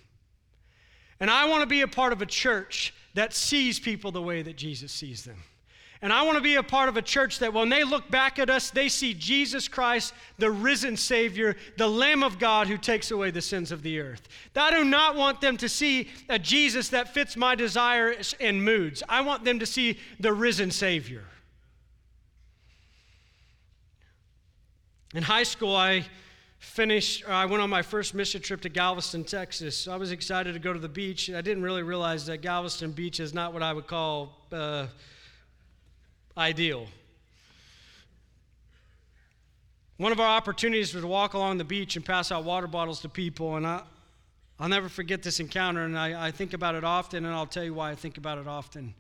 And 1.21 1.31
I 1.31 1.47
want 1.47 1.63
to 1.63 1.67
be 1.67 1.83
a 1.83 1.89
part 1.89 2.13
of 2.13 2.23
a 2.23 2.27
church 2.27 2.95
that 3.15 3.35
sees 3.35 3.79
people 3.79 4.13
the 4.13 4.23
way 4.23 4.43
that 4.43 4.57
Jesus 4.57 4.93
sees 4.93 5.25
them. 5.25 5.43
And 6.03 6.13
I 6.13 6.23
want 6.23 6.37
to 6.37 6.43
be 6.43 6.57
a 6.57 6.63
part 6.63 6.89
of 6.89 6.97
a 6.97 7.03
church 7.03 7.39
that 7.39 7.55
when 7.55 7.69
they 7.69 7.83
look 7.83 8.11
back 8.11 8.39
at 8.39 8.51
us, 8.51 8.71
they 8.71 8.89
see 8.89 9.15
Jesus 9.15 9.67
Christ, 9.67 10.13
the 10.39 10.51
risen 10.51 10.97
Savior, 10.97 11.57
the 11.79 11.89
Lamb 11.89 12.23
of 12.23 12.39
God 12.39 12.67
who 12.67 12.77
takes 12.77 13.11
away 13.11 13.31
the 13.31 13.41
sins 13.41 13.73
of 13.73 13.83
the 13.83 14.01
earth. 14.01 14.29
I 14.55 14.71
do 14.71 14.85
not 14.85 15.17
want 15.17 15.41
them 15.41 15.57
to 15.59 15.69
see 15.69 16.09
a 16.29 16.39
Jesus 16.39 16.91
that 16.91 17.15
fits 17.15 17.37
my 17.37 17.55
desires 17.55 18.35
and 18.41 18.63
moods. 18.65 19.03
I 19.09 19.23
want 19.23 19.45
them 19.45 19.59
to 19.59 19.67
see 19.67 19.99
the 20.21 20.33
risen 20.33 20.71
Savior. 20.71 21.25
In 25.15 25.23
high 25.23 25.45
school, 25.45 25.75
I 25.75 26.05
finished, 26.59 27.27
I 27.29 27.47
went 27.47 27.63
on 27.63 27.71
my 27.71 27.83
first 27.83 28.13
mission 28.13 28.43
trip 28.43 28.61
to 28.63 28.69
Galveston, 28.69 29.25
Texas. 29.25 29.89
I 29.89 29.97
was 29.97 30.11
excited 30.11 30.53
to 30.53 30.59
go 30.59 30.73
to 30.73 30.79
the 30.79 30.89
beach. 30.89 31.31
I 31.31 31.41
didn't 31.41 31.63
really 31.63 31.83
realize 31.83 32.27
that 32.27 32.43
Galveston 32.43 32.93
Beach 32.93 33.21
is 33.21 33.33
not 33.33 33.55
what 33.55 33.63
I 33.63 33.73
would 33.73 33.87
call. 33.87 34.37
Uh, 34.53 34.89
ideal. 36.37 36.87
One 39.97 40.13
of 40.13 40.21
our 40.21 40.37
opportunities 40.37 40.93
was 40.93 41.03
to 41.03 41.09
walk 41.09 41.35
along 41.35 41.57
the 41.57 41.65
beach 41.65 41.97
and 41.97 42.05
pass 42.05 42.31
out 42.31 42.45
water 42.45 42.67
bottles 42.67 43.01
to 43.01 43.09
people, 43.09 43.57
and 43.57 43.67
I, 43.67 43.83
I'll 44.61 44.69
never 44.69 44.89
forget 44.89 45.23
this 45.23 45.41
encounter, 45.41 45.85
and 45.85 45.99
I, 45.99 46.27
I 46.27 46.31
think 46.31 46.53
about 46.53 46.75
it 46.75 46.85
often, 46.85 47.25
and 47.25 47.35
I'll 47.35 47.47
tell 47.47 47.65
you 47.65 47.73
why 47.73 47.91
I 47.91 47.95
think 47.95 48.19
about 48.19 48.37
it 48.37 48.47
often. 48.47 48.95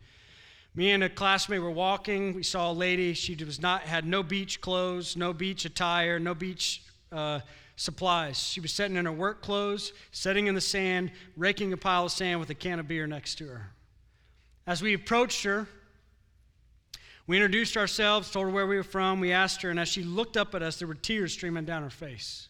Me 0.75 0.93
and 0.93 1.05
a 1.05 1.09
classmate 1.09 1.61
were 1.61 1.71
walking. 1.71 2.35
We 2.35 2.43
saw 2.43 2.71
a 2.71 2.73
lady. 2.73 3.15
She 3.15 3.35
was 3.45 3.61
not 3.61 3.83
had 3.83 4.07
no 4.07 4.23
beach 4.23 4.61
clothes, 4.61 5.17
no 5.17 5.33
beach 5.33 5.65
attire, 5.65 6.19
no 6.19 6.35
beach 6.35 6.83
uh, 7.11 7.41
supplies. 7.77 8.39
She 8.39 8.61
was 8.61 8.73
sitting 8.73 8.97
in 8.97 9.07
her 9.07 9.13
work 9.13 9.41
clothes, 9.43 9.95
sitting 10.13 10.47
in 10.47 10.55
the 10.55 10.61
sand, 10.61 11.13
raking 11.37 11.73
a 11.73 11.79
pile 11.79 12.07
of 12.07 12.13
sand 12.13 12.41
with 12.41 12.51
a 12.51 12.55
can 12.55 12.79
of 12.79 12.89
beer 12.89 13.07
next 13.07 13.37
to 13.37 13.47
her. 13.49 13.71
As 14.67 14.83
we 14.83 14.93
approached 14.93 15.45
her, 15.45 15.67
we 17.27 17.37
introduced 17.37 17.77
ourselves, 17.77 18.31
told 18.31 18.47
her 18.47 18.53
where 18.53 18.67
we 18.67 18.77
were 18.77 18.85
from. 18.85 19.19
We 19.19 19.33
asked 19.33 19.63
her, 19.63 19.71
and 19.71 19.81
as 19.81 19.89
she 19.89 20.03
looked 20.03 20.37
up 20.37 20.55
at 20.55 20.63
us, 20.63 20.79
there 20.79 20.87
were 20.87 20.95
tears 20.95 21.33
streaming 21.33 21.65
down 21.65 21.83
her 21.83 21.91
face. 21.91 22.49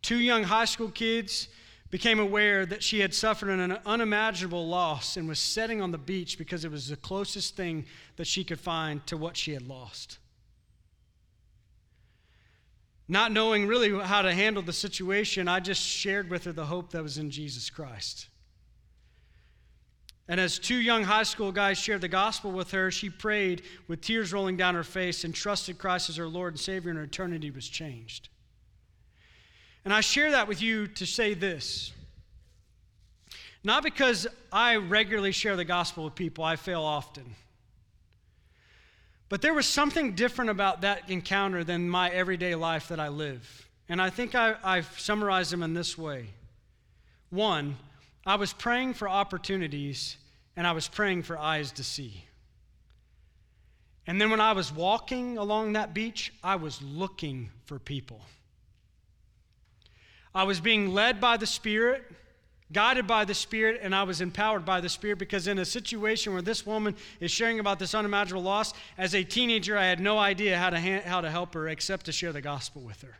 Two 0.00 0.18
young 0.18 0.42
high 0.42 0.64
school 0.64 0.90
kids 0.90 1.48
became 1.90 2.18
aware 2.18 2.66
that 2.66 2.82
she 2.82 3.00
had 3.00 3.14
suffered 3.14 3.50
an 3.50 3.78
unimaginable 3.86 4.66
loss 4.66 5.16
and 5.16 5.28
was 5.28 5.38
sitting 5.38 5.80
on 5.80 5.92
the 5.92 5.98
beach 5.98 6.38
because 6.38 6.64
it 6.64 6.70
was 6.70 6.88
the 6.88 6.96
closest 6.96 7.56
thing 7.56 7.84
that 8.16 8.26
she 8.26 8.42
could 8.42 8.58
find 8.58 9.06
to 9.06 9.16
what 9.16 9.36
she 9.36 9.52
had 9.52 9.62
lost. 9.62 10.18
Not 13.06 13.32
knowing 13.32 13.66
really 13.66 13.90
how 13.90 14.22
to 14.22 14.32
handle 14.32 14.62
the 14.62 14.72
situation, 14.72 15.46
I 15.46 15.60
just 15.60 15.82
shared 15.82 16.30
with 16.30 16.44
her 16.44 16.52
the 16.52 16.64
hope 16.64 16.90
that 16.92 17.02
was 17.02 17.18
in 17.18 17.30
Jesus 17.30 17.68
Christ. 17.68 18.28
And 20.28 20.40
as 20.40 20.58
two 20.58 20.76
young 20.76 21.02
high 21.02 21.22
school 21.22 21.52
guys 21.52 21.76
shared 21.76 22.00
the 22.00 22.08
gospel 22.08 22.50
with 22.50 22.70
her, 22.70 22.90
she 22.90 23.10
prayed 23.10 23.62
with 23.88 24.00
tears 24.00 24.32
rolling 24.32 24.56
down 24.56 24.74
her 24.74 24.84
face 24.84 25.24
and 25.24 25.34
trusted 25.34 25.78
Christ 25.78 26.08
as 26.08 26.16
her 26.16 26.28
Lord 26.28 26.54
and 26.54 26.60
Savior, 26.60 26.90
and 26.90 26.98
her 26.98 27.04
eternity 27.04 27.50
was 27.50 27.68
changed. 27.68 28.30
And 29.84 29.92
I 29.92 30.00
share 30.00 30.30
that 30.30 30.48
with 30.48 30.62
you 30.62 30.86
to 30.86 31.04
say 31.04 31.34
this. 31.34 31.92
Not 33.62 33.82
because 33.82 34.26
I 34.50 34.76
regularly 34.76 35.32
share 35.32 35.56
the 35.56 35.64
gospel 35.64 36.04
with 36.04 36.14
people, 36.14 36.44
I 36.44 36.56
fail 36.56 36.82
often. 36.82 37.34
But 39.28 39.42
there 39.42 39.54
was 39.54 39.66
something 39.66 40.12
different 40.14 40.50
about 40.50 40.82
that 40.82 41.10
encounter 41.10 41.64
than 41.64 41.88
my 41.88 42.10
everyday 42.10 42.54
life 42.54 42.88
that 42.88 43.00
I 43.00 43.08
live. 43.08 43.68
And 43.88 44.00
I 44.00 44.10
think 44.10 44.34
I, 44.34 44.76
have 44.76 44.98
summarized 44.98 45.52
them 45.52 45.62
in 45.62 45.74
this 45.74 45.98
way. 45.98 46.28
One, 47.30 47.76
I 48.26 48.36
was 48.36 48.52
praying 48.52 48.94
for 48.94 49.08
opportunities 49.08 50.16
and 50.56 50.66
I 50.66 50.72
was 50.72 50.88
praying 50.88 51.24
for 51.24 51.38
eyes 51.38 51.72
to 51.72 51.84
see. 51.84 52.24
And 54.06 54.20
then 54.20 54.30
when 54.30 54.40
I 54.40 54.52
was 54.52 54.72
walking 54.72 55.38
along 55.38 55.72
that 55.72 55.94
beach, 55.94 56.32
I 56.42 56.56
was 56.56 56.80
looking 56.82 57.50
for 57.64 57.78
people. 57.78 58.20
I 60.34 60.44
was 60.44 60.60
being 60.60 60.92
led 60.92 61.20
by 61.20 61.36
the 61.36 61.46
Spirit, 61.46 62.04
guided 62.72 63.06
by 63.06 63.24
the 63.24 63.34
Spirit, 63.34 63.80
and 63.82 63.94
I 63.94 64.02
was 64.02 64.20
empowered 64.20 64.64
by 64.64 64.80
the 64.80 64.88
Spirit 64.88 65.18
because 65.18 65.46
in 65.46 65.58
a 65.58 65.64
situation 65.64 66.32
where 66.32 66.42
this 66.42 66.66
woman 66.66 66.96
is 67.20 67.30
sharing 67.30 67.60
about 67.60 67.78
this 67.78 67.94
unimaginable 67.94 68.42
loss, 68.42 68.74
as 68.98 69.14
a 69.14 69.22
teenager, 69.22 69.78
I 69.78 69.86
had 69.86 70.00
no 70.00 70.18
idea 70.18 70.58
how 70.58 70.70
to, 70.70 70.78
how 70.78 71.20
to 71.20 71.30
help 71.30 71.54
her 71.54 71.68
except 71.68 72.06
to 72.06 72.12
share 72.12 72.32
the 72.32 72.42
gospel 72.42 72.82
with 72.82 73.00
her. 73.02 73.16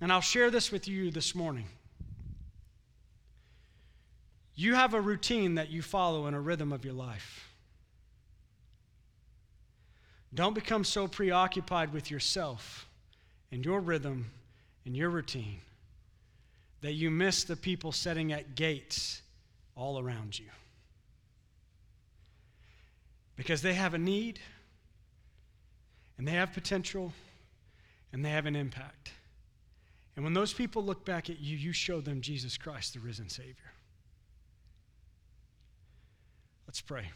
And 0.00 0.10
I'll 0.10 0.20
share 0.20 0.50
this 0.50 0.72
with 0.72 0.88
you 0.88 1.10
this 1.10 1.34
morning. 1.34 1.66
You 4.60 4.74
have 4.74 4.92
a 4.92 5.00
routine 5.00 5.54
that 5.54 5.70
you 5.70 5.80
follow 5.80 6.26
in 6.26 6.34
a 6.34 6.40
rhythm 6.40 6.70
of 6.70 6.84
your 6.84 6.92
life. 6.92 7.48
Don't 10.34 10.54
become 10.54 10.84
so 10.84 11.08
preoccupied 11.08 11.94
with 11.94 12.10
yourself 12.10 12.86
and 13.50 13.64
your 13.64 13.80
rhythm 13.80 14.30
and 14.84 14.94
your 14.94 15.08
routine 15.08 15.60
that 16.82 16.92
you 16.92 17.10
miss 17.10 17.44
the 17.44 17.56
people 17.56 17.90
sitting 17.90 18.32
at 18.32 18.54
gates 18.54 19.22
all 19.76 19.98
around 19.98 20.38
you. 20.38 20.50
Because 23.36 23.62
they 23.62 23.72
have 23.72 23.94
a 23.94 23.98
need, 23.98 24.40
and 26.18 26.28
they 26.28 26.32
have 26.32 26.52
potential, 26.52 27.14
and 28.12 28.22
they 28.22 28.30
have 28.30 28.44
an 28.44 28.56
impact. 28.56 29.12
And 30.16 30.22
when 30.22 30.34
those 30.34 30.52
people 30.52 30.84
look 30.84 31.06
back 31.06 31.30
at 31.30 31.40
you, 31.40 31.56
you 31.56 31.72
show 31.72 32.02
them 32.02 32.20
Jesus 32.20 32.58
Christ, 32.58 32.92
the 32.92 33.00
risen 33.00 33.30
Savior. 33.30 33.72
Let's 36.70 36.80
pray. 36.80 37.10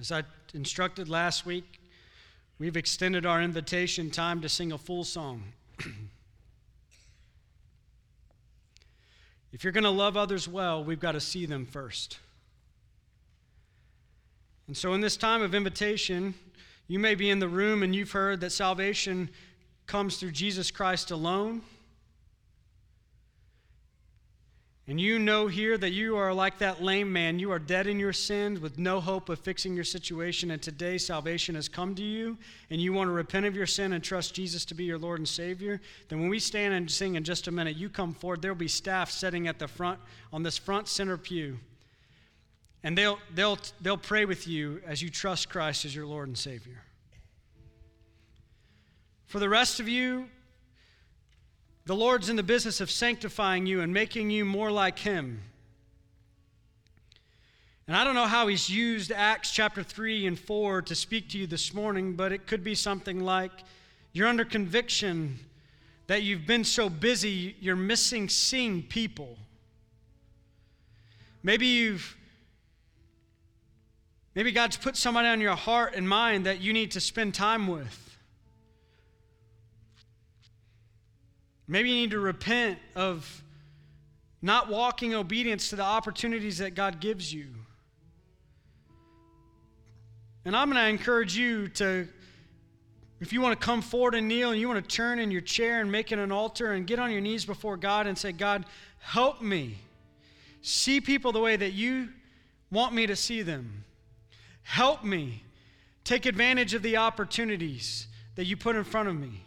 As 0.00 0.10
I 0.10 0.22
instructed 0.54 1.06
last 1.10 1.44
week, 1.44 1.82
we've 2.58 2.78
extended 2.78 3.26
our 3.26 3.42
invitation 3.42 4.10
time 4.10 4.40
to 4.40 4.48
sing 4.48 4.72
a 4.72 4.78
full 4.78 5.04
song. 5.04 5.42
if 9.52 9.64
you're 9.64 9.72
going 9.74 9.84
to 9.84 9.90
love 9.90 10.16
others 10.16 10.48
well, 10.48 10.82
we've 10.82 10.98
got 10.98 11.12
to 11.12 11.20
see 11.20 11.44
them 11.44 11.66
first. 11.66 12.20
And 14.68 14.74
so, 14.74 14.94
in 14.94 15.02
this 15.02 15.18
time 15.18 15.42
of 15.42 15.54
invitation, 15.54 16.32
you 16.88 16.98
may 16.98 17.14
be 17.14 17.28
in 17.28 17.38
the 17.38 17.48
room 17.48 17.82
and 17.82 17.94
you've 17.94 18.12
heard 18.12 18.40
that 18.40 18.52
salvation 18.52 19.28
comes 19.86 20.16
through 20.16 20.32
Jesus 20.32 20.70
Christ 20.70 21.10
alone. 21.10 21.60
And 24.88 25.00
you 25.00 25.18
know 25.18 25.48
here 25.48 25.76
that 25.78 25.90
you 25.90 26.16
are 26.16 26.32
like 26.32 26.58
that 26.58 26.80
lame 26.80 27.12
man. 27.12 27.40
You 27.40 27.50
are 27.50 27.58
dead 27.58 27.88
in 27.88 27.98
your 27.98 28.12
sins 28.12 28.60
with 28.60 28.78
no 28.78 29.00
hope 29.00 29.28
of 29.28 29.40
fixing 29.40 29.74
your 29.74 29.82
situation. 29.82 30.52
And 30.52 30.62
today 30.62 30.96
salvation 30.96 31.56
has 31.56 31.68
come 31.68 31.96
to 31.96 32.04
you, 32.04 32.38
and 32.70 32.80
you 32.80 32.92
want 32.92 33.08
to 33.08 33.12
repent 33.12 33.46
of 33.46 33.56
your 33.56 33.66
sin 33.66 33.94
and 33.94 34.04
trust 34.04 34.34
Jesus 34.34 34.64
to 34.66 34.74
be 34.74 34.84
your 34.84 34.98
Lord 34.98 35.18
and 35.18 35.26
Savior. 35.28 35.80
Then, 36.08 36.20
when 36.20 36.28
we 36.28 36.38
stand 36.38 36.72
and 36.72 36.88
sing 36.88 37.16
in 37.16 37.24
just 37.24 37.48
a 37.48 37.50
minute, 37.50 37.76
you 37.76 37.88
come 37.88 38.14
forward. 38.14 38.42
There 38.42 38.52
will 38.52 38.58
be 38.58 38.68
staff 38.68 39.10
sitting 39.10 39.48
at 39.48 39.58
the 39.58 39.66
front 39.66 39.98
on 40.32 40.44
this 40.44 40.56
front 40.56 40.86
center 40.86 41.16
pew. 41.16 41.58
And 42.84 42.96
they'll, 42.96 43.18
they'll, 43.34 43.58
they'll 43.80 43.96
pray 43.96 44.24
with 44.24 44.46
you 44.46 44.80
as 44.86 45.02
you 45.02 45.10
trust 45.10 45.48
Christ 45.48 45.84
as 45.84 45.96
your 45.96 46.06
Lord 46.06 46.28
and 46.28 46.38
Savior. 46.38 46.84
For 49.26 49.40
the 49.40 49.48
rest 49.48 49.80
of 49.80 49.88
you, 49.88 50.28
the 51.86 51.94
Lord's 51.94 52.28
in 52.28 52.36
the 52.36 52.42
business 52.42 52.80
of 52.80 52.90
sanctifying 52.90 53.64
you 53.64 53.80
and 53.80 53.94
making 53.94 54.30
you 54.30 54.44
more 54.44 54.70
like 54.70 54.98
Him. 54.98 55.40
And 57.86 57.96
I 57.96 58.02
don't 58.02 58.16
know 58.16 58.26
how 58.26 58.48
He's 58.48 58.68
used 58.68 59.12
Acts 59.12 59.52
chapter 59.52 59.84
3 59.84 60.26
and 60.26 60.38
4 60.38 60.82
to 60.82 60.94
speak 60.96 61.30
to 61.30 61.38
you 61.38 61.46
this 61.46 61.72
morning, 61.72 62.14
but 62.14 62.32
it 62.32 62.46
could 62.48 62.64
be 62.64 62.74
something 62.74 63.20
like 63.20 63.52
you're 64.12 64.26
under 64.26 64.44
conviction 64.44 65.38
that 66.08 66.22
you've 66.22 66.46
been 66.46 66.64
so 66.64 66.88
busy, 66.88 67.54
you're 67.60 67.76
missing 67.76 68.28
seeing 68.28 68.82
people. 68.82 69.36
Maybe 71.42 71.66
you've 71.66 72.16
Maybe 74.34 74.52
God's 74.52 74.76
put 74.76 74.98
somebody 74.98 75.28
on 75.28 75.40
your 75.40 75.56
heart 75.56 75.94
and 75.94 76.06
mind 76.06 76.44
that 76.44 76.60
you 76.60 76.74
need 76.74 76.90
to 76.90 77.00
spend 77.00 77.32
time 77.32 77.66
with. 77.66 78.05
Maybe 81.68 81.90
you 81.90 81.96
need 81.96 82.10
to 82.12 82.20
repent 82.20 82.78
of 82.94 83.42
not 84.40 84.68
walking 84.68 85.14
obedience 85.14 85.70
to 85.70 85.76
the 85.76 85.82
opportunities 85.82 86.58
that 86.58 86.74
God 86.74 87.00
gives 87.00 87.32
you. 87.32 87.46
And 90.44 90.56
I'm 90.56 90.70
going 90.70 90.80
to 90.80 90.88
encourage 90.88 91.36
you 91.36 91.66
to, 91.68 92.06
if 93.20 93.32
you 93.32 93.40
want 93.40 93.58
to 93.58 93.64
come 93.64 93.82
forward 93.82 94.14
and 94.14 94.28
kneel 94.28 94.52
and 94.52 94.60
you 94.60 94.68
want 94.68 94.88
to 94.88 94.96
turn 94.96 95.18
in 95.18 95.32
your 95.32 95.40
chair 95.40 95.80
and 95.80 95.90
make 95.90 96.12
it 96.12 96.20
an 96.20 96.30
altar 96.30 96.72
and 96.72 96.86
get 96.86 97.00
on 97.00 97.10
your 97.10 97.20
knees 97.20 97.44
before 97.44 97.76
God 97.76 98.06
and 98.06 98.16
say, 98.16 98.30
God, 98.30 98.64
help 99.00 99.42
me 99.42 99.78
see 100.62 101.00
people 101.00 101.32
the 101.32 101.40
way 101.40 101.56
that 101.56 101.72
you 101.72 102.10
want 102.70 102.94
me 102.94 103.08
to 103.08 103.16
see 103.16 103.42
them. 103.42 103.84
Help 104.62 105.02
me 105.02 105.42
take 106.04 106.26
advantage 106.26 106.74
of 106.74 106.82
the 106.82 106.96
opportunities 106.96 108.06
that 108.36 108.44
you 108.44 108.56
put 108.56 108.76
in 108.76 108.84
front 108.84 109.08
of 109.08 109.18
me. 109.18 109.42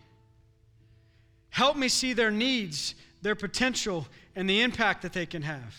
Help 1.50 1.78
me 1.78 1.88
see 1.88 2.14
their 2.14 2.32
needs, 2.32 2.96
their 3.22 3.36
potential, 3.36 4.08
and 4.36 4.50
the 4.50 4.62
impact 4.62 5.02
that 5.02 5.14
they 5.14 5.26
can 5.26 5.42
have. 5.42 5.76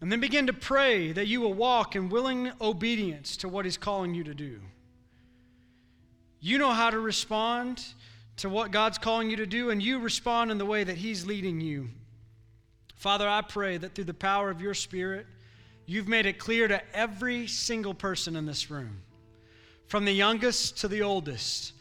And 0.00 0.12
then 0.12 0.20
begin 0.20 0.46
to 0.46 0.52
pray 0.52 1.12
that 1.12 1.26
you 1.26 1.40
will 1.40 1.54
walk 1.54 1.96
in 1.96 2.08
willing 2.08 2.52
obedience 2.60 3.36
to 3.38 3.48
what 3.48 3.64
He's 3.64 3.76
calling 3.76 4.14
you 4.14 4.24
to 4.24 4.34
do. 4.34 4.60
You 6.40 6.58
know 6.58 6.70
how 6.70 6.90
to 6.90 7.00
respond 7.00 7.84
to 8.36 8.48
what 8.48 8.70
God's 8.70 8.98
calling 8.98 9.28
you 9.28 9.36
to 9.36 9.46
do, 9.46 9.70
and 9.70 9.82
you 9.82 9.98
respond 9.98 10.52
in 10.52 10.58
the 10.58 10.64
way 10.64 10.84
that 10.84 10.96
He's 10.96 11.26
leading 11.26 11.60
you. 11.60 11.88
Father, 12.94 13.28
I 13.28 13.42
pray 13.42 13.76
that 13.76 13.94
through 13.94 14.04
the 14.04 14.14
power 14.14 14.50
of 14.50 14.60
your 14.60 14.74
Spirit, 14.74 15.26
you've 15.86 16.08
made 16.08 16.26
it 16.26 16.38
clear 16.38 16.68
to 16.68 16.80
every 16.94 17.48
single 17.48 17.94
person 17.94 18.36
in 18.36 18.46
this 18.46 18.70
room, 18.70 19.02
from 19.86 20.04
the 20.04 20.12
youngest 20.12 20.78
to 20.78 20.88
the 20.88 21.02
oldest, 21.02 21.72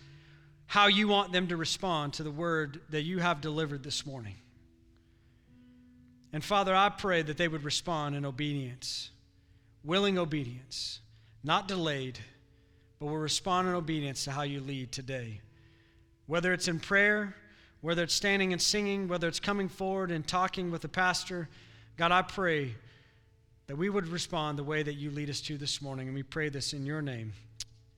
how 0.68 0.88
you 0.88 1.08
want 1.08 1.32
them 1.32 1.48
to 1.48 1.58
respond 1.58 2.14
to 2.14 2.24
the 2.24 2.32
word 2.32 2.82
that 2.90 3.04
you 3.04 3.20
have 3.20 3.42
delivered 3.42 3.84
this 3.84 4.06
morning. 4.06 4.36
And 6.34 6.44
Father, 6.44 6.76
I 6.76 6.90
pray 6.90 7.22
that 7.22 7.38
they 7.38 7.48
would 7.48 7.64
respond 7.64 8.16
in 8.16 8.26
obedience, 8.26 9.10
willing 9.84 10.18
obedience, 10.18 11.00
not 11.44 11.68
delayed, 11.68 12.20
but 13.00 13.08
will 13.08 13.18
respond 13.18 13.70
in 13.70 13.74
obedience 13.74 14.26
to 14.26 14.32
how 14.32 14.42
you 14.42 14.60
lead 14.60 14.92
today. 14.92 15.40
Whether 16.26 16.52
it's 16.52 16.68
in 16.68 16.80
prayer, 16.80 17.34
whether 17.80 18.04
it's 18.04 18.14
standing 18.14 18.52
and 18.52 18.62
singing, 18.62 19.08
whether 19.08 19.30
it's 19.30 19.40
coming 19.40 19.70
forward 19.70 20.12
and 20.12 20.28
talking 20.28 20.70
with 20.70 20.82
the 20.82 20.90
pastor, 20.90 21.48
God, 21.96 22.12
I 22.12 22.22
pray 22.22 22.76
that 23.68 23.78
we 23.78 23.90
would 23.90 24.08
respond 24.08 24.58
the 24.58 24.64
way 24.64 24.84
that 24.84 24.96
you 24.96 25.12
lead 25.12 25.30
us 25.30 25.40
to 25.42 25.58
this 25.58 25.82
morning. 25.82 26.08
And 26.08 26.16
we 26.16 26.24
pray 26.24 26.50
this 26.50 26.74
in 26.74 26.86
your 26.86 27.02
name. 27.02 27.34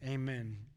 Amen. 0.06 0.69